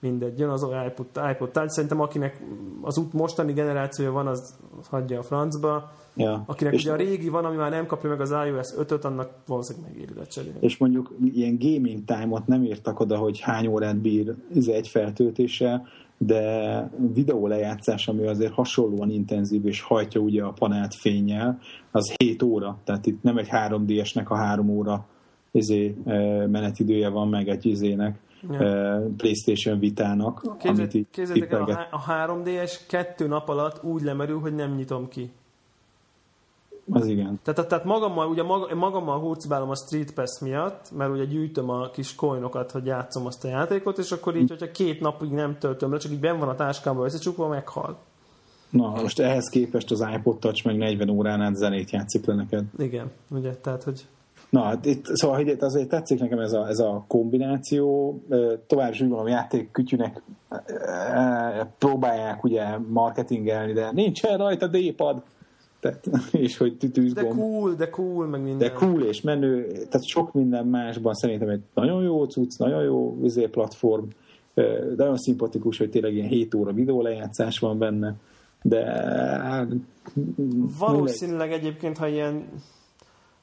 mindegy, 0.00 0.38
jön 0.38 0.48
az 0.48 0.66
iPod, 0.86 1.06
iPod 1.32 1.50
Touch, 1.50 1.70
szerintem 1.70 2.00
akinek 2.00 2.42
az 2.82 2.98
út 2.98 3.12
mostani 3.12 3.52
generációja 3.52 4.12
van, 4.12 4.26
az 4.26 4.54
hagyja 4.90 5.18
a 5.18 5.22
francba. 5.22 5.90
Ja. 6.16 6.42
Akinek 6.46 6.72
és 6.72 6.82
ugye 6.82 6.92
a 6.92 6.96
régi 6.96 7.28
van, 7.28 7.44
ami 7.44 7.56
már 7.56 7.70
nem 7.70 7.86
kapja 7.86 8.10
meg 8.10 8.20
az 8.20 8.30
iOS 8.30 8.74
5-öt, 8.78 9.04
annak 9.04 9.30
valószínűleg 9.46 9.90
megéri 9.90 10.12
cserélni. 10.28 10.58
És 10.60 10.78
mondjuk 10.78 11.14
ilyen 11.34 11.58
gaming 11.58 12.04
time-ot 12.04 12.46
nem 12.46 12.64
írtak 12.64 13.00
oda, 13.00 13.16
hogy 13.16 13.40
hány 13.40 13.66
órát 13.66 13.96
bír 13.96 14.34
ez 14.54 14.66
egy 14.66 14.88
feltöltéssel, 14.88 15.86
de 16.18 16.90
videó 17.12 17.46
lejátszás, 17.46 18.08
ami 18.08 18.26
azért 18.26 18.52
hasonlóan 18.52 19.10
intenzív, 19.10 19.66
és 19.66 19.80
hajtja 19.80 20.20
ugye 20.20 20.42
a 20.42 20.52
panelt 20.52 20.94
fényel, 20.94 21.58
az 21.90 22.14
7 22.16 22.42
óra. 22.42 22.78
Tehát 22.84 23.06
itt 23.06 23.22
nem 23.22 23.36
egy 23.36 23.48
3DS-nek 23.50 24.26
a 24.26 24.36
3 24.36 24.68
óra 24.68 25.06
izé, 25.50 25.96
menetidője 26.46 27.08
van, 27.08 27.28
meg 27.28 27.48
egy 27.48 27.66
izének 27.66 28.18
ja. 28.50 29.02
PlayStation 29.16 29.78
Vitának. 29.78 30.56
Képzeld, 30.58 30.90
amit 30.94 31.06
képzeljétek 31.10 31.52
el, 31.52 31.88
a 31.90 32.02
3DS 32.02 32.72
kettő 32.88 33.26
nap 33.26 33.48
alatt 33.48 33.84
úgy 33.84 34.02
lemerül, 34.02 34.40
hogy 34.40 34.54
nem 34.54 34.74
nyitom 34.74 35.08
ki. 35.08 35.30
Az 36.90 37.06
igen. 37.06 37.40
Tehát, 37.42 37.68
tehát 37.68 37.84
magammal, 37.84 38.28
ugye 38.28 38.42
magammal 38.74 39.20
hurcibálom 39.20 39.70
a 39.70 39.74
Street 39.74 40.14
Pass 40.14 40.40
miatt, 40.40 40.90
mert 40.96 41.10
ugye 41.10 41.24
gyűjtöm 41.24 41.70
a 41.70 41.90
kis 41.90 42.14
coinokat, 42.14 42.70
hogy 42.70 42.86
játszom 42.86 43.26
azt 43.26 43.44
a 43.44 43.48
játékot, 43.48 43.98
és 43.98 44.10
akkor 44.10 44.36
így, 44.36 44.48
hogyha 44.48 44.70
két 44.70 45.00
napig 45.00 45.30
nem 45.30 45.58
töltöm 45.58 45.92
le, 45.92 45.98
csak 45.98 46.12
így 46.12 46.20
ben 46.20 46.38
van 46.38 46.48
a 46.48 46.54
táskámban 46.54 47.04
összecsukva, 47.04 47.48
meghal. 47.48 47.98
Na, 48.70 48.88
most 48.88 49.18
ehhez 49.18 49.48
képest 49.48 49.90
az 49.90 50.06
iPod 50.14 50.38
Touch 50.38 50.64
meg 50.64 50.76
40 50.76 51.08
órán 51.08 51.40
át 51.40 51.56
zenét 51.56 51.90
játszik 51.90 52.24
le 52.24 52.34
neked. 52.34 52.64
Igen, 52.78 53.10
ugye, 53.30 53.54
tehát, 53.54 53.82
hogy 53.82 54.06
Na, 54.50 54.62
hát 54.62 54.84
itt, 54.84 55.04
szóval 55.04 55.36
hogy 55.36 55.46
itt 55.46 55.62
azért 55.62 55.88
tetszik 55.88 56.20
nekem 56.20 56.38
ez 56.38 56.52
a, 56.52 56.68
ez 56.68 56.78
a 56.78 57.04
kombináció. 57.08 58.18
Tovább 58.66 58.92
is 58.92 59.00
úgy 59.00 59.12
a 59.12 59.28
játék 59.28 59.70
kütyűnek 59.70 60.22
próbálják 61.78 62.44
ugye 62.44 62.78
marketingelni, 62.88 63.72
de 63.72 63.90
nincsen 63.92 64.38
rajta 64.38 64.66
D-pad. 64.66 65.22
Tehát, 65.80 66.08
és 66.32 66.56
hogy 66.56 66.76
tűzgomb. 66.76 67.28
De 67.28 67.42
cool, 67.42 67.74
de 67.74 67.88
cool, 67.88 68.26
meg 68.26 68.42
minden. 68.42 68.58
De 68.58 68.72
cool 68.72 69.02
és 69.02 69.20
menő, 69.20 69.66
tehát 69.72 70.06
sok 70.06 70.32
minden 70.32 70.66
másban 70.66 71.14
szerintem 71.14 71.48
egy 71.48 71.62
nagyon 71.74 72.02
jó 72.02 72.24
cucc, 72.24 72.58
nagyon 72.58 72.82
jó 72.82 73.20
vizé 73.20 73.46
platform, 73.46 74.04
de 74.54 74.94
nagyon 74.96 75.16
szimpatikus, 75.16 75.78
hogy 75.78 75.90
tényleg 75.90 76.14
ilyen 76.14 76.28
7 76.28 76.54
óra 76.54 76.72
videó 76.72 77.02
lejátszás 77.02 77.58
van 77.58 77.78
benne, 77.78 78.14
de... 78.62 79.04
Valószínűleg 80.78 81.52
egyébként, 81.52 81.98
ha 81.98 82.08
ilyen 82.08 82.44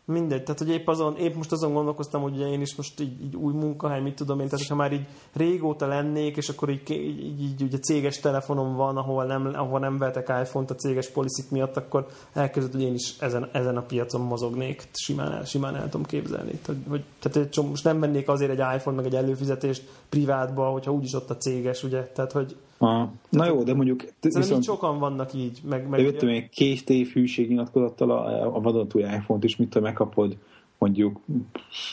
Mindegy, 0.07 0.43
tehát 0.43 0.59
hogy 0.59 0.69
épp, 0.69 0.87
azon, 0.87 1.17
épp 1.17 1.35
most 1.35 1.51
azon 1.51 1.73
gondolkoztam, 1.73 2.21
hogy 2.21 2.35
ugye 2.35 2.47
én 2.47 2.61
is 2.61 2.75
most 2.75 2.99
így, 2.99 3.23
így 3.23 3.35
új 3.35 3.53
munkahely, 3.53 4.01
mit 4.01 4.15
tudom 4.15 4.39
én, 4.39 4.47
tehát 4.47 4.67
ha 4.67 4.75
már 4.75 4.93
így 4.93 5.05
régóta 5.33 5.87
lennék, 5.87 6.37
és 6.37 6.49
akkor 6.49 6.69
így, 6.69 6.89
így, 6.89 7.23
így, 7.23 7.41
így 7.41 7.61
ugye 7.61 7.77
céges 7.77 8.19
telefonom 8.19 8.75
van, 8.75 8.97
ahol 8.97 9.25
nem, 9.25 9.51
ahol 9.53 9.79
nem 9.79 9.97
vetek 9.97 10.33
iPhone-t 10.41 10.71
a 10.71 10.75
céges 10.75 11.09
policy 11.09 11.43
miatt, 11.49 11.77
akkor 11.77 12.07
elkezdett, 12.33 12.71
hogy 12.71 12.81
én 12.81 12.93
is 12.93 13.15
ezen, 13.19 13.49
ezen 13.51 13.77
a 13.77 13.81
piacon 13.81 14.21
mozognék, 14.21 14.87
simán 14.93 15.31
el, 15.31 15.45
simán 15.45 15.75
el 15.75 15.89
tudom 15.89 16.05
képzelni. 16.05 16.51
Tehát, 16.51 16.81
hogy, 16.89 17.03
tehát 17.19 17.55
hogy 17.55 17.69
most 17.69 17.83
nem 17.83 17.99
vennék 17.99 18.27
azért 18.27 18.51
egy 18.51 18.75
iPhone, 18.75 18.95
meg 18.95 19.05
egy 19.05 19.15
előfizetést 19.15 19.83
privátba, 20.09 20.69
hogyha 20.69 20.91
úgyis 20.91 21.13
ott 21.13 21.29
a 21.29 21.37
céges, 21.37 21.83
ugye, 21.83 22.03
tehát 22.03 22.31
hogy 22.31 22.55
Aha. 22.77 23.11
Na 23.29 23.45
jó, 23.45 23.63
de 23.63 23.73
mondjuk... 23.73 24.03
Viszont 24.21 24.63
sokan 24.63 24.99
vannak 24.99 25.33
így. 25.33 25.61
Meg, 25.63 25.89
meg 25.89 25.99
de 25.99 26.05
jöttem 26.05 26.29
még 26.29 26.49
két 26.49 26.89
év 26.89 27.07
hűségnyilatkozattal 27.07 28.11
a, 28.11 28.55
a 28.55 28.61
vadonatúj 28.61 29.01
iPhone-t 29.01 29.43
is, 29.43 29.55
mit 29.55 29.79
megkapod 29.79 30.37
mondjuk 30.77 31.19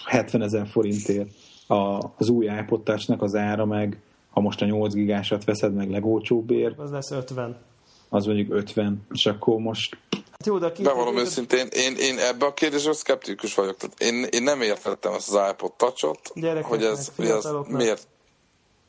70 0.05 0.43
ezer 0.43 0.67
forintért 0.67 1.29
a, 1.67 1.99
az 2.17 2.29
új 2.29 2.47
iPod 2.47 2.83
touch 2.83 3.23
az 3.23 3.35
ára 3.35 3.65
meg, 3.65 4.01
ha 4.31 4.41
most 4.41 4.63
a 4.63 4.65
8 4.65 4.93
gigásat 4.93 5.45
veszed 5.45 5.75
meg 5.75 5.91
legolcsóbbért. 5.91 6.79
Az 6.79 6.91
lesz 6.91 7.11
50. 7.11 7.57
Az 8.09 8.27
mondjuk 8.27 8.55
50, 8.55 9.07
és 9.13 9.27
akkor 9.27 9.59
most 9.59 9.97
Hát 10.11 10.47
jó, 10.47 10.59
de 10.59 10.67
a 10.67 10.83
Bevallom 10.83 11.17
őszintén, 11.17 11.67
én, 11.71 11.95
én 11.99 12.19
ebbe 12.19 12.47
a 12.47 12.55
kérdésre 12.55 12.93
szkeptikus 12.93 13.55
vagyok. 13.55 13.77
Tehát 13.77 14.01
én, 14.01 14.27
én 14.31 14.43
nem 14.43 14.61
értettem 14.61 15.13
ezt 15.13 15.35
az 15.35 15.51
iPod 15.51 15.73
Touch-ot, 15.73 16.33
hogy 16.63 16.83
ez, 16.83 17.13
hogy 17.17 17.27
ez 17.27 17.51
miért, 17.69 18.09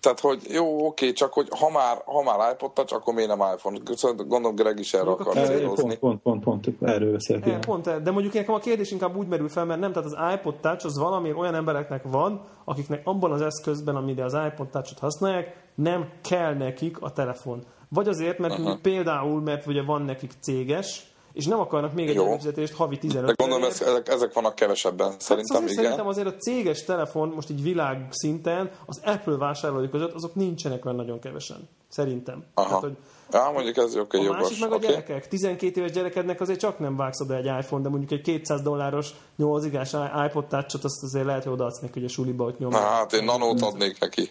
tehát, 0.04 0.20
hogy 0.20 0.42
jó, 0.50 0.86
oké, 0.86 1.12
csak 1.14 1.34
hogy 1.34 1.48
ha 1.60 1.70
már, 1.70 2.02
ha 2.06 2.24
már 2.24 2.52
iPod 2.52 2.72
Touch, 2.72 2.94
akkor 2.94 3.14
miért 3.14 3.30
nem 3.30 3.54
iPhone? 3.56 3.78
Szóval 3.96 4.26
gondolom 4.26 4.56
Greg 4.56 4.80
is 4.80 4.94
erre 4.94 5.10
akar 5.10 5.34
célozni. 5.34 5.98
Pont, 5.98 6.20
pont, 6.22 6.44
pont, 6.44 6.66
pont, 6.66 6.82
erről 6.82 7.12
beszélek. 7.12 7.48
E, 7.48 7.60
pont, 7.60 8.04
de 8.04 8.12
mondjuk 8.12 8.34
nekem 8.34 8.54
a 8.54 8.60
kérdés 8.60 8.92
inkább 8.92 9.16
úgy 9.16 9.28
merül 9.28 9.50
fel, 9.50 9.66
mert 9.66 9.80
nem, 9.80 9.92
tehát 9.92 10.12
az 10.12 10.34
iPod 10.34 10.56
Touch 10.56 10.86
az 10.86 10.98
valami 10.98 11.34
olyan 11.34 11.56
embereknek 11.56 12.04
van, 12.12 12.42
akiknek 12.66 13.02
abban 13.04 13.32
az 13.32 13.42
eszközben, 13.42 13.96
amire 13.96 14.24
az 14.24 14.34
iPod 14.34 14.70
Touch-ot 14.70 15.00
használják, 15.00 15.56
nem 15.76 16.10
kell 16.22 16.54
nekik 16.54 17.02
a 17.02 17.12
telefon. 17.12 17.64
Vagy 17.90 18.08
azért, 18.08 18.38
mert 18.38 18.60
uh-huh. 18.60 18.80
például, 18.82 19.42
mert 19.42 19.66
ugye 19.66 19.84
van 19.84 20.02
nekik 20.02 20.32
céges, 20.40 21.13
és 21.34 21.46
nem 21.46 21.60
akarnak 21.60 21.94
még 21.94 22.10
egy 22.10 22.16
előfizetést 22.16 22.74
havi 22.74 22.98
15 22.98 23.26
De 23.26 23.34
gondolom, 23.38 23.70
ez, 23.70 23.82
ezek, 23.82 24.08
ezek 24.10 24.34
vannak 24.34 24.56
kevesebben, 24.56 25.10
hát 25.10 25.22
szerintem 25.22 25.56
azért, 25.56 25.72
igen. 25.72 25.84
Szerintem 25.84 26.08
azért 26.08 26.28
a 26.28 26.36
céges 26.36 26.84
telefon 26.84 27.30
most 27.36 27.50
így 27.50 27.62
világ 27.62 28.08
szinten 28.10 28.72
az 28.86 29.02
Apple 29.04 29.38
vásárlói 29.38 29.90
között 29.90 30.14
azok 30.14 30.36
nincsenek 30.36 30.86
olyan 30.86 30.98
nagyon 30.98 31.20
kevesen. 31.20 31.70
Szerintem. 31.90 32.44
Aha. 32.54 32.68
Tehát, 32.68 32.82
hogy 32.82 32.98
Á, 33.32 33.52
mondjuk 33.52 33.78
ez 33.78 33.96
oké, 33.96 34.18
okay, 34.18 34.30
A 34.30 34.32
másik 34.32 34.60
meg 34.60 34.72
okay. 34.72 34.88
a 34.88 34.90
gyerekek. 34.90 35.28
12 35.28 35.80
éves 35.80 35.92
gyerekednek 35.92 36.42
azért 36.42 36.60
csak 36.60 36.80
nem 36.80 36.96
vágsz 36.96 37.22
oda 37.22 37.36
egy 37.36 37.46
iPhone, 37.46 37.84
de 37.84 37.90
mondjuk 37.90 38.12
egy 38.12 38.22
200 38.22 38.62
dolláros 38.62 39.10
8 39.36 39.66
igás 39.66 39.94
iPod 40.28 40.46
touch 40.46 40.76
azt 40.84 41.04
azért 41.04 41.26
lehet, 41.26 41.44
hogy 41.44 41.54
odaadsz 41.54 41.80
neki, 41.80 41.94
hogy 41.94 42.04
a 42.04 42.08
suliba 42.08 42.46
ott 42.46 42.60
nyomja. 42.60 42.78
Hát 42.78 43.14
én 43.14 43.24
nanót 43.24 43.62
adnék 43.62 44.00
neki. 44.00 44.30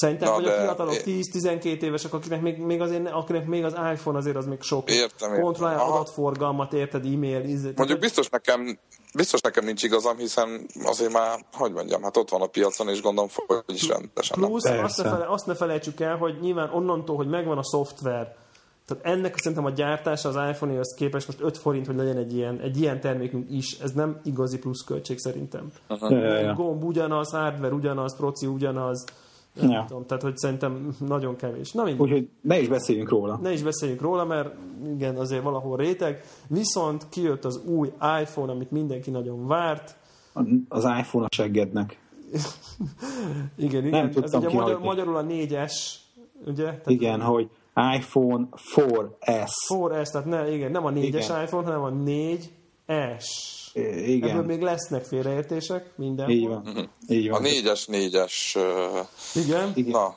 Szerintem, 0.00 0.28
Na, 0.28 0.34
hogy 0.34 0.44
a 0.44 0.50
fiatalok 0.50 0.94
10-12 1.04 1.82
évesek, 1.82 2.12
akinek 2.12 2.40
még, 2.40 2.58
még, 2.58 2.80
azért, 2.80 3.10
akinek 3.10 3.46
még 3.46 3.64
az 3.64 3.72
iPhone 3.92 4.18
azért 4.18 4.36
az 4.36 4.46
még 4.46 4.62
sok. 4.62 4.90
Értem, 4.90 5.40
Kontrollálja 5.40 5.84
adatforgalmat, 5.84 6.72
érted, 6.72 7.04
e-mail. 7.04 7.44
Íz, 7.44 7.68
Mondjuk 7.76 7.98
biztos 7.98 8.28
nekem, 8.28 8.78
biztos 9.14 9.40
nekem 9.40 9.64
nincs 9.64 9.82
igazam, 9.82 10.16
hiszen 10.16 10.66
azért 10.84 11.12
már, 11.12 11.44
hogy 11.52 11.72
mondjam, 11.72 12.02
hát 12.02 12.16
ott 12.16 12.30
van 12.30 12.40
a 12.40 12.46
piacon, 12.46 12.88
és 12.88 13.02
gondolom, 13.02 13.30
hogy 13.46 13.74
is 13.74 13.88
rendesen. 13.88 14.38
Plusz 14.38 14.64
azt 14.64 15.02
ne, 15.02 15.10
fele, 15.10 15.26
azt 15.28 15.46
ne 15.46 15.54
felejtsük 15.54 16.00
el, 16.00 16.16
hogy 16.16 16.40
nyilván 16.40 16.70
onnantól, 16.70 17.16
hogy 17.16 17.28
megvan 17.28 17.58
a 17.58 17.64
szoftver, 17.64 18.36
tehát 18.86 19.04
ennek 19.04 19.38
szerintem 19.38 19.64
a 19.66 19.70
gyártása 19.70 20.28
az 20.28 20.50
iPhone-hoz 20.50 20.94
képest 20.94 21.26
most 21.26 21.40
5 21.40 21.58
forint, 21.58 21.86
hogy 21.86 21.96
legyen 21.96 22.16
egy 22.16 22.34
ilyen, 22.34 22.60
egy 22.60 22.80
ilyen 22.80 23.00
termékünk 23.00 23.50
is, 23.50 23.78
ez 23.78 23.92
nem 23.92 24.20
igazi 24.24 24.58
plusz 24.58 24.84
költség 24.84 25.18
szerintem. 25.18 25.72
Uh-huh. 25.88 26.54
Gomb 26.54 26.84
ugyanaz, 26.84 27.30
hardware 27.30 27.74
ugyanaz, 27.74 28.16
proci 28.16 28.46
ugyanaz, 28.46 29.04
nem 29.54 29.70
ja. 29.70 29.84
tudom, 29.88 30.06
tehát 30.06 30.22
hogy 30.22 30.36
szerintem 30.36 30.96
nagyon 31.06 31.36
kevés. 31.36 31.72
Na 31.72 31.82
Úgyhogy 31.96 32.28
ne 32.40 32.60
is 32.60 32.68
beszéljünk 32.68 33.08
róla. 33.08 33.38
Ne 33.42 33.52
is 33.52 33.62
beszéljünk 33.62 34.00
róla, 34.00 34.24
mert 34.24 34.54
igen, 34.94 35.16
azért 35.16 35.42
valahol 35.42 35.76
réteg. 35.76 36.24
Viszont 36.48 37.08
kijött 37.08 37.44
az 37.44 37.60
új 37.64 37.92
iPhone, 38.22 38.52
amit 38.52 38.70
mindenki 38.70 39.10
nagyon 39.10 39.46
várt. 39.46 39.96
Az 40.68 40.84
iPhone 40.84 41.24
a 41.24 41.28
seggednek. 41.34 41.98
igen, 43.56 43.86
igen. 43.86 44.10
Nem 44.12 44.22
Ez 44.22 44.34
ugye 44.34 44.52
magyar, 44.52 44.80
magyarul 44.80 45.16
a 45.16 45.24
4S, 45.24 45.72
ugye? 46.46 46.64
Tehát 46.64 46.90
igen, 46.90 47.20
hogy 47.20 47.50
iPhone 47.96 48.48
4S. 48.76 49.50
4S, 49.68 50.10
tehát 50.10 50.26
ne, 50.26 50.54
igen, 50.54 50.70
nem 50.70 50.86
a 50.86 50.90
4-es 50.90 51.02
igen. 51.02 51.42
iPhone, 51.42 51.64
hanem 51.64 51.82
a 51.82 51.90
4S. 51.90 53.24
Igen. 54.06 54.30
Ebből 54.30 54.44
még 54.44 54.60
lesznek 54.60 55.04
félreértések 55.04 55.90
minden. 55.96 56.30
Így 56.30 56.46
van. 56.46 56.62
Uh-huh. 56.66 56.84
Így 57.08 57.28
van. 57.28 57.38
A 57.38 57.42
négyes, 57.42 57.86
négyes. 57.86 58.56
Uh... 58.56 59.44
Igen? 59.44 59.72
Igen. 59.74 59.90
Na. 59.90 60.16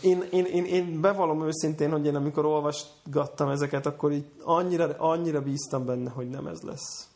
Én, 0.00 0.24
én, 0.30 0.44
én, 0.44 0.64
én 0.64 1.00
bevallom 1.00 1.46
őszintén, 1.46 1.90
hogy 1.90 2.06
én 2.06 2.14
amikor 2.14 2.44
olvasgattam 2.44 3.48
ezeket, 3.48 3.86
akkor 3.86 4.12
így 4.12 4.24
annyira, 4.42 4.94
annyira 4.98 5.42
bíztam 5.42 5.84
benne, 5.84 6.10
hogy 6.10 6.28
nem 6.28 6.46
ez 6.46 6.60
lesz. 6.60 7.06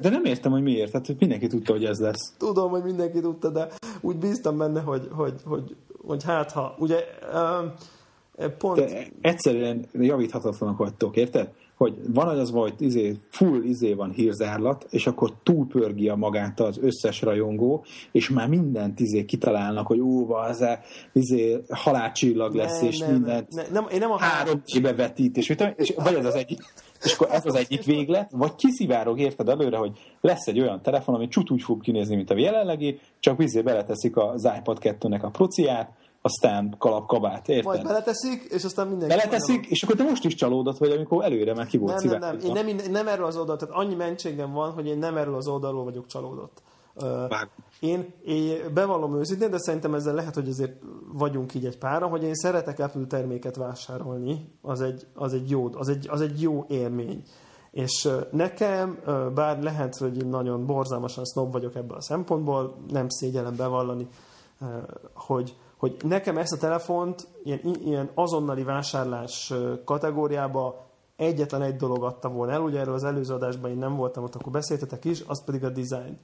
De 0.00 0.08
nem 0.08 0.24
értem, 0.24 0.52
hogy 0.52 0.62
miért. 0.62 0.90
Tehát 0.90 1.06
hogy 1.06 1.16
mindenki 1.18 1.46
tudta, 1.46 1.72
hogy 1.72 1.84
ez 1.84 1.98
lesz. 1.98 2.32
Tudom, 2.38 2.70
hogy 2.70 2.82
mindenki 2.82 3.20
tudta, 3.20 3.48
de 3.48 3.68
úgy 4.00 4.16
bíztam 4.16 4.58
benne, 4.58 4.80
hogy, 4.80 5.08
hogy, 5.12 5.34
hogy, 5.44 5.76
hogy 6.06 6.24
hát 6.24 6.52
ha. 6.52 6.74
Ugye 6.78 7.04
pont... 8.58 8.76
De 8.76 9.06
egyszerűen 9.20 9.86
javíthatatlanak 9.92 10.78
vagytok, 10.78 11.16
érted? 11.16 11.52
Hogy 11.82 11.94
van 12.08 12.28
az 12.28 12.50
vagy 12.50 12.74
izé, 12.78 13.16
full 13.28 13.62
izé 13.62 13.92
van 13.92 14.10
hírzárlat, 14.10 14.86
és 14.90 15.06
akkor 15.06 15.32
túlpörgi 15.42 16.08
a 16.08 16.16
magát 16.16 16.60
az 16.60 16.78
összes 16.80 17.22
rajongó, 17.22 17.84
és 18.12 18.30
már 18.30 18.48
mindent 18.48 19.00
izé 19.00 19.24
kitalálnak, 19.24 19.86
hogy 19.86 19.98
ú, 19.98 20.32
az 20.32 20.64
izé, 21.12 21.62
halálcsillag 21.68 22.54
lesz, 22.54 22.80
ne, 22.80 22.86
és 22.86 22.98
nem, 22.98 23.12
mindent 23.12 23.54
ne, 23.54 23.62
nem, 23.70 23.86
én 23.92 23.98
nem 23.98 24.10
a 24.10 24.18
három 24.18 24.62
éve 24.74 24.94
vetít, 24.94 25.36
és, 25.36 25.54
és 25.76 25.92
vagy 25.96 26.14
ez 26.14 26.24
az 26.24 26.34
egyik, 26.34 26.58
és 27.02 27.14
akkor 27.14 27.28
ez 27.30 27.46
az 27.46 27.54
egyik 27.54 27.84
véglet, 27.84 28.30
vagy 28.30 28.54
kiszivárog, 28.54 29.18
érted 29.18 29.48
előre, 29.48 29.76
hogy 29.76 29.98
lesz 30.20 30.46
egy 30.46 30.60
olyan 30.60 30.82
telefon, 30.82 31.14
ami 31.14 31.28
csut 31.28 31.50
úgy 31.50 31.62
fog 31.62 31.80
kinézni, 31.80 32.16
mint 32.16 32.30
a 32.30 32.38
jelenlegi, 32.38 32.98
csak 33.18 33.42
izé 33.42 33.60
beleteszik 33.60 34.16
az 34.16 34.48
iPad 34.58 34.78
2-nek 34.80 35.20
a 35.20 35.30
prociát, 35.30 35.90
aztán 36.22 36.74
kalap 36.78 37.06
kabát, 37.06 37.48
érted? 37.48 37.64
Majd 37.64 37.82
beleteszik, 37.82 38.42
és 38.42 38.64
aztán 38.64 38.86
mindenki... 38.86 39.14
Beleteszik, 39.14 39.66
és 39.66 39.82
akkor 39.82 39.96
te 39.96 40.02
most 40.02 40.24
is 40.24 40.34
csalódott 40.34 40.78
vagy, 40.78 40.90
amikor 40.90 41.24
előre 41.24 41.54
meg 41.54 41.66
ki 41.66 41.78
volt 41.78 42.02
nem, 42.02 42.18
nem, 42.18 42.36
nem, 42.52 42.66
én 42.66 42.74
nem, 42.74 42.90
nem 42.90 43.08
erről 43.08 43.26
az 43.26 43.36
oldalról, 43.36 43.68
tehát 43.68 43.84
annyi 43.84 43.94
mentségem 43.94 44.52
van, 44.52 44.72
hogy 44.72 44.86
én 44.86 44.98
nem 44.98 45.16
erről 45.16 45.34
az 45.34 45.48
oldalról 45.48 45.84
vagyok 45.84 46.06
csalódott. 46.06 46.62
Uh, 46.94 47.32
én, 47.80 48.12
én 48.24 48.74
bevallom 48.74 49.18
őszintén, 49.18 49.50
de 49.50 49.58
szerintem 49.58 49.94
ezzel 49.94 50.14
lehet, 50.14 50.34
hogy 50.34 50.48
azért 50.48 50.82
vagyunk 51.12 51.54
így 51.54 51.66
egy 51.66 51.78
pára, 51.78 52.06
hogy 52.06 52.22
én 52.22 52.34
szeretek 52.34 52.78
Apple 52.78 53.06
terméket 53.06 53.56
vásárolni, 53.56 54.52
az 54.62 54.80
egy, 54.80 55.06
az 55.14 55.32
egy, 55.32 55.50
jó, 55.50 55.70
az 55.74 55.88
egy, 55.88 56.08
az 56.10 56.20
egy 56.20 56.40
jó 56.40 56.64
élmény. 56.68 57.22
És 57.70 58.08
nekem, 58.30 58.98
bár 59.34 59.62
lehet, 59.62 59.96
hogy 59.96 60.26
nagyon 60.26 60.66
borzalmasan 60.66 61.24
snob 61.24 61.52
vagyok 61.52 61.74
ebből 61.74 61.96
a 61.96 62.00
szempontból, 62.00 62.76
nem 62.88 63.08
szégyellem 63.08 63.56
bevallani, 63.56 64.08
hogy, 65.14 65.56
hogy 65.82 65.96
nekem 66.02 66.38
ezt 66.38 66.52
a 66.52 66.56
telefont 66.56 67.28
ilyen, 67.44 67.60
ilyen 67.84 68.10
azonnali 68.14 68.62
vásárlás 68.62 69.52
kategóriába 69.84 70.86
egyetlen 71.16 71.62
egy 71.62 71.76
dolog 71.76 72.04
adta 72.04 72.28
volna 72.28 72.52
el, 72.52 72.60
ugye 72.60 72.78
erről 72.78 72.94
az 72.94 73.04
előző 73.04 73.34
adásban 73.34 73.70
én 73.70 73.76
nem 73.76 73.96
voltam 73.96 74.24
ott, 74.24 74.34
akkor 74.34 74.52
beszéltetek 74.52 75.04
is, 75.04 75.22
az 75.26 75.44
pedig 75.44 75.64
a 75.64 75.70
design. 75.70 76.18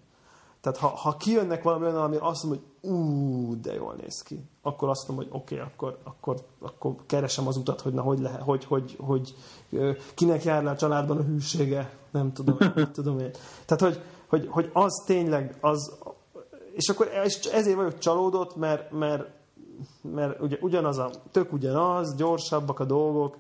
Tehát 0.61 0.79
ha, 0.79 0.87
ha 0.87 1.17
kijönnek 1.17 1.63
valami 1.63 1.85
olyan, 1.85 1.97
ami 1.97 2.17
azt 2.21 2.45
mondom, 2.45 2.65
hogy 2.81 2.91
ú, 2.91 3.61
de 3.61 3.75
jól 3.75 3.95
néz 3.95 4.23
ki, 4.23 4.45
akkor 4.63 4.89
azt 4.89 5.09
mondom, 5.09 5.27
hogy 5.27 5.41
oké, 5.41 5.55
okay, 5.55 5.67
akkor, 5.67 5.99
akkor, 6.05 6.37
akkor 6.61 6.95
keresem 7.07 7.47
az 7.47 7.57
utat, 7.57 7.81
hogy 7.81 7.93
na, 7.93 8.03
hogy 8.03 8.19
lehet, 8.19 8.43
hogy, 8.43 8.65
hogy, 8.65 8.97
hogy, 8.99 9.35
kinek 10.15 10.45
jár 10.45 10.63
le 10.63 10.71
a 10.71 10.77
családban 10.77 11.17
a 11.17 11.23
hűsége, 11.23 11.93
nem 12.11 12.33
tudom, 12.33 12.57
nem 12.75 12.93
tudom 12.93 13.19
én. 13.19 13.31
Tehát, 13.67 13.83
hogy, 13.83 14.03
hogy, 14.29 14.49
hogy 14.51 14.71
az 14.73 15.03
tényleg, 15.07 15.57
az, 15.61 15.99
és 16.73 16.89
akkor 16.89 17.11
ezért 17.53 17.77
vagyok 17.77 17.99
csalódott, 17.99 18.57
mert, 18.57 18.91
mert 18.91 19.37
mert 20.03 20.41
ugye 20.41 20.57
ugyanaz 20.61 20.99
a, 20.99 21.11
tök 21.31 21.53
ugyanaz, 21.53 22.15
gyorsabbak 22.15 22.81
a 22.81 22.85
dolgok, 22.85 23.37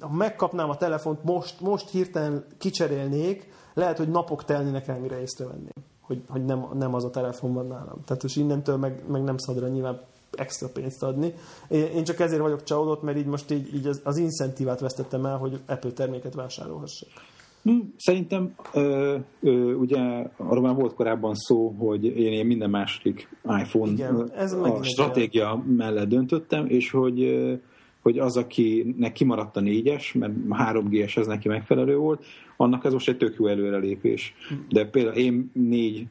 ha 0.00 0.12
megkapnám 0.12 0.70
a 0.70 0.76
telefont, 0.76 1.24
most, 1.24 1.60
most 1.60 1.90
hirtelen 1.90 2.44
kicserélnék, 2.58 3.52
lehet, 3.74 3.96
hogy 3.96 4.08
napok 4.08 4.44
telnének 4.44 4.88
el, 4.88 4.98
mire 4.98 5.20
észrevenném, 5.20 5.84
hogy, 6.00 6.24
hogy 6.28 6.44
nem, 6.44 6.66
nem 6.74 6.94
az 6.94 7.04
a 7.04 7.10
telefon 7.10 7.54
van 7.54 7.66
nálam. 7.66 8.04
Tehát 8.04 8.24
és 8.24 8.36
innentől 8.36 8.76
meg, 8.76 9.02
meg 9.08 9.22
nem 9.22 9.38
szabad 9.38 9.72
nyilván 9.72 10.00
extra 10.30 10.68
pénzt 10.68 11.02
adni. 11.02 11.34
Én 11.68 12.04
csak 12.04 12.20
ezért 12.20 12.40
vagyok 12.40 12.62
csalódott, 12.62 13.02
mert 13.02 13.16
így 13.16 13.26
most 13.26 13.50
így, 13.50 13.74
így 13.74 13.86
az, 13.86 14.00
az 14.04 14.16
incentívát 14.16 14.80
vesztettem 14.80 15.26
el, 15.26 15.36
hogy 15.36 15.60
Apple 15.66 15.90
terméket 15.90 16.34
vásárolhassak. 16.34 17.08
Hm, 17.62 17.78
szerintem 17.96 18.54
ö, 18.72 19.16
ö, 19.40 19.72
ugye 19.72 19.98
arról 20.36 20.62
már 20.62 20.74
volt 20.74 20.94
korábban 20.94 21.34
szó, 21.34 21.68
hogy 21.68 22.04
én, 22.04 22.32
én 22.32 22.46
minden 22.46 22.70
második 22.70 23.28
iPhone 23.42 23.92
Igen, 23.92 24.30
ez 24.36 24.52
a 24.52 24.82
stratégia 24.82 25.44
olyan. 25.44 25.58
mellett 25.58 26.08
döntöttem, 26.08 26.66
és 26.66 26.90
hogy 26.90 27.48
hogy 28.02 28.18
az, 28.18 28.36
akinek 28.36 29.12
kimaradt 29.12 29.56
a 29.56 29.60
négyes, 29.60 30.12
mert 30.12 30.32
3G-es 30.48 31.16
ez 31.16 31.26
neki 31.26 31.48
megfelelő 31.48 31.96
volt, 31.96 32.24
annak 32.56 32.84
ez 32.84 32.92
most 32.92 33.08
egy 33.08 33.16
tök 33.16 33.36
jó 33.38 33.46
előrelépés. 33.46 34.34
De 34.68 34.86
például 34.86 35.16
én 35.16 35.50
négy 35.52 36.06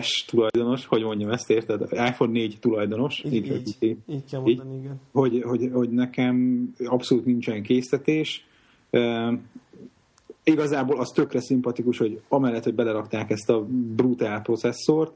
S 0.00 0.24
tulajdonos, 0.24 0.86
hogy 0.86 1.02
mondjam 1.02 1.30
ezt, 1.30 1.50
érted? 1.50 1.80
iPhone 1.92 2.32
4 2.32 2.58
tulajdonos. 2.60 3.22
Így, 3.24 3.34
így, 3.34 3.46
így, 3.46 3.76
így, 3.78 3.96
így 4.06 4.24
kell 4.30 4.40
mondani, 4.40 4.74
így, 4.74 4.80
igen. 4.80 5.00
Hogy, 5.12 5.42
hogy, 5.42 5.70
hogy 5.72 5.90
nekem 5.90 6.64
abszolút 6.84 7.24
nincsen 7.24 7.62
késztetés. 7.62 8.46
Igazából 10.44 11.00
az 11.00 11.08
tökre 11.08 11.40
szimpatikus, 11.40 11.98
hogy 11.98 12.20
amellett, 12.28 12.64
hogy 12.64 12.74
belerakták 12.74 13.30
ezt 13.30 13.50
a 13.50 13.64
brutál 13.68 14.42
processzort, 14.42 15.12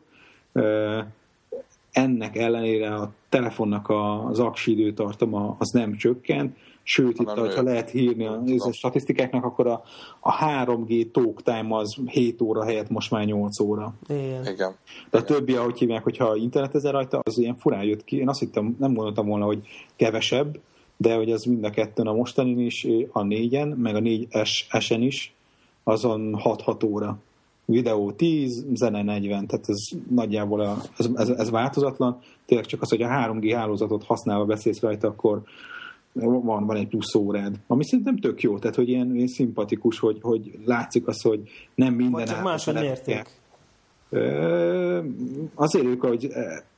ennek 1.93 2.37
ellenére 2.37 2.95
a 2.95 3.13
telefonnak 3.29 3.89
az 4.29 4.39
aksi 4.39 4.71
időtartama 4.71 5.57
az 5.59 5.69
nem 5.69 5.97
csökkent, 5.97 6.57
sőt, 6.83 7.19
itt, 7.19 7.29
ha 7.29 7.63
lehet 7.63 7.91
hírni 7.91 8.27
a, 8.27 8.43
a 8.57 8.73
statisztikáknak, 8.73 9.45
akkor 9.45 9.67
a, 9.67 9.83
a 10.21 10.39
3G 10.45 11.11
talk 11.11 11.43
time 11.43 11.77
az 11.77 11.97
7 12.05 12.41
óra 12.41 12.65
helyett 12.65 12.89
most 12.89 13.11
már 13.11 13.25
8 13.25 13.61
óra. 13.61 13.95
Igen. 14.09 14.47
Igen. 14.47 14.75
De 15.11 15.19
a 15.19 15.23
többi, 15.23 15.55
ahogy 15.55 15.79
hívják, 15.79 16.03
hogyha 16.03 16.37
internetezel 16.37 16.93
rajta, 16.93 17.21
az 17.23 17.39
ilyen 17.39 17.57
furán 17.57 17.85
jött 17.85 18.05
ki. 18.05 18.17
Én 18.17 18.29
azt 18.29 18.41
hittem, 18.41 18.77
nem 18.79 18.95
gondoltam 18.95 19.27
volna, 19.27 19.45
hogy 19.45 19.67
kevesebb, 19.97 20.59
de 20.97 21.15
hogy 21.15 21.33
az 21.33 21.45
mind 21.45 21.65
a 21.65 21.71
kettőn 21.71 22.07
a 22.07 22.13
mostanin 22.13 22.59
is, 22.59 22.87
a 23.13 23.23
négyen, 23.23 23.69
meg 23.69 23.95
a 23.95 24.01
4S-en 24.01 24.99
is, 25.01 25.35
azon 25.83 26.41
6-6 26.45 26.87
óra 26.87 27.19
videó 27.65 28.13
10, 28.13 28.65
zene 28.75 29.03
40, 29.03 29.47
tehát 29.47 29.69
ez 29.69 29.79
nagyjából 30.11 30.61
a, 30.61 30.77
ez, 30.99 31.09
ez, 31.15 31.29
ez 31.29 31.51
változatlan. 31.51 32.21
Tényleg 32.47 32.67
csak 32.67 32.83
az, 32.83 32.89
hogy 32.89 33.03
a 33.03 33.09
3G 33.09 33.53
hálózatot 33.55 34.05
használva 34.05 34.45
beszélsz 34.45 34.81
rajta, 34.81 35.09
akkor 35.09 35.43
van, 36.13 36.67
van 36.67 36.77
egy 36.77 36.89
plusz 36.89 37.15
órád, 37.15 37.55
ami 37.67 37.85
szerintem 37.85 38.17
tök 38.17 38.43
jó, 38.43 38.59
tehát 38.59 38.77
hogy 38.77 38.89
ilyen, 38.89 39.15
ilyen 39.15 39.27
szimpatikus, 39.27 39.99
hogy, 39.99 40.19
hogy 40.21 40.59
látszik 40.65 41.07
az, 41.07 41.23
hogy 41.23 41.41
nem 41.75 41.95
minden... 41.95 42.13
Vagy 42.13 42.25
csak 42.25 42.43
más 42.43 42.69
a 42.69 42.73
mérték. 42.73 43.43
Azért 45.55 45.85
ők, 45.85 46.01
hogy 46.01 46.29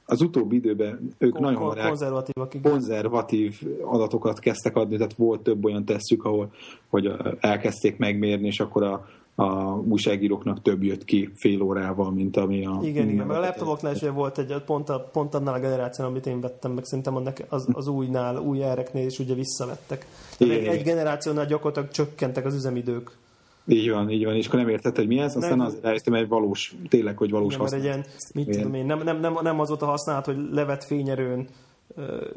az 0.07 0.21
utóbbi 0.21 0.57
időben 0.57 1.15
ők 1.19 1.33
Kon- 1.33 1.43
nagyon 1.43 1.61
kon- 1.61 1.79
konzervatívak, 1.79 2.53
konzervatív 2.63 3.61
adatokat 3.83 4.39
kezdtek 4.39 4.77
adni, 4.77 4.97
tehát 4.97 5.15
volt 5.15 5.41
több 5.41 5.65
olyan 5.65 5.85
tesszük, 5.85 6.25
ahol 6.25 6.53
hogy 6.89 7.13
elkezdték 7.41 7.97
megmérni, 7.99 8.47
és 8.47 8.61
akkor 8.61 8.83
a 8.83 9.07
a 9.39 9.75
újságíróknak 9.75 10.63
több 10.63 10.83
jött 10.83 11.05
ki 11.05 11.33
fél 11.35 11.63
órával, 11.63 12.11
mint 12.11 12.37
ami 12.37 12.67
a... 12.67 12.79
Igen, 12.83 13.09
igen, 13.09 13.27
mert 13.27 13.41
a 13.41 13.43
laptopoknál 13.43 13.95
is 13.95 14.01
volt 14.01 14.39
egy, 14.39 14.63
pont, 14.67 14.89
a, 14.89 15.09
pont 15.13 15.35
annál 15.35 15.55
a 15.55 15.59
generáción, 15.59 16.07
amit 16.07 16.27
én 16.27 16.41
vettem, 16.41 16.73
meg. 16.73 16.85
Szerintem 16.85 17.23
az, 17.49 17.69
az 17.73 17.87
újnál, 17.87 18.37
új 18.37 18.63
ereknél 18.63 19.07
is 19.07 19.19
ugye 19.19 19.35
visszavettek. 19.35 20.07
Igen, 20.39 20.59
egy, 20.59 20.67
egy 20.67 20.83
generációnál 20.83 21.47
gyakorlatilag 21.47 21.91
csökkentek 21.91 22.45
az 22.45 22.55
üzemidők. 22.55 23.17
Így 23.67 23.91
van, 23.91 24.11
így 24.11 24.25
van, 24.25 24.35
és 24.35 24.47
akkor 24.47 24.59
nem 24.59 24.69
érted, 24.69 24.97
hogy 24.97 25.07
mi 25.07 25.19
ez, 25.19 25.37
aztán 25.37 25.61
az 25.61 25.79
rájöttem 25.83 26.15
egy 26.15 26.29
valós, 26.29 26.75
tényleg, 26.89 27.17
hogy 27.17 27.31
valós 27.31 27.55
Igen, 27.55 27.65
mert 27.65 27.77
egy 27.77 27.85
ilyen, 27.85 28.05
mit 28.35 28.49
tudom 28.49 28.75
én, 28.75 28.87
nem, 28.87 29.03
nem, 29.03 29.21
nem, 29.21 29.39
nem 29.43 29.61
azóta 29.61 29.87
használt, 29.87 30.25
hogy 30.25 30.37
levet 30.51 30.85
fényerőn 30.85 31.49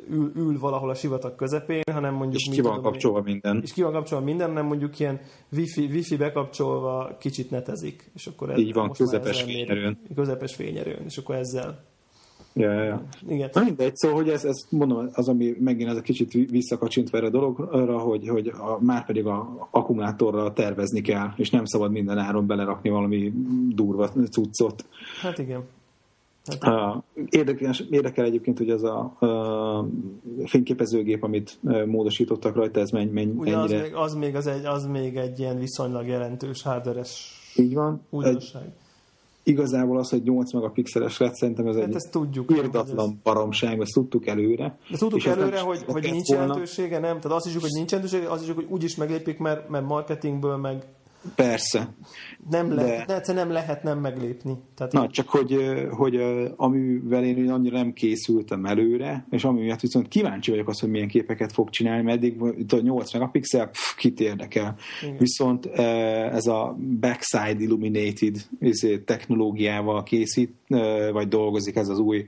ül, 0.10 0.32
ül 0.36 0.60
valahol 0.60 0.90
a 0.90 0.94
sivatag 0.94 1.36
közepén, 1.36 1.82
hanem 1.92 2.14
mondjuk... 2.14 2.42
És 2.42 2.50
ki 2.56 2.62
van 2.62 2.82
kapcsolva 2.82 3.22
minden. 3.22 3.62
És 3.64 3.74
ki 3.74 3.82
van 3.82 3.92
kapcsolva 3.92 4.26
minden, 4.26 4.48
hanem 4.48 4.66
mondjuk 4.66 5.00
ilyen 5.00 5.20
wifi, 5.52 5.86
wifi 5.86 6.16
bekapcsolva 6.16 7.18
kicsit 7.20 7.50
netezik. 7.50 8.12
És 8.16 8.28
akkor 8.28 8.58
Így 8.58 8.74
van, 8.74 8.92
közepes 8.92 9.42
fényerőn. 9.42 9.98
Mér, 10.08 10.16
közepes 10.16 10.56
fényerőn, 10.56 11.06
és 11.06 11.18
akkor 11.18 11.36
ezzel 11.36 11.89
Ja, 12.54 12.84
ja. 12.84 13.04
Igen. 13.28 13.50
Na 13.54 13.64
mindegy, 13.64 13.96
szóval, 13.96 14.18
hogy 14.18 14.30
ez, 14.30 14.46
ez 14.46 14.58
mondom, 14.70 15.10
az, 15.14 15.28
ami 15.28 15.56
megint 15.60 15.90
ez 15.90 15.96
a 15.96 16.02
kicsit 16.02 16.32
visszakacsintva 16.32 17.18
erre 17.18 17.28
a 17.28 17.30
dologra, 17.30 17.98
hogy, 18.00 18.28
hogy 18.28 18.48
a, 18.48 18.78
már 18.80 19.06
pedig 19.06 19.26
a 19.26 19.68
akkumulátorra 19.72 20.54
tervezni 20.54 21.02
kell, 21.02 21.28
és 21.36 21.50
nem 21.50 21.66
szabad 21.66 21.92
minden 21.92 22.18
áron 22.18 22.48
belerakni 22.48 22.90
valami 22.90 23.34
durva 23.70 24.10
cuccot. 24.10 24.86
Hát 25.22 25.38
igen. 25.38 25.64
Hát. 26.60 27.04
Érdekes, 27.30 27.84
érdekel 27.90 28.26
egyébként, 28.26 28.58
hogy 28.58 28.70
ez 28.70 28.84
a, 28.84 29.00
a 29.00 29.88
fényképezőgép, 30.46 31.24
amit 31.24 31.60
módosítottak 31.86 32.56
rajta, 32.56 32.80
ez 32.80 32.90
menny, 32.90 33.10
menny, 33.10 33.38
Ugye 33.38 33.56
mennyire... 33.56 33.78
Az 33.78 33.82
még, 33.82 33.96
az, 33.96 34.14
még 34.14 34.36
az, 34.36 34.48
egy, 34.48 34.66
az 34.66 34.86
még 34.86 35.16
egy 35.16 35.40
ilyen 35.40 35.60
viszonylag 35.60 36.08
jelentős 36.08 36.62
hardveres 36.62 37.34
Így 37.56 37.74
van. 37.74 38.02
Újdonság. 38.10 38.64
Egy, 38.64 38.72
igazából 39.44 39.98
az, 39.98 40.10
hogy 40.10 40.24
8 40.24 40.54
megapixeles 40.54 41.18
lett, 41.18 41.34
szerintem 41.34 41.68
ez 41.68 41.76
hát 41.76 41.84
egy 41.84 41.96
ezt 41.96 42.12
tudjuk, 42.12 42.52
irdatlan 42.52 43.10
ez... 43.10 43.16
baromság, 43.24 43.80
ezt 43.80 43.94
tudtuk 43.94 44.28
előre. 44.28 44.78
De 44.92 44.98
tudtuk 44.98 45.26
előre, 45.26 45.60
hogy, 45.60 45.84
hogy 45.88 46.04
nincs 46.04 46.28
volna. 46.28 46.44
jelentősége, 46.44 47.00
nem? 47.00 47.20
Tehát 47.20 47.38
azt 47.38 47.46
is, 47.46 47.54
hogy 47.62 47.72
nincs 47.74 47.92
jelentősége, 47.92 48.30
azt 48.30 48.44
is, 48.44 48.54
hogy 48.54 48.66
úgyis 48.70 48.96
meglépik, 48.96 49.38
mert, 49.38 49.70
mert 49.70 49.86
marketingből, 49.86 50.58
meg 50.58 50.86
Persze. 51.36 51.94
Nem 52.50 52.74
lehet, 52.74 53.08
de... 53.08 53.22
de 53.26 53.34
nem 53.34 53.52
lehet 53.52 53.84
nem 53.84 54.00
meglépni. 54.00 54.58
Tehát 54.76 54.94
Na, 54.94 55.04
én... 55.04 55.10
csak 55.10 55.30
hogy, 55.30 55.58
hogy 55.92 56.22
amivel 56.56 57.24
én 57.24 57.52
annyira 57.52 57.78
nem 57.78 57.94
készültem 57.94 58.66
előre, 58.66 59.26
és 59.30 59.44
ami 59.44 59.62
miatt 59.62 59.80
viszont 59.80 60.08
kíváncsi 60.08 60.52
vagyok 60.52 60.68
az, 60.68 60.80
hogy 60.80 60.90
milyen 60.90 61.08
képeket 61.08 61.52
fog 61.52 61.70
csinálni, 61.70 62.04
mert 62.04 62.18
eddig 62.18 62.42
itt 62.58 62.74
a 62.74 62.80
8 62.80 63.14
megapixel, 63.14 63.70
pff, 63.70 63.96
kit 63.96 64.20
érdekel. 64.20 64.76
Igen. 65.02 65.18
Viszont 65.18 65.66
ez 65.66 66.48
a 66.48 66.78
backside 67.00 67.64
illuminated 67.64 68.36
izé, 68.60 68.98
technológiával 68.98 70.04
készít, 70.04 70.54
vagy 71.12 71.28
dolgozik 71.28 71.76
ez 71.76 71.88
az 71.88 72.00
új 72.00 72.28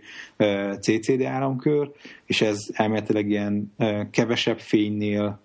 CCD 0.79 1.21
áramkör, 1.21 1.91
és 2.25 2.41
ez 2.41 2.57
elméletileg 2.71 3.29
ilyen 3.29 3.73
kevesebb 4.11 4.59
fénynél 4.59 5.39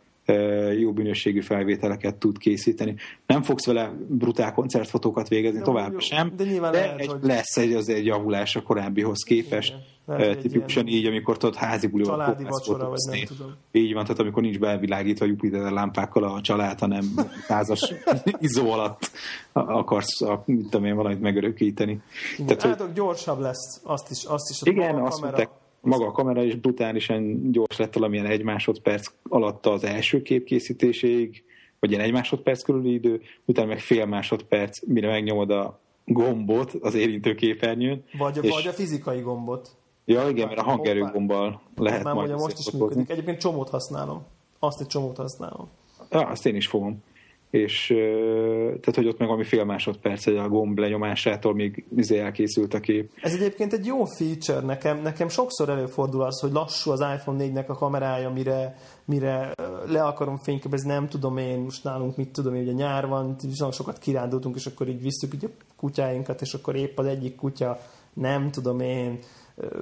jó 0.78 0.92
minőségű 0.92 1.40
felvételeket 1.40 2.14
tud 2.14 2.38
készíteni. 2.38 2.94
Nem 3.26 3.42
fogsz 3.42 3.66
vele 3.66 3.92
brutál 4.08 4.52
koncertfotókat 4.52 5.28
végezni, 5.28 5.62
tovább 5.62 5.92
jó, 5.92 5.98
sem, 5.98 6.32
de, 6.36 6.44
de 6.44 6.60
lehet, 6.60 7.00
egy, 7.00 7.06
hogy... 7.06 7.18
lesz 7.22 7.56
egy, 7.56 7.72
az 7.72 7.88
egy 7.88 8.06
javulás 8.06 8.56
a 8.56 8.62
korábbihoz 8.62 9.22
képest. 9.22 9.74
Lehet, 10.06 10.38
tipikusan 10.38 10.86
így, 10.86 11.06
amikor 11.06 11.36
tudod 11.36 11.54
házi 11.54 11.86
bulival 11.86 12.18
Családi 12.18 12.44
vacsora, 12.44 12.88
vagy 12.88 12.98
nem 13.10 13.24
tudom. 13.24 13.54
Így 13.72 13.92
van, 13.92 14.02
tehát 14.02 14.18
amikor 14.18 14.42
nincs 14.42 14.58
belvilágítva 14.58 15.24
Jupiter 15.24 15.70
lámpákkal 15.70 16.24
a 16.24 16.40
család, 16.40 16.78
hanem 16.78 17.14
százas 17.46 17.92
izó 18.38 18.70
alatt 18.70 19.10
akarsz, 19.52 20.22
a, 20.22 20.42
mit 20.46 20.62
tudom 20.62 20.84
én, 20.84 20.94
valamit 20.94 21.20
megörökíteni. 21.20 22.00
Igen, 22.38 22.58
tehát, 22.58 22.80
hogy... 22.80 22.92
gyorsabb 22.92 23.40
lesz, 23.40 23.80
azt 23.82 24.10
is, 24.10 24.24
azt 24.24 24.50
is 24.50 24.62
igen, 24.62 24.94
azt 24.94 25.14
kamera... 25.14 25.36
mondták, 25.36 25.48
maga 25.86 26.06
a 26.06 26.12
kamera 26.12 26.42
is 26.42 26.54
brutálisan 26.54 27.52
gyors 27.52 27.76
lett 27.76 27.94
valamilyen 27.94 28.26
egy 28.26 28.42
másodperc 28.42 29.06
alatt 29.22 29.66
az 29.66 29.84
első 29.84 30.22
kép 30.22 30.44
készítéséig, 30.44 31.44
vagy 31.80 31.90
ilyen 31.90 32.02
egy 32.02 32.12
másodperc 32.12 32.62
körüli 32.62 32.92
idő, 32.92 33.20
utána 33.44 33.68
meg 33.68 33.78
fél 33.78 34.06
másodperc, 34.06 34.78
mire 34.86 35.08
megnyomod 35.08 35.50
a 35.50 35.80
gombot 36.04 36.72
az 36.80 36.94
érintő 36.94 37.34
képernyőn. 37.34 38.04
Vagy, 38.18 38.38
és... 38.42 38.50
vagy 38.50 38.66
a 38.66 38.72
fizikai 38.72 39.20
gombot. 39.20 39.76
Ja, 40.04 40.28
igen, 40.28 40.46
mert 40.46 40.60
a 40.60 40.62
hangerő 40.62 41.00
gombbal 41.12 41.60
lehet 41.76 42.02
Már 42.02 42.14
majd 42.14 42.30
most 42.30 42.58
is 42.58 42.70
működik. 42.70 43.10
Egyébként 43.10 43.40
csomót 43.40 43.68
használom. 43.68 44.24
Azt 44.58 44.80
egy 44.80 44.86
csomót 44.86 45.16
használom. 45.16 45.68
Ja, 46.10 46.20
azt 46.20 46.46
én 46.46 46.56
is 46.56 46.66
fogom 46.66 47.02
és 47.50 47.86
tehát, 48.80 48.94
hogy 48.94 49.06
ott 49.06 49.18
meg 49.18 49.28
valami 49.28 49.44
fél 49.44 49.64
másodperc 49.64 50.26
egy 50.26 50.36
a 50.36 50.48
gomb 50.48 50.78
lenyomásától 50.78 51.54
még 51.54 51.84
izé 51.96 52.18
elkészült 52.18 52.74
a 52.74 52.80
kép. 52.80 53.10
Ez 53.22 53.34
egyébként 53.34 53.72
egy 53.72 53.86
jó 53.86 54.04
feature 54.04 54.60
nekem, 54.60 55.02
nekem 55.02 55.28
sokszor 55.28 55.68
előfordul 55.68 56.22
az, 56.22 56.40
hogy 56.40 56.52
lassú 56.52 56.90
az 56.90 57.00
iPhone 57.00 57.44
4-nek 57.44 57.66
a 57.66 57.74
kamerája, 57.74 58.30
mire, 58.30 58.76
mire 59.04 59.52
le 59.86 60.02
akarom 60.02 60.36
fényképezni, 60.36 60.88
nem 60.88 61.08
tudom 61.08 61.36
én, 61.36 61.58
most 61.58 61.84
nálunk 61.84 62.16
mit 62.16 62.28
tudom 62.28 62.54
én, 62.54 62.62
ugye 62.62 62.72
nyár 62.72 63.06
van, 63.06 63.36
viszonylag 63.42 63.76
sokat 63.76 63.98
kirándultunk, 63.98 64.56
és 64.56 64.66
akkor 64.66 64.88
így 64.88 65.02
visszük 65.02 65.32
ugye 65.32 65.46
a 65.46 65.72
kutyáinkat, 65.76 66.40
és 66.40 66.54
akkor 66.54 66.76
épp 66.76 66.98
az 66.98 67.06
egyik 67.06 67.36
kutya, 67.36 67.78
nem 68.12 68.50
tudom 68.50 68.80
én, 68.80 69.18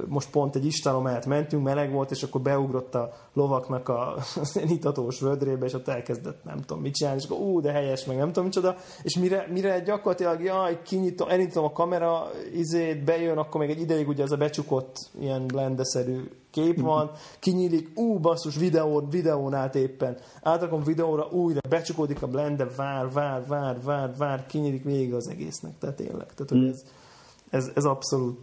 most 0.07 0.31
pont 0.31 0.57
egy 0.57 0.67
istálomát 0.67 1.27
mentünk, 1.27 1.65
meleg 1.65 1.93
volt, 1.93 2.11
és 2.11 2.23
akkor 2.23 2.41
beugrott 2.41 2.95
a 2.95 3.13
lovaknak 3.33 3.89
a 3.89 4.17
itatós 4.77 5.21
vödrébe, 5.21 5.67
és 5.67 5.73
ott 5.73 5.89
elkezdett 5.89 6.45
nem 6.45 6.61
tudom 6.61 6.83
mit 6.83 6.95
csinálni, 6.95 7.21
és 7.21 7.31
akkor 7.31 7.47
ú, 7.47 7.61
de 7.61 7.73
helyes, 7.73 8.05
meg 8.05 8.17
nem 8.17 8.27
tudom 8.27 8.45
micsoda, 8.45 8.77
és 9.03 9.19
mire, 9.19 9.47
mire 9.51 9.81
gyakorlatilag, 9.81 10.43
jaj, 10.43 10.83
kinyitom, 10.83 11.29
elindítom 11.29 11.65
a 11.65 11.73
kamera 11.73 12.31
izét, 12.53 13.05
bejön, 13.05 13.39
akkor 13.39 13.61
még 13.61 13.71
egy 13.71 13.81
ideig 13.81 14.09
ugye 14.09 14.23
az 14.23 14.33
a 14.33 14.37
becsukott 14.37 15.11
ilyen 15.21 15.47
blendeszerű 15.47 16.31
kép 16.51 16.81
van, 16.81 17.11
kinyílik, 17.39 17.91
ú, 17.95 18.19
basszus, 18.19 18.57
videó, 18.57 19.07
videón 19.11 19.55
át 19.55 19.75
éppen. 19.75 20.17
Átrakom 20.43 20.83
videóra, 20.83 21.29
újra 21.31 21.61
becsukódik 21.69 22.23
a 22.23 22.27
blende, 22.27 22.67
vár, 22.77 23.11
vár, 23.13 23.47
vár, 23.47 23.83
vár, 23.83 24.17
vár, 24.17 24.47
kinyílik 24.47 24.85
végig 24.85 25.15
az 25.15 25.29
egésznek. 25.29 25.79
Tehát 25.79 25.97
tényleg. 25.97 26.35
Tehát, 26.35 26.49
hogy 26.49 26.69
ez, 26.69 26.85
ez, 27.55 27.71
ez 27.75 27.85
abszolút, 27.85 28.43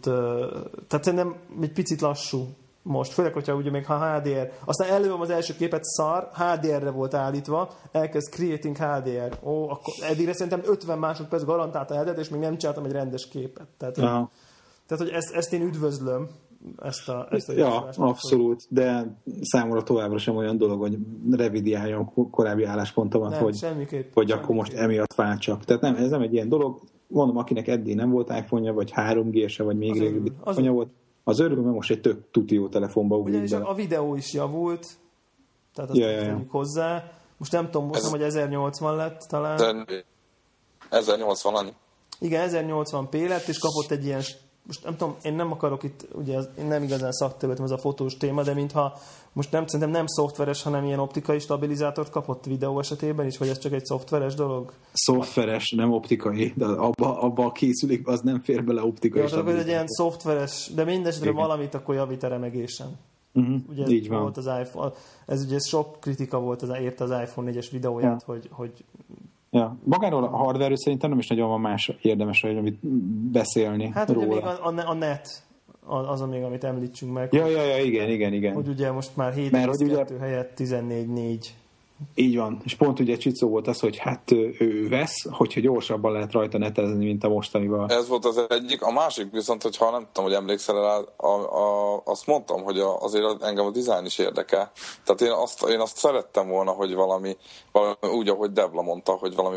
tehát 0.88 1.04
szerintem 1.04 1.36
egy 1.60 1.72
picit 1.72 2.00
lassú 2.00 2.46
most, 2.82 3.12
főleg, 3.12 3.32
hogyha 3.32 3.54
ugye 3.54 3.70
még 3.70 3.86
ha 3.86 4.18
HDR, 4.18 4.52
aztán 4.64 4.88
előbb 4.88 5.20
az 5.20 5.30
első 5.30 5.54
képet 5.56 5.84
szar, 5.84 6.28
HDR-re 6.34 6.90
volt 6.90 7.14
állítva, 7.14 7.70
elkezd 7.92 8.32
creating 8.32 8.76
HDR. 8.76 9.38
Ó, 9.42 9.62
akkor 9.62 9.94
eddigre 10.10 10.32
szerintem 10.32 10.62
50 10.66 10.98
másodperc 10.98 11.44
garantálta 11.44 11.94
eredet, 11.94 12.18
és 12.18 12.28
még 12.28 12.40
nem 12.40 12.58
csináltam 12.58 12.84
egy 12.84 12.92
rendes 12.92 13.28
képet. 13.28 13.66
Tehát, 13.78 13.98
Aha. 13.98 14.30
tehát 14.86 15.04
hogy 15.04 15.12
ezt, 15.12 15.34
ezt 15.34 15.52
én 15.52 15.62
üdvözlöm, 15.62 16.28
ezt 16.82 17.08
a, 17.08 17.26
ezt 17.30 17.48
a 17.48 17.52
Ja, 17.52 17.88
abszolút, 17.96 18.62
de 18.68 19.16
számomra 19.40 19.82
továbbra 19.82 20.18
sem 20.18 20.36
olyan 20.36 20.56
dolog, 20.56 20.80
hogy 20.80 20.98
revidiáljam 21.30 22.12
korábbi 22.30 22.64
álláspontomat, 22.64 23.30
nem, 23.30 23.40
hogy, 23.40 23.56
semmiképp, 23.56 24.14
hogy 24.14 24.30
akkor 24.30 24.54
most 24.54 24.72
emiatt 24.72 25.14
váltsak. 25.14 25.64
Tehát 25.64 25.82
nem, 25.82 25.94
ez 25.94 26.10
nem 26.10 26.20
egy 26.20 26.32
ilyen 26.32 26.48
dolog. 26.48 26.80
Mondom, 27.12 27.36
akinek 27.36 27.68
eddig 27.68 27.94
nem 27.94 28.10
volt 28.10 28.28
iPhone-ja, 28.28 28.72
vagy 28.72 28.92
3G-se, 28.96 29.62
vagy 29.62 29.76
még 29.76 29.98
régebbi 29.98 30.32
iPhone 30.46 30.70
volt, 30.70 30.88
az 31.24 31.38
örül, 31.38 31.62
mert 31.62 31.74
most 31.74 31.90
egy 31.90 32.00
tök 32.00 32.30
tuti 32.30 32.54
jó 32.54 32.68
telefonba 32.68 33.16
ugrik 33.16 33.50
be. 33.50 33.56
a 33.56 33.74
videó 33.74 34.14
is 34.14 34.32
javult, 34.32 34.86
tehát 35.74 35.90
azt 35.90 35.98
ja, 35.98 36.10
ja, 36.10 36.22
ja. 36.22 36.44
hozzá. 36.48 37.10
Most 37.36 37.52
nem 37.52 37.70
tudom, 37.70 37.86
most 37.86 38.00
ez... 38.00 38.10
hogy 38.10 38.22
1080 38.22 38.96
lett 38.96 39.20
talán. 39.28 39.86
1080 40.90 41.54
annyi. 41.54 41.72
Igen, 42.18 42.48
1080p 42.52 43.28
lett, 43.28 43.46
és 43.46 43.58
kapott 43.58 43.90
egy 43.90 44.04
ilyen 44.04 44.22
most 44.66 44.84
nem 44.84 44.96
tudom, 44.96 45.16
én 45.22 45.34
nem 45.34 45.52
akarok 45.52 45.82
itt, 45.82 46.06
ugye 46.12 46.38
én 46.58 46.66
nem 46.66 46.82
igazán 46.82 47.12
szakterületem 47.12 47.64
ez 47.64 47.70
a 47.70 47.78
fotós 47.78 48.16
téma, 48.16 48.42
de 48.42 48.54
mintha 48.54 48.98
most 49.32 49.50
nem, 49.50 49.66
szerintem 49.66 49.90
nem 49.90 50.06
szoftveres, 50.06 50.62
hanem 50.62 50.84
ilyen 50.84 50.98
optikai 50.98 51.38
stabilizátort 51.38 52.10
kapott 52.10 52.44
videó 52.44 52.78
esetében 52.78 53.26
is, 53.26 53.38
vagy 53.38 53.48
ez 53.48 53.58
csak 53.58 53.72
egy 53.72 53.84
szoftveres 53.84 54.34
dolog? 54.34 54.72
Szoftveres, 54.92 55.70
nem 55.70 55.92
optikai, 55.92 56.52
de 56.56 56.64
abba, 56.64 57.20
abba 57.20 57.44
a 57.44 57.52
készülék 57.52 58.06
az 58.08 58.20
nem 58.20 58.40
fér 58.40 58.64
bele 58.64 58.82
optikai 58.82 59.22
ja, 59.22 59.46
ez 59.48 59.56
egy 59.56 59.66
ilyen 59.66 59.86
szoftveres, 59.86 60.70
de 60.74 60.84
mindesetre 60.84 61.32
valamit 61.32 61.74
akkor 61.74 61.94
javít 61.94 62.22
a 62.22 62.28
remegésen. 62.28 62.98
Uh-huh. 63.34 63.60
Ugye 63.68 63.86
Így 63.86 64.08
van. 64.08 64.20
Volt 64.20 64.36
az 64.36 64.46
iPhone, 64.46 64.92
ez 65.26 65.44
ugye 65.44 65.58
sok 65.58 66.00
kritika 66.00 66.40
volt 66.40 66.62
az, 66.62 66.68
érte 66.80 67.04
az 67.04 67.10
iPhone 67.10 67.52
4-es 67.52 67.68
videóját, 67.70 68.24
ja. 68.26 68.32
hogy, 68.32 68.48
hogy 68.50 68.84
Ja. 69.54 69.76
Magáról 69.84 70.24
a 70.24 70.36
hardware 70.36 70.76
szerintem 70.76 71.10
nem 71.10 71.18
is 71.18 71.26
nagyon 71.26 71.48
van 71.48 71.60
más 71.60 71.92
érdemes, 72.02 72.40
hogy 72.40 72.56
amit 72.56 72.86
beszélni 73.30 73.90
Hát 73.94 74.10
róla. 74.10 74.26
ugye 74.26 74.34
még 74.34 74.44
a, 74.44 74.66
a, 74.66 74.88
a 74.90 74.94
net 74.94 75.42
az, 75.86 76.20
a 76.20 76.26
még, 76.26 76.42
amit 76.42 76.64
említsünk 76.64 77.12
meg. 77.12 77.32
Ja, 77.32 77.46
ja, 77.46 77.62
ja, 77.62 77.84
igen, 77.84 78.08
igen, 78.08 78.32
igen. 78.32 78.54
Hogy 78.54 78.68
ugye 78.68 78.90
most 78.90 79.16
már 79.16 79.32
7 79.32 79.52
ugye... 79.80 80.04
helyett 80.20 80.52
14-4 80.58 81.46
így 82.14 82.36
van, 82.36 82.60
és 82.64 82.74
pont 82.74 83.00
ugye 83.00 83.16
Csicó 83.16 83.48
volt 83.48 83.66
az, 83.66 83.80
hogy 83.80 83.96
hát 83.96 84.30
ő 84.58 84.88
vesz, 84.88 85.26
hogyha 85.30 85.60
gyorsabban 85.60 86.12
lehet 86.12 86.32
rajta 86.32 86.58
netezni, 86.58 87.04
mint 87.04 87.24
a 87.24 87.28
mostaniban. 87.28 87.90
Ez 87.90 88.08
volt 88.08 88.24
az 88.24 88.44
egyik. 88.48 88.82
A 88.82 88.92
másik 88.92 89.30
viszont, 89.30 89.62
hogyha 89.62 89.90
nem 89.90 90.06
tudom, 90.12 90.30
hogy 90.30 90.38
emlékszel 90.38 90.74
rá, 90.74 90.98
a, 91.16 91.56
a, 91.62 92.00
azt 92.04 92.26
mondtam, 92.26 92.62
hogy 92.62 92.78
a, 92.78 93.00
azért 93.00 93.42
engem 93.42 93.66
a 93.66 93.70
dizájn 93.70 94.04
is 94.04 94.18
érdekel. 94.18 94.70
Tehát 95.04 95.20
én 95.20 95.30
azt, 95.30 95.62
én 95.68 95.80
azt 95.80 95.96
szerettem 95.96 96.48
volna, 96.48 96.70
hogy 96.70 96.94
valami, 96.94 97.36
valami 97.72 97.94
úgy, 98.00 98.28
ahogy 98.28 98.52
Devla 98.52 98.82
mondta, 98.82 99.12
hogy 99.12 99.34
valami 99.34 99.56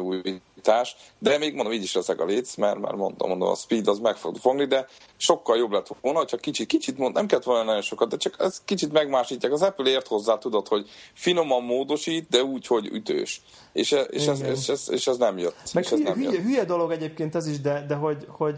újítás, 0.66 0.96
de 1.20 1.38
még 1.38 1.54
mondom, 1.54 1.74
így 1.74 1.84
is 1.84 1.96
ezek 1.96 2.20
a 2.20 2.26
léc, 2.26 2.56
mert 2.56 2.80
már 2.80 2.94
mondtam, 2.94 3.30
mondom, 3.30 3.50
a 3.50 3.56
speed 3.56 3.88
az 3.88 4.00
meg 4.00 4.16
fog 4.16 4.36
fogni, 4.38 4.66
de 4.66 4.88
sokkal 5.18 5.58
jobb 5.58 5.72
lett 5.72 5.88
volna, 6.02 6.18
hogyha 6.18 6.38
kicsit, 6.38 6.68
kicsit 6.68 6.98
mond, 6.98 7.14
nem 7.14 7.28
kellett 7.28 7.44
volna 7.44 7.64
nagyon 7.64 7.82
sokat, 7.82 8.10
de 8.10 8.18
csak 8.18 8.36
ez 8.40 8.62
kicsit 8.66 8.92
megmásítják. 8.92 9.52
Az 9.52 9.62
Apple 9.62 9.90
ért 9.90 10.08
hozzá, 10.08 10.38
tudod, 10.38 10.68
hogy 10.68 10.90
finoman 11.14 11.64
módosít, 11.64 12.30
de 12.30 12.44
úgy, 12.44 12.68
hogy 12.68 12.86
ütős. 12.86 13.42
És, 13.74 13.96
és, 14.10 14.28
ez, 14.28 14.42
és, 14.42 14.70
ez, 14.70 14.88
és 14.92 15.08
ez 15.08 15.18
nem 15.18 15.38
jött. 15.38 15.74
Meg 15.74 15.84
és 15.84 15.92
ez 15.92 15.98
hülye, 15.98 16.10
nem 16.10 16.20
hülye, 16.20 16.42
hülye 16.42 16.66
dolog 16.66 16.92
egyébként 16.92 17.36
ez 17.36 17.48
is, 17.48 17.62
de, 17.62 17.86
de 17.88 17.96
hogy, 17.96 18.26
hogy, 18.28 18.56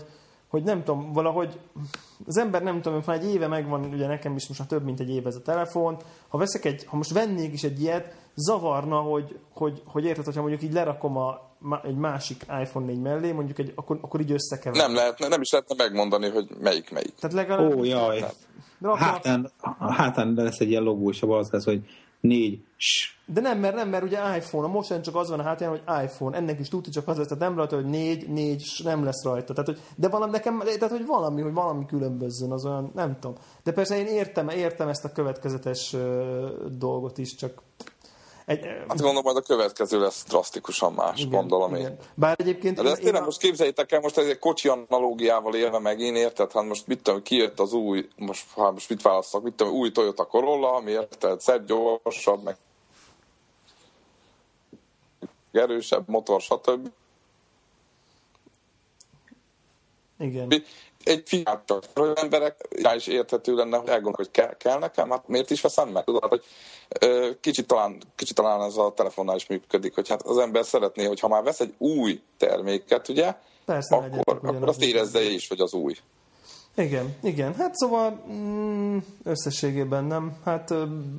hogy 0.48 0.64
nem 0.64 0.84
tudom, 0.84 1.14
valahogy 1.14 1.60
az 2.26 2.38
ember 2.38 2.64
nem 2.64 2.82
tudom, 2.82 3.02
már 3.06 3.18
egy 3.18 3.34
éve 3.34 3.48
megvan, 3.48 3.84
ugye 3.84 4.08
nekem 4.08 4.36
is 4.36 4.48
most 4.48 4.60
már 4.60 4.70
több 4.70 4.84
mint 4.84 5.00
egy 5.00 5.10
éve 5.10 5.28
ez 5.28 5.36
a 5.36 5.42
telefon, 5.42 5.98
ha 6.28 6.38
veszek 6.38 6.66
egy, 6.66 6.86
ha 6.86 6.96
most 6.96 7.14
vennék 7.14 7.54
is 7.54 7.64
egy 7.64 7.82
ilyet, 7.82 8.16
zavarna, 8.36 8.98
hogy, 8.98 9.40
hogy, 9.54 9.82
hogy 9.86 10.06
érted, 10.06 10.26
hogyha 10.26 10.42
mondjuk 10.42 10.64
így 10.64 10.74
lerakom 10.74 11.18
a, 11.18 11.42
egy 11.84 11.96
másik 11.96 12.46
iPhone 12.62 12.86
4 12.86 13.02
mellé, 13.02 13.32
mondjuk 13.32 13.60
egy, 13.60 13.72
akkor, 13.76 14.00
akkor 14.02 14.20
így 14.20 14.32
összekever. 14.32 14.82
Nem 14.82 14.96
lehet, 14.96 15.20
nem 15.20 15.42
is 15.42 15.52
lehetne 15.52 15.76
megmondani, 15.78 16.30
hogy 16.30 16.48
melyik 16.60 16.92
melyik. 16.92 17.16
Tehát 17.16 17.36
legalább... 17.36 17.76
Ó, 17.78 17.84
jaj. 17.84 18.26
A 18.82 18.98
hátán, 18.98 19.52
a 19.80 19.92
hátán 19.92 20.34
lesz 20.34 20.60
egy 20.60 20.70
ilyen 20.70 20.84
logó, 20.84 21.10
és 21.10 21.22
az 21.22 21.50
lesz, 21.52 21.64
hogy 21.64 21.82
négy. 22.20 22.66
De 23.26 23.42
nem, 23.42 23.60
mert 23.60 23.76
nem, 23.76 23.90
mert 23.90 24.04
ugye 24.04 24.38
iPhone, 24.38 24.68
a 24.68 24.70
most 24.70 25.02
csak 25.02 25.16
az 25.16 25.30
van 25.30 25.40
a 25.40 25.44
hátján, 25.44 25.70
hogy 25.70 26.04
iPhone, 26.04 26.38
ennek 26.38 26.60
is 26.60 26.68
tudja, 26.68 26.92
csak 26.92 27.08
az 27.08 27.18
lesz, 27.18 27.28
tehát 27.28 27.44
nem 27.44 27.56
rajta, 27.56 27.76
hogy 27.76 27.86
négy, 27.86 28.30
négy, 28.30 28.64
nem 28.84 29.04
lesz 29.04 29.24
rajta. 29.24 29.54
Tehát, 29.54 29.70
hogy, 29.70 29.80
de 29.96 30.08
valami, 30.08 30.32
nekem, 30.32 30.60
tehát, 30.60 30.90
hogy 30.90 31.06
valami, 31.06 31.42
hogy 31.42 31.54
valami 31.54 31.86
különbözzön, 31.86 32.52
az 32.52 32.66
olyan, 32.66 32.92
nem 32.94 33.20
tudom. 33.20 33.38
De 33.64 33.72
persze 33.72 33.98
én 33.98 34.06
értem, 34.06 34.50
értem 34.50 34.88
ezt 34.88 35.06
a 35.06 35.12
következetes 35.12 35.94
uh, 35.94 36.02
dolgot 36.78 37.18
is, 37.18 37.36
csak 37.36 37.62
egy, 38.48 38.66
hát 38.66 38.88
gondolom, 38.88 39.22
majd 39.24 39.38
a 39.38 39.42
következő 39.42 40.00
lesz 40.00 40.26
drasztikusan 40.28 40.94
más, 40.94 41.20
igen, 41.20 41.32
gondolom 41.32 41.76
igen. 41.76 41.92
én. 41.92 41.98
Bár 42.14 42.36
egyébként... 42.40 42.82
De 42.82 42.90
ezt 42.90 43.02
tényleg 43.02 43.22
a... 43.22 43.26
most 43.26 43.40
képzeljétek 43.40 43.92
el, 43.92 44.00
most 44.00 44.18
egy 44.18 44.40
kocsi 44.40 44.68
analógiával 44.68 45.56
élve 45.56 45.80
meg 45.80 46.00
én 46.00 46.16
érted, 46.16 46.52
hát 46.52 46.64
most 46.64 46.88
mit 46.88 47.02
tudom, 47.02 47.22
kijött 47.22 47.60
az 47.60 47.74
új, 47.74 48.08
most, 48.16 48.46
hát 48.56 48.72
most 48.72 48.90
mit 48.90 49.02
választok, 49.02 49.44
mit 49.44 49.54
tudom, 49.54 49.74
új 49.74 49.92
Toyota 49.92 50.26
Corolla, 50.26 50.74
ami 50.74 50.92
érted, 50.92 51.42
szebb, 51.42 51.66
gyorsabb, 51.66 52.44
meg 52.44 52.58
erősebb 55.52 56.04
motor, 56.08 56.42
stb. 56.42 56.90
Igen 60.28 60.64
egy 61.08 61.48
hogy 61.94 62.12
emberek 62.16 62.68
rá 62.82 62.96
is 62.96 63.08
érthető 63.08 63.56
lenne, 63.56 63.78
hogy 63.78 63.88
elgondolok, 63.88 64.16
hogy 64.16 64.32
kell, 64.32 64.58
kell 64.58 64.80
nekem, 64.80 65.10
hát 65.10 65.28
miért 65.28 65.50
is 65.50 65.62
veszem 65.62 65.90
meg? 65.90 66.04
Tudod, 66.04 66.24
hogy 66.24 66.44
ö, 67.00 67.30
kicsit 67.42 67.68
talán, 67.68 68.02
kicsit 68.16 68.36
talán 68.36 68.62
ez 68.62 68.78
a 68.78 68.94
telefonnál 68.96 69.36
is 69.36 69.48
működik, 69.48 69.96
hogy 69.96 70.10
hát 70.10 70.22
az 70.22 70.38
ember 70.38 70.66
szeretné, 70.66 71.06
hogy 71.06 71.20
ha 71.20 71.28
már 71.28 71.44
vesz 71.44 71.60
egy 71.60 71.74
új 71.78 72.22
terméket, 72.38 73.08
ugye, 73.08 73.36
Persze, 73.66 73.96
akkor, 73.96 74.40
akkor 74.44 74.68
azt 74.68 74.82
érezze 74.82 75.22
is, 75.22 75.48
hogy 75.48 75.60
az 75.60 75.74
új. 75.74 75.96
Igen, 76.78 77.14
igen. 77.22 77.54
Hát 77.54 77.76
szóval 77.76 78.24
mm, 78.32 78.98
összességében 79.24 80.04
nem. 80.06 80.38
Hát 80.44 80.74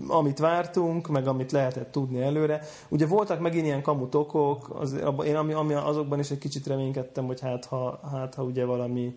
amit 0.09 0.39
vártunk, 0.39 1.09
meg 1.09 1.27
amit 1.27 1.53
lehetett 1.53 1.93
tudni 1.93 2.21
előre. 2.21 2.61
Ugye 2.89 3.07
voltak 3.07 3.41
megint 3.41 3.65
ilyen 3.65 3.83
kamutokok, 3.83 4.71
az, 4.81 4.97
én 5.25 5.37
ami, 5.37 5.53
ami 5.53 5.75
azokban 5.75 6.19
is 6.19 6.31
egy 6.31 6.39
kicsit 6.39 6.67
reménykedtem, 6.67 7.27
hogy 7.27 7.41
hát 7.41 7.65
ha, 7.65 8.01
hát, 8.13 8.35
ha 8.35 8.43
ugye 8.43 8.65
valami 8.65 9.15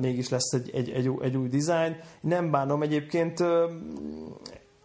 mégis 0.00 0.28
lesz 0.28 0.52
egy, 0.52 0.70
egy, 0.74 0.90
egy, 0.90 1.10
egy 1.20 1.36
új 1.36 1.48
dizájn. 1.48 1.96
Nem 2.20 2.50
bánom 2.50 2.82
egyébként, 2.82 3.40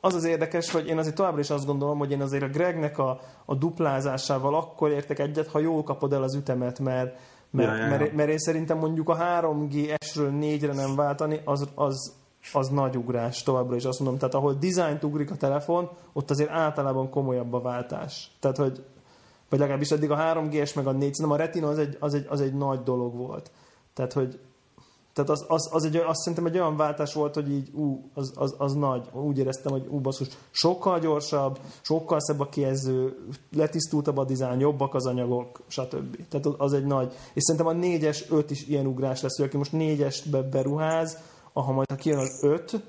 az 0.02 0.14
az 0.14 0.24
érdekes, 0.24 0.72
hogy 0.72 0.88
én 0.88 0.98
azért 0.98 1.16
továbbra 1.16 1.40
is 1.40 1.50
azt 1.50 1.66
gondolom, 1.66 1.98
hogy 1.98 2.12
én 2.12 2.22
azért 2.22 2.44
a 2.44 2.48
Gregnek 2.48 2.98
a, 2.98 3.20
a 3.46 3.56
duplázásával 3.56 4.56
akkor 4.56 4.92
értek 4.92 5.20
egyet, 5.20 5.48
ha 5.48 5.60
jól 5.60 5.84
kapod 5.84 6.14
el 6.14 6.24
az 6.24 6.36
ütemet, 6.36 6.80
mert, 6.80 7.18
mert, 7.54 7.70
ja, 7.70 7.76
ja, 7.76 7.84
ja. 7.84 7.90
mert, 7.90 8.14
mert 8.14 8.30
én 8.30 8.38
szerintem 8.38 8.78
mondjuk 8.78 9.10
a 9.10 9.18
3G 9.18 9.96
S-ről 10.04 10.32
4-re 10.34 10.74
nem 10.74 10.96
váltani, 10.96 11.42
az, 11.44 11.70
az, 11.76 12.14
az 12.54 12.70
nagy 12.70 12.98
ugrás 12.98 13.44
továbbra 13.44 13.76
is 13.76 13.84
azt 13.84 14.00
mondom. 14.00 14.18
Tehát 14.18 14.34
ahol 14.34 14.54
dizájnt 14.54 15.04
ugrik 15.04 15.32
a 15.32 15.36
telefon, 15.36 15.90
ott 16.14 16.30
azért 16.30 16.50
általában 16.50 17.10
komolyabb 17.10 17.54
a 17.54 17.62
váltás. 17.62 18.32
Tehát, 18.40 18.58
hogy 18.58 18.84
vagy 19.50 19.60
legalábbis 19.60 19.92
eddig 19.92 20.12
a 20.12 20.18
3G-es 20.18 20.76
meg 20.76 20.88
a 20.88 20.92
4, 20.92 21.18
nem 21.18 21.32
a 21.32 21.36
Retina 21.36 21.68
az 21.68 21.78
egy, 21.78 21.98
az, 22.00 22.14
egy, 22.14 22.26
az 22.30 22.42
egy 22.42 22.54
nagy 22.54 22.84
dolog 22.84 23.16
volt. 23.16 23.52
Tehát, 23.94 24.14
hogy 24.14 24.40
tehát 25.14 25.30
az, 25.30 25.46
az, 25.48 25.70
az 25.72 25.86
egy, 25.86 25.96
azt 25.96 26.20
szerintem 26.20 26.46
egy 26.46 26.60
olyan 26.60 26.78
váltás 26.78 27.14
volt, 27.14 27.34
hogy 27.34 27.52
így, 27.52 27.70
ú, 27.74 28.10
az, 28.14 28.32
az, 28.36 28.56
az 28.58 28.74
nagy. 28.74 29.08
Úgy 29.12 29.38
éreztem, 29.38 29.72
hogy 29.72 29.88
ú, 29.90 30.00
basszus, 30.00 30.28
sokkal 30.52 31.00
gyorsabb, 31.00 31.60
sokkal 31.82 32.20
szebb 32.20 32.40
a 32.40 32.50
kijelző, 32.50 33.18
letisztultabb 33.56 34.18
a 34.18 34.26
dizájn, 34.26 34.60
jobbak 34.60 34.94
az 34.94 35.06
anyagok, 35.06 35.62
stb. 35.68 36.28
Tehát 36.30 36.46
az 36.46 36.74
egy 36.74 36.86
nagy. 36.86 37.14
És 37.34 37.44
szerintem 37.44 37.78
a 37.78 37.80
4-es, 37.82 38.30
5 38.30 38.52
is 38.52 38.68
ilyen 38.68 38.86
ugrás 38.86 39.22
lesz, 39.22 39.38
hogy 39.38 39.46
aki 39.46 39.58
most 39.58 39.72
4-esbe 39.74 40.48
beruház, 40.52 41.18
ha 41.54 41.72
majd 41.72 41.90
ha 41.90 41.96
kijön 41.96 42.20
az 42.20 42.40
5, 42.42 42.82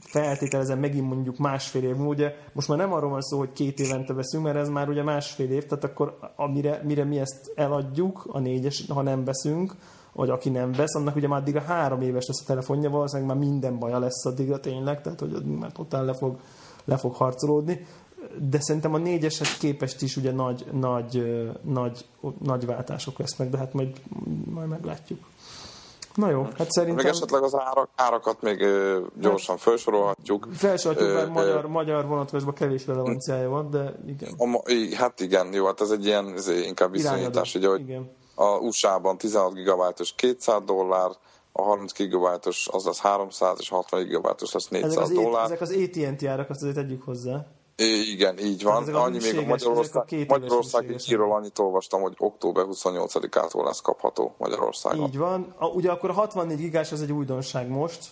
feltételezem 0.00 0.78
megint 0.78 1.08
mondjuk 1.08 1.38
másfél 1.38 1.84
év, 1.84 2.00
ugye 2.00 2.34
most 2.52 2.68
már 2.68 2.78
nem 2.78 2.92
arról 2.92 3.10
van 3.10 3.20
szó, 3.20 3.38
hogy 3.38 3.52
két 3.52 3.80
évente 3.80 4.12
veszünk, 4.12 4.44
mert 4.44 4.56
ez 4.56 4.68
már 4.68 4.88
ugye 4.88 5.02
másfél 5.02 5.50
év, 5.50 5.66
tehát 5.66 5.84
akkor 5.84 6.18
amire, 6.36 6.80
mire 6.84 7.04
mi 7.04 7.18
ezt 7.18 7.52
eladjuk, 7.54 8.28
a 8.28 8.38
négyes, 8.38 8.84
ha 8.88 9.02
nem 9.02 9.24
veszünk, 9.24 9.74
vagy 10.14 10.30
aki 10.30 10.48
nem 10.48 10.72
vesz, 10.72 10.94
annak 10.94 11.16
ugye 11.16 11.28
már 11.28 11.40
addigra 11.40 11.60
három 11.60 12.00
éves 12.00 12.26
lesz 12.26 12.40
a 12.40 12.46
telefonja, 12.46 12.90
valószínűleg 12.90 13.28
már 13.28 13.46
minden 13.48 13.78
baja 13.78 13.98
lesz 13.98 14.24
addigra 14.24 14.60
tényleg, 14.60 15.00
tehát 15.02 15.20
hogy 15.20 15.44
már 15.44 15.72
totál 15.72 16.04
le 16.04 16.14
fog, 16.14 16.36
le 16.84 16.96
fog 16.96 17.14
harcolódni. 17.14 17.86
De 18.50 18.60
szerintem 18.60 18.94
a 18.94 18.98
négyeshez 18.98 19.56
képest 19.56 20.02
is 20.02 20.16
ugye 20.16 20.32
nagy, 20.32 20.66
nagy, 20.72 21.22
nagy, 21.62 22.04
nagy 22.38 22.66
váltások 22.66 23.18
lesznek, 23.18 23.50
de 23.50 23.58
hát 23.58 23.72
majd, 23.72 24.00
majd 24.50 24.68
meglátjuk. 24.68 25.18
Na 26.14 26.30
jó, 26.30 26.42
hát 26.42 26.70
szerintem... 26.70 27.04
Még 27.04 27.14
esetleg 27.14 27.42
az 27.42 27.54
árak, 27.54 27.88
árakat 27.94 28.42
még 28.42 28.64
gyorsan 29.20 29.54
hát, 29.54 29.64
felsorolhatjuk. 29.64 30.48
Felsorolhatjuk, 30.52 31.14
mert 31.14 31.32
magyar, 31.32 31.66
magyar 31.66 32.06
vonatkozásban 32.06 32.54
kevés 32.54 32.86
relevanciája 32.86 33.48
van, 33.48 33.70
de 33.70 33.94
igen. 34.06 34.34
A, 34.36 34.62
hát 34.96 35.20
igen, 35.20 35.52
jó, 35.52 35.66
hát 35.66 35.80
ez 35.80 35.90
egy 35.90 36.06
ilyen 36.06 36.32
ez 36.36 36.48
inkább 36.48 36.90
viszonyítás, 36.90 37.54
ugye, 37.54 37.68
hogy 37.68 37.80
igen 37.80 38.10
a 38.34 38.58
USA-ban 38.58 39.18
16 39.18 39.54
gigabájtos 39.54 40.14
200 40.14 40.62
dollár, 40.64 41.10
a 41.52 41.62
30 41.62 41.92
gigabájtos 41.92 42.68
az 42.72 42.84
lesz 42.84 43.00
300, 43.00 43.56
és 43.60 43.70
a 43.70 43.74
60 43.74 44.04
gigabájtos 44.04 44.52
lesz 44.52 44.68
400 44.68 44.90
ezek 44.90 45.02
az 45.02 45.10
dollár. 45.10 45.44
Ezek 45.44 45.60
az 45.60 45.70
AT&T 45.70 46.24
árak, 46.24 46.50
azt 46.50 46.62
azért 46.62 46.76
tegyük 46.76 47.02
hozzá. 47.02 47.46
Igen, 48.12 48.38
így 48.38 48.62
van. 48.62 48.94
Annyi 48.94 49.18
még 49.18 49.38
a 49.38 49.46
Magyarország, 49.46 50.26
Magyarország 50.28 50.98
hírról 50.98 51.32
annyit 51.32 51.58
olvastam, 51.58 52.00
hogy 52.00 52.14
október 52.18 52.64
28-ától 52.68 53.64
lesz 53.64 53.80
kapható 53.80 54.34
Magyarországon. 54.38 55.06
Így 55.06 55.18
van. 55.18 55.54
A, 55.58 55.66
ugye 55.66 55.90
akkor 55.90 56.10
a 56.10 56.12
64 56.12 56.58
gigás 56.58 56.92
az 56.92 57.02
egy 57.02 57.12
újdonság 57.12 57.68
most, 57.68 58.10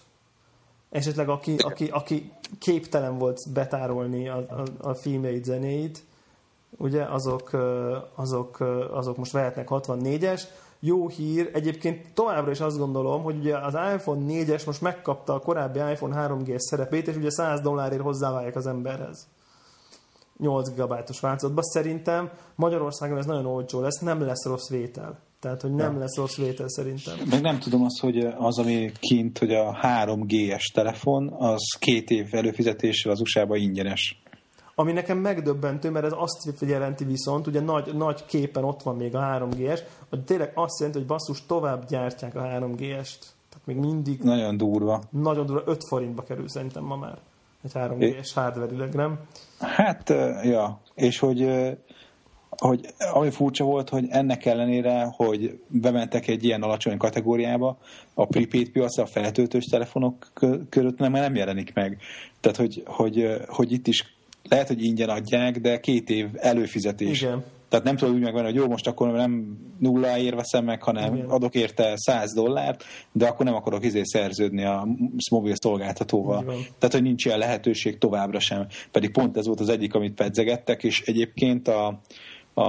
esetleg 0.91 1.29
aki, 1.29 1.57
aki, 1.57 1.89
aki 1.89 2.33
képtelen 2.59 3.19
volt 3.19 3.53
betárolni 3.53 4.29
a, 4.29 4.37
a, 4.37 4.89
a 4.89 4.95
filmjeit, 4.95 5.45
zenéit, 5.45 6.05
ugye, 6.79 7.03
azok, 7.03 7.51
azok, 8.15 8.61
azok 8.93 9.17
most 9.17 9.33
vehetnek 9.33 9.67
64-es. 9.71 10.43
Jó 10.81 11.09
hír, 11.09 11.51
egyébként 11.53 12.15
továbbra 12.15 12.51
is 12.51 12.61
azt 12.61 12.79
gondolom, 12.79 13.23
hogy 13.23 13.37
ugye 13.37 13.57
az 13.59 13.75
iPhone 13.95 14.25
4-es 14.29 14.67
most 14.67 14.81
megkapta 14.81 15.35
a 15.35 15.39
korábbi 15.39 15.79
iPhone 15.79 16.29
3G-es 16.29 16.59
szerepét, 16.59 17.09
és 17.09 17.17
ugye 17.17 17.31
100 17.31 17.61
dollárért 17.61 18.03
hozzáválik 18.03 18.57
az 18.57 18.67
emberhez. 18.67 19.29
8 20.39 20.75
GB-os 20.75 21.21
változatban. 21.21 21.65
Szerintem 21.65 22.31
Magyarországon 22.55 23.19
ez 23.19 23.27
nagyon 23.27 23.47
olcsó 23.47 23.81
lesz, 23.81 23.99
nem 23.99 24.21
lesz 24.21 24.45
rossz 24.45 24.69
vétel. 24.69 25.19
Tehát, 25.41 25.63
hogy 25.63 25.75
nem 25.75 25.93
ja. 25.93 25.99
lesz 25.99 26.17
rossz 26.17 26.37
vétel 26.37 26.69
szerintem. 26.69 27.15
Meg 27.31 27.41
nem 27.41 27.59
tudom 27.59 27.85
azt, 27.85 28.01
hogy 28.01 28.19
az, 28.39 28.59
ami 28.59 28.93
kint, 29.01 29.39
hogy 29.39 29.55
a 29.55 29.79
3G-es 29.83 30.73
telefon, 30.75 31.33
az 31.39 31.77
két 31.79 32.11
év 32.11 32.29
előfizetéssel 32.31 33.13
az 33.13 33.21
USA-ban 33.21 33.59
ingyenes. 33.59 34.22
Ami 34.75 34.93
nekem 34.93 35.19
megdöbbentő, 35.19 35.91
mert 35.91 36.05
ez 36.05 36.13
azt 36.17 36.61
jelenti 36.61 37.05
viszont, 37.05 37.47
ugye 37.47 37.61
nagy, 37.61 37.95
nagy 37.95 38.25
képen 38.25 38.65
ott 38.65 38.83
van 38.83 38.97
még 38.97 39.15
a 39.15 39.21
3G-es, 39.21 39.81
hogy 40.09 40.25
tényleg 40.25 40.53
azt 40.55 40.79
jelenti, 40.79 40.99
hogy 40.99 41.09
basszus 41.09 41.47
tovább 41.47 41.87
gyártják 41.89 42.35
a 42.35 42.41
3G-est. 42.41 43.21
Tehát 43.49 43.65
még 43.65 43.77
mindig... 43.77 44.21
Nagyon 44.23 44.57
durva. 44.57 45.03
Nagyon 45.11 45.47
durva, 45.47 45.63
5 45.67 45.85
forintba 45.89 46.23
kerül 46.23 46.49
szerintem 46.49 46.85
ma 46.85 46.97
már. 46.97 47.19
Egy 47.65 47.73
3G-es 47.75 48.31
hardware 48.35 48.89
nem? 48.93 49.19
Hát, 49.59 50.09
ja. 50.43 50.81
És 50.95 51.19
hogy 51.19 51.49
hogy 52.57 52.95
ami 53.13 53.31
furcsa 53.31 53.65
volt, 53.65 53.89
hogy 53.89 54.07
ennek 54.09 54.45
ellenére, 54.45 55.13
hogy 55.17 55.61
bementek 55.67 56.29
egy 56.29 56.45
ilyen 56.45 56.63
alacsony 56.63 56.97
kategóriába, 56.97 57.79
a 58.15 58.27
prepaid 58.27 58.71
piac, 58.71 58.99
a 58.99 59.07
feltöltős 59.07 59.65
telefonok 59.65 60.31
körött 60.69 60.99
nem, 60.99 61.13
nem 61.13 61.35
jelenik 61.35 61.75
meg. 61.75 61.99
Tehát, 62.41 62.57
hogy, 62.57 62.83
hogy, 62.87 63.43
hogy 63.49 63.73
itt 63.73 63.87
is 63.87 64.12
lehet, 64.49 64.69
hogy 64.69 64.85
ingyen 64.85 65.09
adják, 65.09 65.61
de 65.61 65.81
két 65.81 66.11
év 66.11 66.27
előfizetés. 66.35 67.23
Igen. 67.23 67.45
Tehát 67.73 67.87
nem 67.87 67.97
tudod 67.97 68.15
úgy 68.15 68.21
megvenni, 68.21 68.45
hogy 68.45 68.55
jó, 68.55 68.67
most 68.67 68.87
akkor 68.87 69.13
nem 69.13 69.59
nulla 69.79 70.19
ér 70.19 70.35
veszem 70.35 70.65
meg, 70.65 70.83
hanem 70.83 71.15
Igen. 71.15 71.29
adok 71.29 71.55
érte 71.55 71.93
100 71.97 72.33
dollárt, 72.35 72.85
de 73.13 73.27
akkor 73.27 73.47
nem 73.47 73.55
akarok 73.55 73.85
izé 73.85 74.03
szerződni 74.05 74.65
a 74.65 74.89
mobil 75.31 75.55
szolgáltatóval. 75.55 76.43
Igen. 76.43 76.57
Tehát, 76.79 76.95
hogy 76.95 77.03
nincs 77.03 77.25
ilyen 77.25 77.39
lehetőség 77.39 77.99
továbbra 77.99 78.41
sem. 78.41 78.67
Pedig 78.91 79.11
pont 79.11 79.37
ez 79.37 79.47
volt 79.47 79.61
az 79.61 79.69
egyik, 79.69 79.95
amit 79.95 80.15
pedzegettek, 80.15 80.85
és 80.85 81.01
egyébként 81.01 81.69
a, 81.69 82.01
a, 82.55 82.63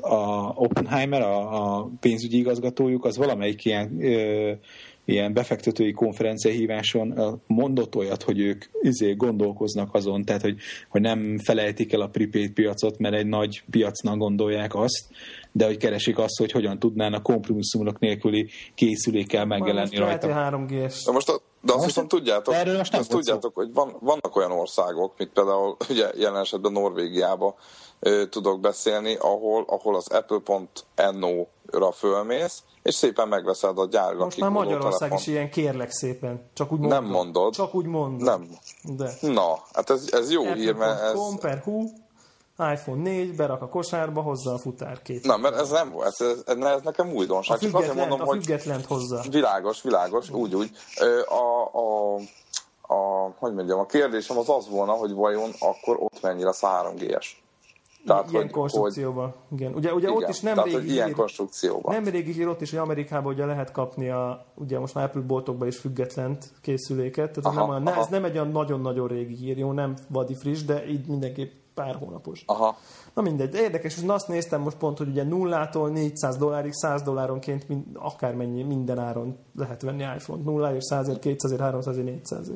a 0.00 0.52
Oppenheimer, 0.54 1.22
a, 1.22 1.76
a 1.78 1.90
pénzügyi 2.00 2.38
igazgatójuk, 2.38 3.04
az 3.04 3.16
valamelyik 3.16 3.64
ilyen 3.64 4.02
ö, 4.02 4.52
ilyen 5.06 5.32
befektetői 5.32 5.92
konferencia 5.92 6.50
híváson 6.50 7.40
mondott 7.46 7.96
olyat, 7.96 8.22
hogy 8.22 8.40
ők 8.40 8.64
izé 8.80 9.12
gondolkoznak 9.12 9.94
azon, 9.94 10.24
tehát 10.24 10.42
hogy, 10.42 10.56
hogy 10.88 11.00
nem 11.00 11.38
felejtik 11.38 11.92
el 11.92 12.00
a 12.00 12.08
prepaid 12.08 12.52
piacot, 12.52 12.98
mert 12.98 13.14
egy 13.14 13.26
nagy 13.26 13.62
piacnak 13.70 14.18
gondolják 14.18 14.74
azt, 14.74 15.08
de 15.52 15.66
hogy 15.66 15.76
keresik 15.76 16.18
azt, 16.18 16.38
hogy 16.38 16.50
hogyan 16.52 16.78
tudnának 16.78 17.22
kompromisszumok 17.22 17.98
nélküli 17.98 18.48
készülékkel 18.74 19.44
megjelenni 19.44 19.96
rajta. 19.96 20.28
3G-s. 20.28 21.04
De 21.04 21.12
most 21.12 21.28
a, 21.28 21.40
de 21.60 21.72
azt 21.72 21.84
viszont 21.84 22.08
tudjátok, 22.08 22.54
erről 22.54 22.76
most 22.76 22.94
azt 22.94 23.10
tudjátok 23.10 23.54
hogy 23.54 23.72
van, 23.72 23.96
vannak 24.00 24.36
olyan 24.36 24.50
országok, 24.50 25.14
mint 25.18 25.30
például 25.32 25.76
ugye 25.88 26.10
jelen 26.14 26.40
esetben 26.40 26.72
Norvégiába 26.72 27.54
tudok 28.30 28.60
beszélni, 28.60 29.14
ahol, 29.14 29.64
ahol 29.68 29.96
az 29.96 30.08
apple.no-ra 30.08 31.92
fölmész, 31.92 32.62
és 32.82 32.94
szépen 32.94 33.28
megveszed 33.28 33.78
a 33.78 33.86
gyárga 33.86 34.24
Most 34.24 34.40
már 34.40 34.50
Magyarország 34.50 34.98
telefon. 34.98 35.18
is 35.18 35.26
ilyen 35.26 35.50
kérlek 35.50 35.90
szépen. 35.90 36.50
Csak 36.54 36.72
úgy 36.72 36.78
mondod. 36.78 37.00
Nem 37.00 37.10
mondod. 37.10 37.54
Csak 37.54 37.74
úgy 37.74 37.86
mondod. 37.86 38.20
Nem. 38.20 38.48
De. 38.82 39.12
Na, 39.20 39.62
hát 39.72 39.90
ez, 39.90 40.08
ez 40.12 40.30
jó 40.30 40.52
hír, 40.52 40.74
mert 40.74 41.00
ez... 41.00 41.38
per 41.40 41.58
hu, 41.58 41.84
iPhone 42.58 43.02
4, 43.02 43.36
berak 43.36 43.62
a 43.62 43.68
kosárba, 43.68 44.20
hozza 44.20 44.52
a 44.52 44.58
futárkét. 44.58 45.24
Na, 45.24 45.36
mert 45.36 45.54
ez 45.54 45.70
nem 45.70 45.94
ez, 46.00 46.20
ez, 46.20 46.42
ez, 46.46 46.56
ez 46.56 46.80
nekem 46.82 47.12
újdonság. 47.12 47.56
A 47.56 47.60
független, 47.60 47.96
mondom, 47.96 48.28
a 48.28 48.32
függetlent 48.32 48.86
hozza. 48.86 49.22
Világos, 49.30 49.82
világos, 49.82 50.30
úgy, 50.30 50.54
úgy. 50.54 50.70
A, 51.28 51.78
a, 51.78 52.14
a, 52.94 53.32
hogy 53.38 53.54
mondjam, 53.54 53.78
a 53.78 53.86
kérdésem 53.86 54.38
az 54.38 54.48
az 54.48 54.68
volna, 54.68 54.92
hogy 54.92 55.12
vajon 55.12 55.50
akkor 55.58 55.96
ott 55.98 56.22
mennyi 56.22 56.42
lesz 56.42 56.60
3G-es. 56.62 57.26
Tehát, 58.06 58.30
ilyen 58.30 58.42
hogy, 58.42 58.52
konstrukcióban. 58.52 59.34
Hogy, 59.48 59.60
igen. 59.60 59.74
Ugye, 59.74 59.92
ugye 59.94 60.08
igen, 60.08 60.22
ott 60.22 60.28
is 60.28 60.40
nem 60.40 60.54
tehát, 60.54 60.70
régi 60.70 60.90
ilyen 60.92 61.12
konstrukcióban. 61.12 61.94
Nem 61.94 62.04
régi 62.04 62.32
hír 62.32 62.48
ott 62.48 62.60
is, 62.60 62.70
hogy 62.70 62.78
Amerikában 62.78 63.32
ugye 63.32 63.44
lehet 63.44 63.72
kapni 63.72 64.08
a, 64.08 64.46
ugye 64.54 64.78
most 64.78 64.94
már 64.94 65.04
Apple 65.04 65.20
boltokban 65.20 65.68
is 65.68 65.76
függetlent 65.76 66.52
készüléket. 66.60 67.32
Tehát 67.32 67.44
aha, 67.44 67.50
ez, 67.50 67.56
nem 67.56 67.68
olyan, 67.68 67.86
aha. 67.86 68.00
ez 68.00 68.06
nem 68.06 68.24
egy 68.24 68.32
olyan 68.32 68.50
nagyon-nagyon 68.50 69.08
régi 69.08 69.34
hír, 69.34 69.58
jó, 69.58 69.72
nem 69.72 69.94
vadi 70.08 70.34
friss, 70.34 70.62
de 70.62 70.88
így 70.88 71.06
mindenképp 71.06 71.52
pár 71.74 71.94
hónapos. 71.94 72.42
Aha. 72.46 72.76
Na 73.14 73.22
mindegy, 73.22 73.48
de 73.48 73.60
érdekes, 73.60 73.96
és 73.96 74.02
azt 74.06 74.28
néztem 74.28 74.60
most 74.60 74.76
pont, 74.76 74.98
hogy 74.98 75.08
ugye 75.08 75.24
nullától 75.24 75.90
400 75.90 76.36
dollárig, 76.36 76.72
100 76.72 77.02
dolláronként 77.02 77.68
mind, 77.68 77.84
akármennyi, 77.94 78.62
minden 78.62 78.98
áron 78.98 79.36
lehet 79.56 79.82
venni 79.82 80.02
iPhone-t. 80.02 80.44
Nulláért, 80.44 80.82
100 80.82 81.18
200 81.20 81.58
300 81.58 81.96
400 81.96 82.50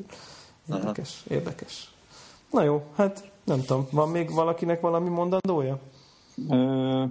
Érdekes, 0.69 1.21
uh-huh. 1.23 1.37
érdekes. 1.37 1.95
Na 2.51 2.63
jó, 2.63 2.83
hát 2.95 3.30
nem 3.45 3.61
tudom, 3.61 3.87
van 3.91 4.09
még 4.09 4.35
valakinek 4.35 4.81
valami 4.81 5.09
mondandója? 5.09 5.79
Ö, 6.49 7.05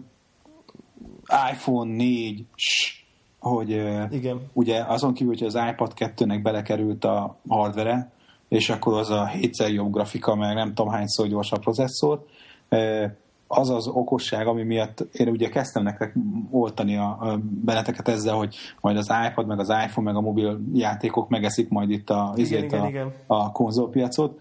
iPhone 1.51 1.95
4 1.95 2.45
hogy 3.39 3.69
Igen. 4.11 4.39
ugye 4.53 4.83
azon 4.83 5.13
kívül, 5.13 5.33
hogy 5.37 5.47
az 5.47 5.59
iPad 5.71 5.93
2-nek 5.95 6.39
belekerült 6.43 7.03
a 7.03 7.37
hardvere, 7.47 8.11
és 8.47 8.69
akkor 8.69 8.93
az 8.97 9.09
a 9.09 9.27
hétszer 9.27 9.71
jobb 9.71 9.91
grafika, 9.91 10.35
meg 10.35 10.55
nem 10.55 10.73
tudom 10.73 10.91
hányszor 10.91 11.27
gyorsabb 11.27 11.59
processzor, 11.59 12.25
az 13.47 13.69
az 13.69 13.87
okosság, 13.87 14.47
ami 14.47 14.63
miatt 14.63 15.07
én 15.11 15.27
ugye 15.27 15.49
kezdtem 15.49 15.83
nektek 15.83 16.15
oltani 16.51 16.97
a, 16.97 17.17
a 17.19 17.39
benneteket 17.65 18.07
ezzel, 18.07 18.35
hogy 18.35 18.55
majd 18.81 18.97
az 18.97 19.11
iPad, 19.29 19.47
meg 19.47 19.59
az 19.59 19.69
iPhone, 19.69 20.11
meg 20.11 20.15
a 20.15 20.21
mobil 20.21 20.59
játékok 20.73 21.29
megeszik 21.29 21.69
majd 21.69 21.89
itt 21.89 22.09
a, 22.09 22.33
igen, 22.35 22.63
igen, 22.63 22.81
a, 22.81 22.87
igen. 22.87 23.13
a 23.27 23.51
konzolpiacot, 23.51 24.39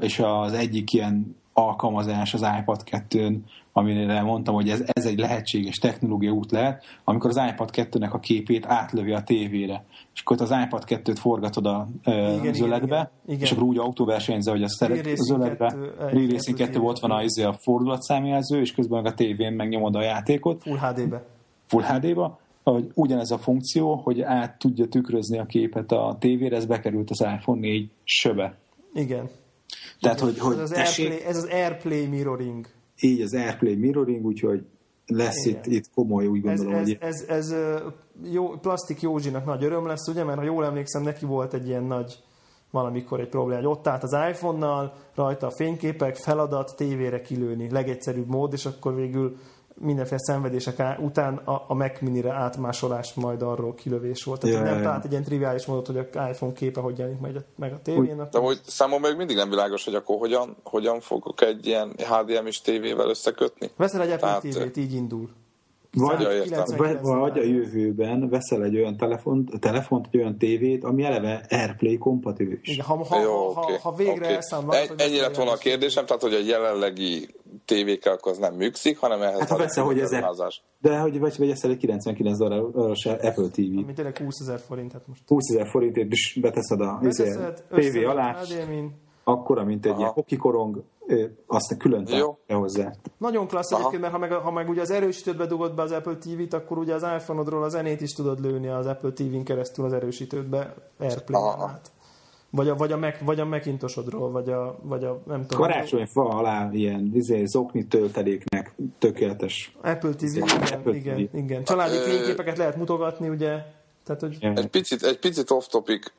és 0.00 0.18
az 0.18 0.52
egyik 0.52 0.92
ilyen 0.92 1.36
alkalmazás 1.52 2.34
az 2.34 2.46
iPad 2.60 2.82
2-n, 2.90 3.36
amire 3.72 4.22
mondtam, 4.22 4.54
hogy 4.54 4.68
ez, 4.68 4.82
ez 4.92 5.06
egy 5.06 5.18
lehetséges 5.18 5.76
technológia 5.76 6.30
út 6.30 6.50
lehet, 6.50 6.84
amikor 7.04 7.30
az 7.30 7.40
iPad 7.50 7.70
2-nek 7.72 8.10
a 8.10 8.18
képét 8.18 8.66
átlövi 8.66 9.12
a 9.12 9.22
tévére, 9.22 9.84
és 10.14 10.20
akkor 10.20 10.40
az 10.40 10.54
iPad 10.64 10.84
2-t 10.86 11.16
forgatod 11.20 11.66
a 11.66 11.86
igen, 12.04 12.52
zöldbe, 12.52 12.84
igen, 12.84 13.10
igen. 13.26 13.40
és 13.40 13.52
akkor 13.52 13.62
úgy 13.62 13.78
autóversenyző, 13.78 14.50
hogy 14.50 14.62
a 14.62 14.68
szeret 14.68 15.06
a 15.06 15.14
zöldbe, 15.14 15.76
Re-Racing 15.98 16.56
2 16.56 16.78
volt 16.78 16.98
van 16.98 17.10
a, 17.10 17.22
izé 17.22 17.42
a 17.42 17.52
fordulatszámjelző, 17.52 18.60
és 18.60 18.72
közben 18.72 19.02
meg 19.02 19.12
a 19.12 19.14
tévén 19.14 19.52
megnyomod 19.52 19.94
a 19.94 20.02
játékot. 20.02 20.62
Full 20.62 20.78
HD-be. 20.78 21.24
Full 21.66 21.82
HD-ba, 21.82 22.38
hogy 22.62 22.90
ugyanez 22.94 23.30
a 23.30 23.38
funkció, 23.38 23.94
hogy 23.94 24.20
át 24.20 24.58
tudja 24.58 24.86
tükrözni 24.86 25.38
a 25.38 25.46
képet 25.46 25.92
a 25.92 26.16
tévére, 26.20 26.56
ez 26.56 26.66
bekerült 26.66 27.10
az 27.10 27.20
iPhone 27.20 27.60
4 27.60 27.90
söbe. 28.04 28.56
Igen. 28.94 29.28
Tehát, 30.00 30.20
hogy, 30.20 30.38
hogy 30.38 30.58
ez, 30.58 30.70
az 30.70 30.72
Airplay, 30.72 31.24
ez 31.24 31.36
az 31.36 31.44
Airplay 31.44 32.06
mirroring. 32.06 32.66
Így 33.00 33.20
az 33.20 33.34
Airplay 33.34 33.74
mirroring, 33.74 34.24
úgyhogy 34.24 34.64
lesz 35.06 35.44
itt, 35.46 35.66
itt 35.66 35.90
komoly, 35.94 36.26
úgy 36.26 36.40
gondolom. 36.40 36.72
Ez, 36.72 36.80
hogy... 36.80 36.98
ez, 37.00 37.24
ez, 37.28 37.50
ez 37.50 37.54
jó, 38.32 38.48
Plastik 38.48 39.00
Józsinak 39.00 39.44
nagy 39.44 39.64
öröm 39.64 39.86
lesz, 39.86 40.08
ugye, 40.08 40.24
mert 40.24 40.38
ha 40.38 40.44
jól 40.44 40.64
emlékszem, 40.64 41.02
neki 41.02 41.24
volt 41.24 41.54
egy 41.54 41.66
ilyen 41.66 41.84
nagy 41.84 42.22
valamikor 42.70 43.20
egy 43.20 43.28
probléma, 43.28 43.60
hogy 43.60 43.70
ott 43.70 43.86
állt 43.86 44.02
az 44.02 44.16
iPhone-nal, 44.30 44.92
rajta 45.14 45.46
a 45.46 45.50
fényképek, 45.50 46.16
feladat, 46.16 46.76
tévére 46.76 47.20
kilőni, 47.20 47.70
legegyszerűbb 47.70 48.28
mód, 48.28 48.52
és 48.52 48.66
akkor 48.66 48.94
végül 48.94 49.36
mindenféle 49.80 50.18
szenvedések 50.18 50.82
után 50.98 51.36
a, 51.36 51.64
a 51.68 51.74
Mac 51.74 52.00
Mini-re 52.00 52.32
átmásolás 52.32 53.14
majd 53.14 53.42
arról 53.42 53.74
kilövés 53.74 54.24
volt. 54.24 54.40
Tehát 54.40 54.56
ja, 54.56 54.62
nem 54.62 54.82
talált 54.82 55.04
egy 55.04 55.10
ilyen 55.10 55.24
triviális 55.24 55.66
módot, 55.66 55.86
hogy 55.86 55.96
a 55.96 56.28
iPhone 56.28 56.52
képe 56.52 56.80
hogy 56.80 56.98
jelenik 56.98 57.20
meg, 57.20 57.44
meg 57.56 57.72
a 57.72 57.80
tévén. 57.82 58.28
De 58.30 58.38
hogy 58.38 58.60
számomra 58.66 59.08
még 59.08 59.16
mindig 59.16 59.36
nem 59.36 59.48
világos, 59.48 59.84
hogy 59.84 59.94
akkor 59.94 60.18
hogyan, 60.18 60.56
hogyan 60.62 61.00
fogok 61.00 61.40
egy 61.40 61.66
ilyen 61.66 61.92
HDMI-s 61.96 62.60
tévével 62.60 63.08
összekötni. 63.08 63.70
Veszel 63.76 64.02
egy 64.02 64.10
Apple 64.10 64.38
Tehát, 64.40 64.42
TV-t, 64.42 64.76
így 64.76 64.94
indul. 64.94 65.28
Vagy, 65.96 66.20
ja, 66.50 66.64
vagy, 66.76 66.98
vagy 67.00 67.38
a 67.38 67.42
jövőben 67.42 68.28
veszel 68.28 68.62
egy 68.62 68.76
olyan 68.76 68.96
telefont, 68.96 69.60
telefont, 69.60 70.06
egy 70.10 70.20
olyan 70.20 70.38
tévét, 70.38 70.84
ami 70.84 71.02
eleve 71.02 71.46
AirPlay 71.48 71.98
kompatibilis. 71.98 72.68
Igen, 72.68 72.84
ha, 72.84 73.04
ha, 73.04 73.20
Jó, 73.20 73.48
ha, 73.48 73.60
okay. 73.60 73.76
ha 73.82 73.94
végre 73.94 74.14
okay. 74.14 74.34
elszámolod, 74.34 74.94
Ennyi 74.96 75.20
lett 75.20 75.36
volna 75.36 75.52
a 75.52 75.56
kérdésem, 75.56 76.06
tehát 76.06 76.22
hogy 76.22 76.34
a 76.34 76.38
jelenlegi 76.38 77.28
akkor 78.02 78.32
az 78.32 78.38
nem 78.38 78.54
működik, 78.54 78.98
hanem 78.98 79.22
ehhez 79.22 79.38
hát, 79.38 79.48
ha 79.48 79.56
veszel, 79.56 79.84
hogy 79.84 79.98
ezek, 79.98 80.24
de 80.80 80.98
hogy 80.98 81.18
vagy 81.18 81.38
veszel 81.38 81.70
egy 81.70 81.76
99 81.76 82.38
dolláros 82.38 83.06
Apple 83.06 83.48
TV. 83.48 83.60
Ami 83.60 83.92
tényleg 83.94 84.18
20 84.18 84.40
ezer 84.40 84.58
forint, 84.58 84.92
hát 84.92 85.06
most. 85.06 85.22
20 85.26 85.50
ezer 85.50 85.68
forintért 85.68 86.12
is 86.12 86.38
beteszed 86.40 86.80
a 86.80 87.00
tévé 87.74 88.04
alá, 88.04 88.36
akkora, 89.24 89.64
mint 89.64 89.84
egy 89.84 89.90
Aha. 89.90 90.00
ilyen 90.00 90.12
hokikorong, 90.12 90.82
azt 91.46 91.76
külön 91.78 92.04
kell 92.04 92.56
hozzá. 92.56 92.92
Nagyon 93.18 93.46
klassz 93.46 93.72
Aha. 93.72 93.80
egyébként, 93.80 94.02
mert 94.02 94.12
ha 94.12 94.18
meg, 94.18 94.32
ha 94.32 94.50
meg 94.50 94.68
ugye 94.68 94.80
az 94.80 94.90
erősítőt 94.90 95.46
dugod 95.46 95.74
be 95.74 95.82
az 95.82 95.90
Apple 95.90 96.16
TV-t, 96.16 96.52
akkor 96.52 96.78
ugye 96.78 96.94
az 96.94 97.02
iPhone-odról 97.02 97.62
a 97.62 97.68
zenét 97.68 98.00
is 98.00 98.12
tudod 98.12 98.40
lőni 98.40 98.68
az 98.68 98.86
Apple 98.86 99.10
TV-n 99.10 99.42
keresztül 99.42 99.84
az 99.84 99.92
erősítődbe 99.92 100.74
Airplay-en 100.98 101.60
át. 101.60 101.92
Vagy 102.54 102.68
a, 102.68 102.74
vagy 102.74 102.92
a, 102.92 102.96
Mac, 102.96 103.14
vagy 103.20 103.40
a 103.40 103.44
Macintosodról, 103.44 104.30
vagy 104.30 104.48
a, 104.48 104.78
vagy 104.82 105.04
a 105.04 105.22
nem 105.26 105.46
tudom. 105.46 105.66
Karácsony 105.66 106.06
fa 106.06 106.28
alá 106.28 106.68
ilyen 106.72 107.10
izé, 107.14 107.44
zokni 107.44 107.86
tölteléknek 107.86 108.74
tökéletes. 108.98 109.76
Apple 109.82 110.14
TV, 110.14 110.24
igen, 110.24 110.62
Apple 110.72 110.94
igen, 110.94 111.28
TV. 111.28 111.36
igen. 111.36 111.64
Családi 111.64 111.96
fényképeket 111.96 112.56
lehet 112.56 112.76
mutogatni, 112.76 113.28
ugye, 113.28 113.58
tehát, 114.04 114.20
hogy... 114.20 114.36
Egy 114.40 114.66
picit, 114.66 115.02
egy 115.02 115.18
picit 115.18 115.50
off-topic, 115.50 116.12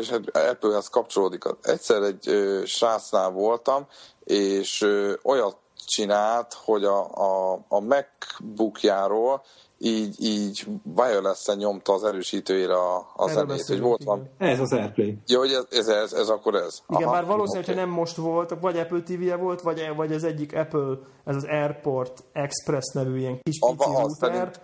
és 0.00 0.10
hát 0.10 0.36
Apple-hez 0.50 0.88
kapcsolódik. 0.88 1.44
Egyszer 1.62 2.02
egy 2.02 2.30
srácnál 2.64 3.30
voltam, 3.30 3.86
és 4.24 4.86
olyat 5.22 5.56
csinált, 5.86 6.54
hogy 6.64 6.84
a, 6.84 7.14
a, 7.14 7.52
a 7.68 7.80
MacBookjáról 7.80 9.42
így, 9.82 10.24
így 10.24 10.66
wireless-en 10.96 11.56
nyomta 11.56 11.92
az 11.92 12.04
erősítőjére 12.04 12.74
a, 12.74 13.06
a 13.16 13.28
zenét, 13.28 13.66
hogy 13.66 13.80
volt 13.80 14.04
van. 14.04 14.28
Ez 14.38 14.60
az 14.60 14.72
Airplay. 14.72 15.18
Ja, 15.26 15.38
hogy 15.38 15.52
ez, 15.52 15.66
ez, 15.70 15.88
ez, 15.88 16.12
ez 16.12 16.28
akkor 16.28 16.54
ez. 16.54 16.82
Igen, 16.88 17.02
Aha, 17.02 17.12
már 17.12 17.26
valószínűleg, 17.26 17.68
okay. 17.68 17.74
hogy 17.74 17.84
nem 17.84 17.94
most 18.00 18.16
volt, 18.16 18.54
vagy 18.60 18.78
Apple 18.78 19.02
TV-je 19.02 19.36
volt, 19.36 19.60
vagy, 19.60 19.92
vagy 19.96 20.12
az 20.12 20.24
egyik 20.24 20.56
Apple, 20.56 20.98
ez 21.24 21.36
az 21.36 21.44
Airport 21.44 22.24
Express 22.32 22.92
nevű 22.92 23.18
ilyen 23.18 23.38
kis 23.42 23.58
pici 23.58 23.90
az. 24.02 24.18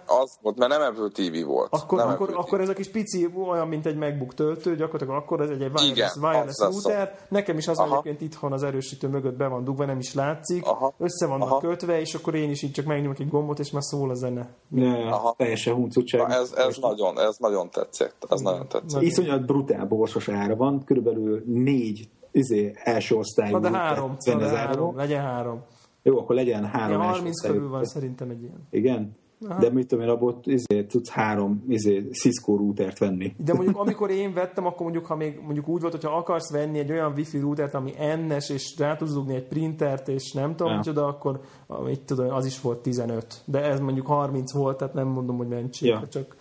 Az 0.06 0.38
volt, 0.42 0.56
mert 0.56 0.70
nem 0.70 0.82
Apple 0.82 1.08
TV 1.08 1.46
volt. 1.46 1.72
Akkor, 1.72 1.98
nem 1.98 2.08
akkor, 2.08 2.30
akkor 2.34 2.60
ez 2.60 2.68
a 2.68 2.72
kis 2.72 2.90
pici, 2.90 3.28
olyan, 3.48 3.68
mint 3.68 3.86
egy 3.86 3.96
MacBook 3.96 4.34
töltő, 4.34 4.76
gyakorlatilag 4.76 5.22
akkor 5.22 5.40
ez 5.40 5.48
egy, 5.50 5.62
egy 5.62 5.72
wireless, 5.74 5.90
Igen, 5.90 6.10
wireless 6.20 6.58
router. 6.58 7.18
Nekem 7.28 7.58
is 7.58 7.68
az 7.68 7.78
Aha. 7.78 7.90
egyébként 7.90 8.20
itthon 8.20 8.52
az 8.52 8.62
erősítő 8.62 9.08
mögött 9.08 9.36
be 9.36 9.46
van 9.46 9.64
dugva, 9.64 9.84
nem 9.84 9.98
is 9.98 10.14
látszik. 10.14 10.66
Aha. 10.66 10.94
Össze 10.98 11.26
vannak 11.26 11.48
Aha. 11.48 11.60
kötve, 11.60 12.00
és 12.00 12.14
akkor 12.14 12.34
én 12.34 12.50
is 12.50 12.62
így 12.62 12.72
csak 12.72 12.84
megnyomok 12.84 13.18
egy 13.18 13.28
gombot, 13.28 13.58
és 13.58 13.70
már 13.70 13.82
szól 13.82 14.10
a 14.10 14.14
zene. 14.14 14.48
Ja, 14.70 15.05
Aha. 15.12 15.34
teljesen 15.36 15.74
huncutság. 15.74 16.30
Ez, 16.30 16.52
ez, 16.52 16.76
nagyon, 16.76 17.20
ez 17.20 17.36
nagyon 17.38 17.70
tetszik. 17.70 18.12
Ez 18.28 18.40
nagyon 18.40 18.68
tetszik. 18.68 19.02
Iszonyat 19.02 19.46
brutál 19.46 19.86
borsos 19.86 20.28
ára 20.28 20.56
van, 20.56 20.84
körülbelül 20.84 21.42
négy 21.46 22.08
izé, 22.30 22.72
első 22.84 23.16
osztályú. 23.16 23.52
Na 23.52 23.70
de 23.70 23.76
három, 23.76 24.16
de 24.24 24.48
három, 24.48 24.96
legyen 24.96 25.22
három. 25.22 25.62
Jó, 26.02 26.18
akkor 26.18 26.34
legyen 26.34 26.64
három 26.64 27.00
ja, 27.00 27.08
30 27.08 27.40
körül 27.40 27.68
van 27.68 27.84
szerintem 27.84 28.30
egy 28.30 28.42
ilyen. 28.42 28.66
Igen? 28.70 29.16
Aha. 29.48 29.60
De 29.60 29.70
mit 29.70 29.88
tudom 29.88 30.04
én, 30.04 30.10
abból 30.10 30.40
izé, 30.44 30.84
tudsz 30.84 31.08
három 31.08 31.64
izé, 31.68 32.08
Cisco 32.10 32.56
routert 32.56 32.98
venni. 32.98 33.34
De 33.36 33.54
mondjuk 33.54 33.76
amikor 33.76 34.10
én 34.10 34.32
vettem, 34.32 34.66
akkor 34.66 34.82
mondjuk, 34.82 35.06
ha 35.06 35.16
még 35.16 35.40
mondjuk 35.44 35.68
úgy 35.68 35.80
volt, 35.80 35.92
hogyha 35.92 36.16
akarsz 36.16 36.50
venni 36.50 36.78
egy 36.78 36.90
olyan 36.90 37.12
wifi 37.16 37.38
routert, 37.38 37.74
ami 37.74 37.92
ennes, 37.98 38.50
és 38.50 38.74
rá 38.78 38.96
tudsz 38.96 39.12
dugni 39.12 39.34
egy 39.34 39.46
printert, 39.46 40.08
és 40.08 40.32
nem 40.32 40.56
tudom, 40.56 40.72
ja. 40.72 40.78
micsoda, 40.78 41.06
akkor 41.06 41.40
mit 41.84 42.00
tudom, 42.00 42.34
az 42.34 42.46
is 42.46 42.60
volt 42.60 42.78
15. 42.78 43.42
De 43.44 43.62
ez 43.62 43.80
mondjuk 43.80 44.06
30 44.06 44.52
volt, 44.52 44.76
tehát 44.76 44.94
nem 44.94 45.06
mondom, 45.06 45.36
hogy 45.36 45.48
mentség, 45.48 45.88
ja. 45.88 46.08
csak 46.08 46.36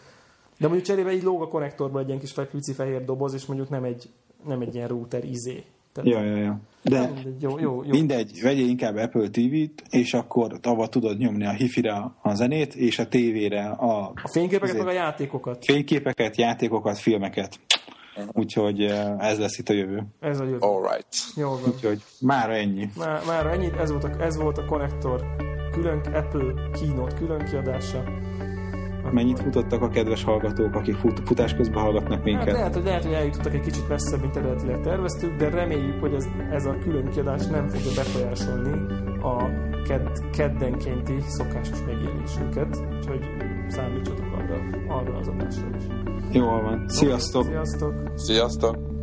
de 0.58 0.68
mondjuk 0.68 0.88
cserébe 0.88 1.14
így 1.14 1.24
lóg 1.24 1.42
a 1.42 1.48
konnektorból 1.48 2.02
egy 2.02 2.08
ilyen 2.08 2.20
kis 2.20 2.34
pici 2.34 2.74
fehér 2.74 3.06
doboz, 3.06 3.34
és 3.34 3.46
mondjuk 3.46 3.70
nem 3.70 3.84
egy, 3.84 4.10
nem 4.46 4.62
egy 4.62 4.76
ilyen 4.76 4.88
router 4.88 5.24
izé. 5.24 5.64
Tehát, 5.96 6.10
ja, 6.10 6.24
ja, 6.24 6.38
ja. 6.38 6.60
De 6.84 7.00
mindegy, 7.00 7.42
jó, 7.42 7.60
jó, 7.60 7.84
jó. 7.84 7.90
mindegy, 7.90 8.40
vegyél 8.42 8.68
inkább 8.68 8.96
Apple 8.96 9.30
TV-t, 9.30 9.84
és 9.90 10.14
akkor 10.14 10.60
avval 10.64 10.90
tudod 10.90 11.18
nyomni 11.18 11.46
a 11.46 11.52
hifi-re 11.52 12.12
a 12.22 12.34
zenét, 12.34 12.76
és 12.76 13.00
a 13.00 13.08
tévére 13.08 13.66
a... 13.66 14.12
A 14.24 14.28
fényképeket, 14.28 14.78
meg 14.78 14.88
a 14.88 14.92
játékokat. 14.92 15.66
Fényképeket, 15.66 16.36
játékokat, 16.36 16.98
filmeket. 16.98 17.60
Úgyhogy 18.32 18.82
eh, 18.82 19.20
ez 19.20 19.40
lesz 19.40 19.58
itt 19.58 19.70
a 19.70 19.74
jövő. 19.74 20.04
Ez 20.20 20.40
a 20.40 20.44
jövő. 20.44 20.58
All 20.60 20.82
right. 20.82 21.08
Jó 21.36 21.50
van. 21.50 21.74
Úgyhogy 21.74 22.02
mára 22.22 22.54
ennyi. 22.54 22.90
Má, 22.98 23.22
mára 23.28 23.52
ennyi, 23.52 23.72
ez 23.80 23.92
volt 23.92 24.04
a, 24.04 24.24
ez 24.24 24.38
volt 24.38 24.58
a 24.58 24.66
konnektor 24.66 25.26
külön 25.72 26.00
Apple 26.00 26.54
keynote 26.72 27.16
külön 27.16 27.46
kiadása. 27.46 28.04
Mennyit 29.12 29.46
mutattak 29.46 29.82
a 29.82 29.90
kedves 29.90 30.24
hallgatók, 30.24 30.76
akik 30.76 30.96
fut, 30.96 31.20
futás 31.26 31.56
közben 31.56 31.82
hallgatnak 31.84 32.24
minket? 32.24 32.46
Hát 32.46 32.54
lehet, 32.54 32.74
hogy, 32.74 32.84
lehet, 32.84 33.04
hogy 33.04 33.14
eljutottak 33.14 33.54
egy 33.54 33.62
kicsit 33.62 33.88
messzebb, 33.88 34.22
mint 34.22 34.36
eredetileg 34.36 34.82
terveztük, 34.82 35.36
de 35.38 35.50
reméljük, 35.50 36.00
hogy 36.00 36.14
ez, 36.14 36.28
ez 36.52 36.66
a 36.66 36.78
külön 36.78 37.10
kiadás 37.10 37.46
nem 37.46 37.68
fogja 37.68 37.92
befolyásolni 37.96 38.72
a 39.22 39.50
ked, 39.84 40.30
keddenkénti 40.30 41.16
szokásos 41.28 41.80
megjelenésünket, 41.86 42.84
úgyhogy 42.98 43.26
számítsatok 43.68 44.26
arra, 44.38 44.60
arra 44.88 45.18
az 45.18 45.28
adásra 45.28 45.68
is. 45.78 45.84
Jól 46.32 46.62
van. 46.62 46.88
Sziasztok! 46.88 47.44
Sziasztok! 47.44 47.94
Sziasztok! 48.16 48.95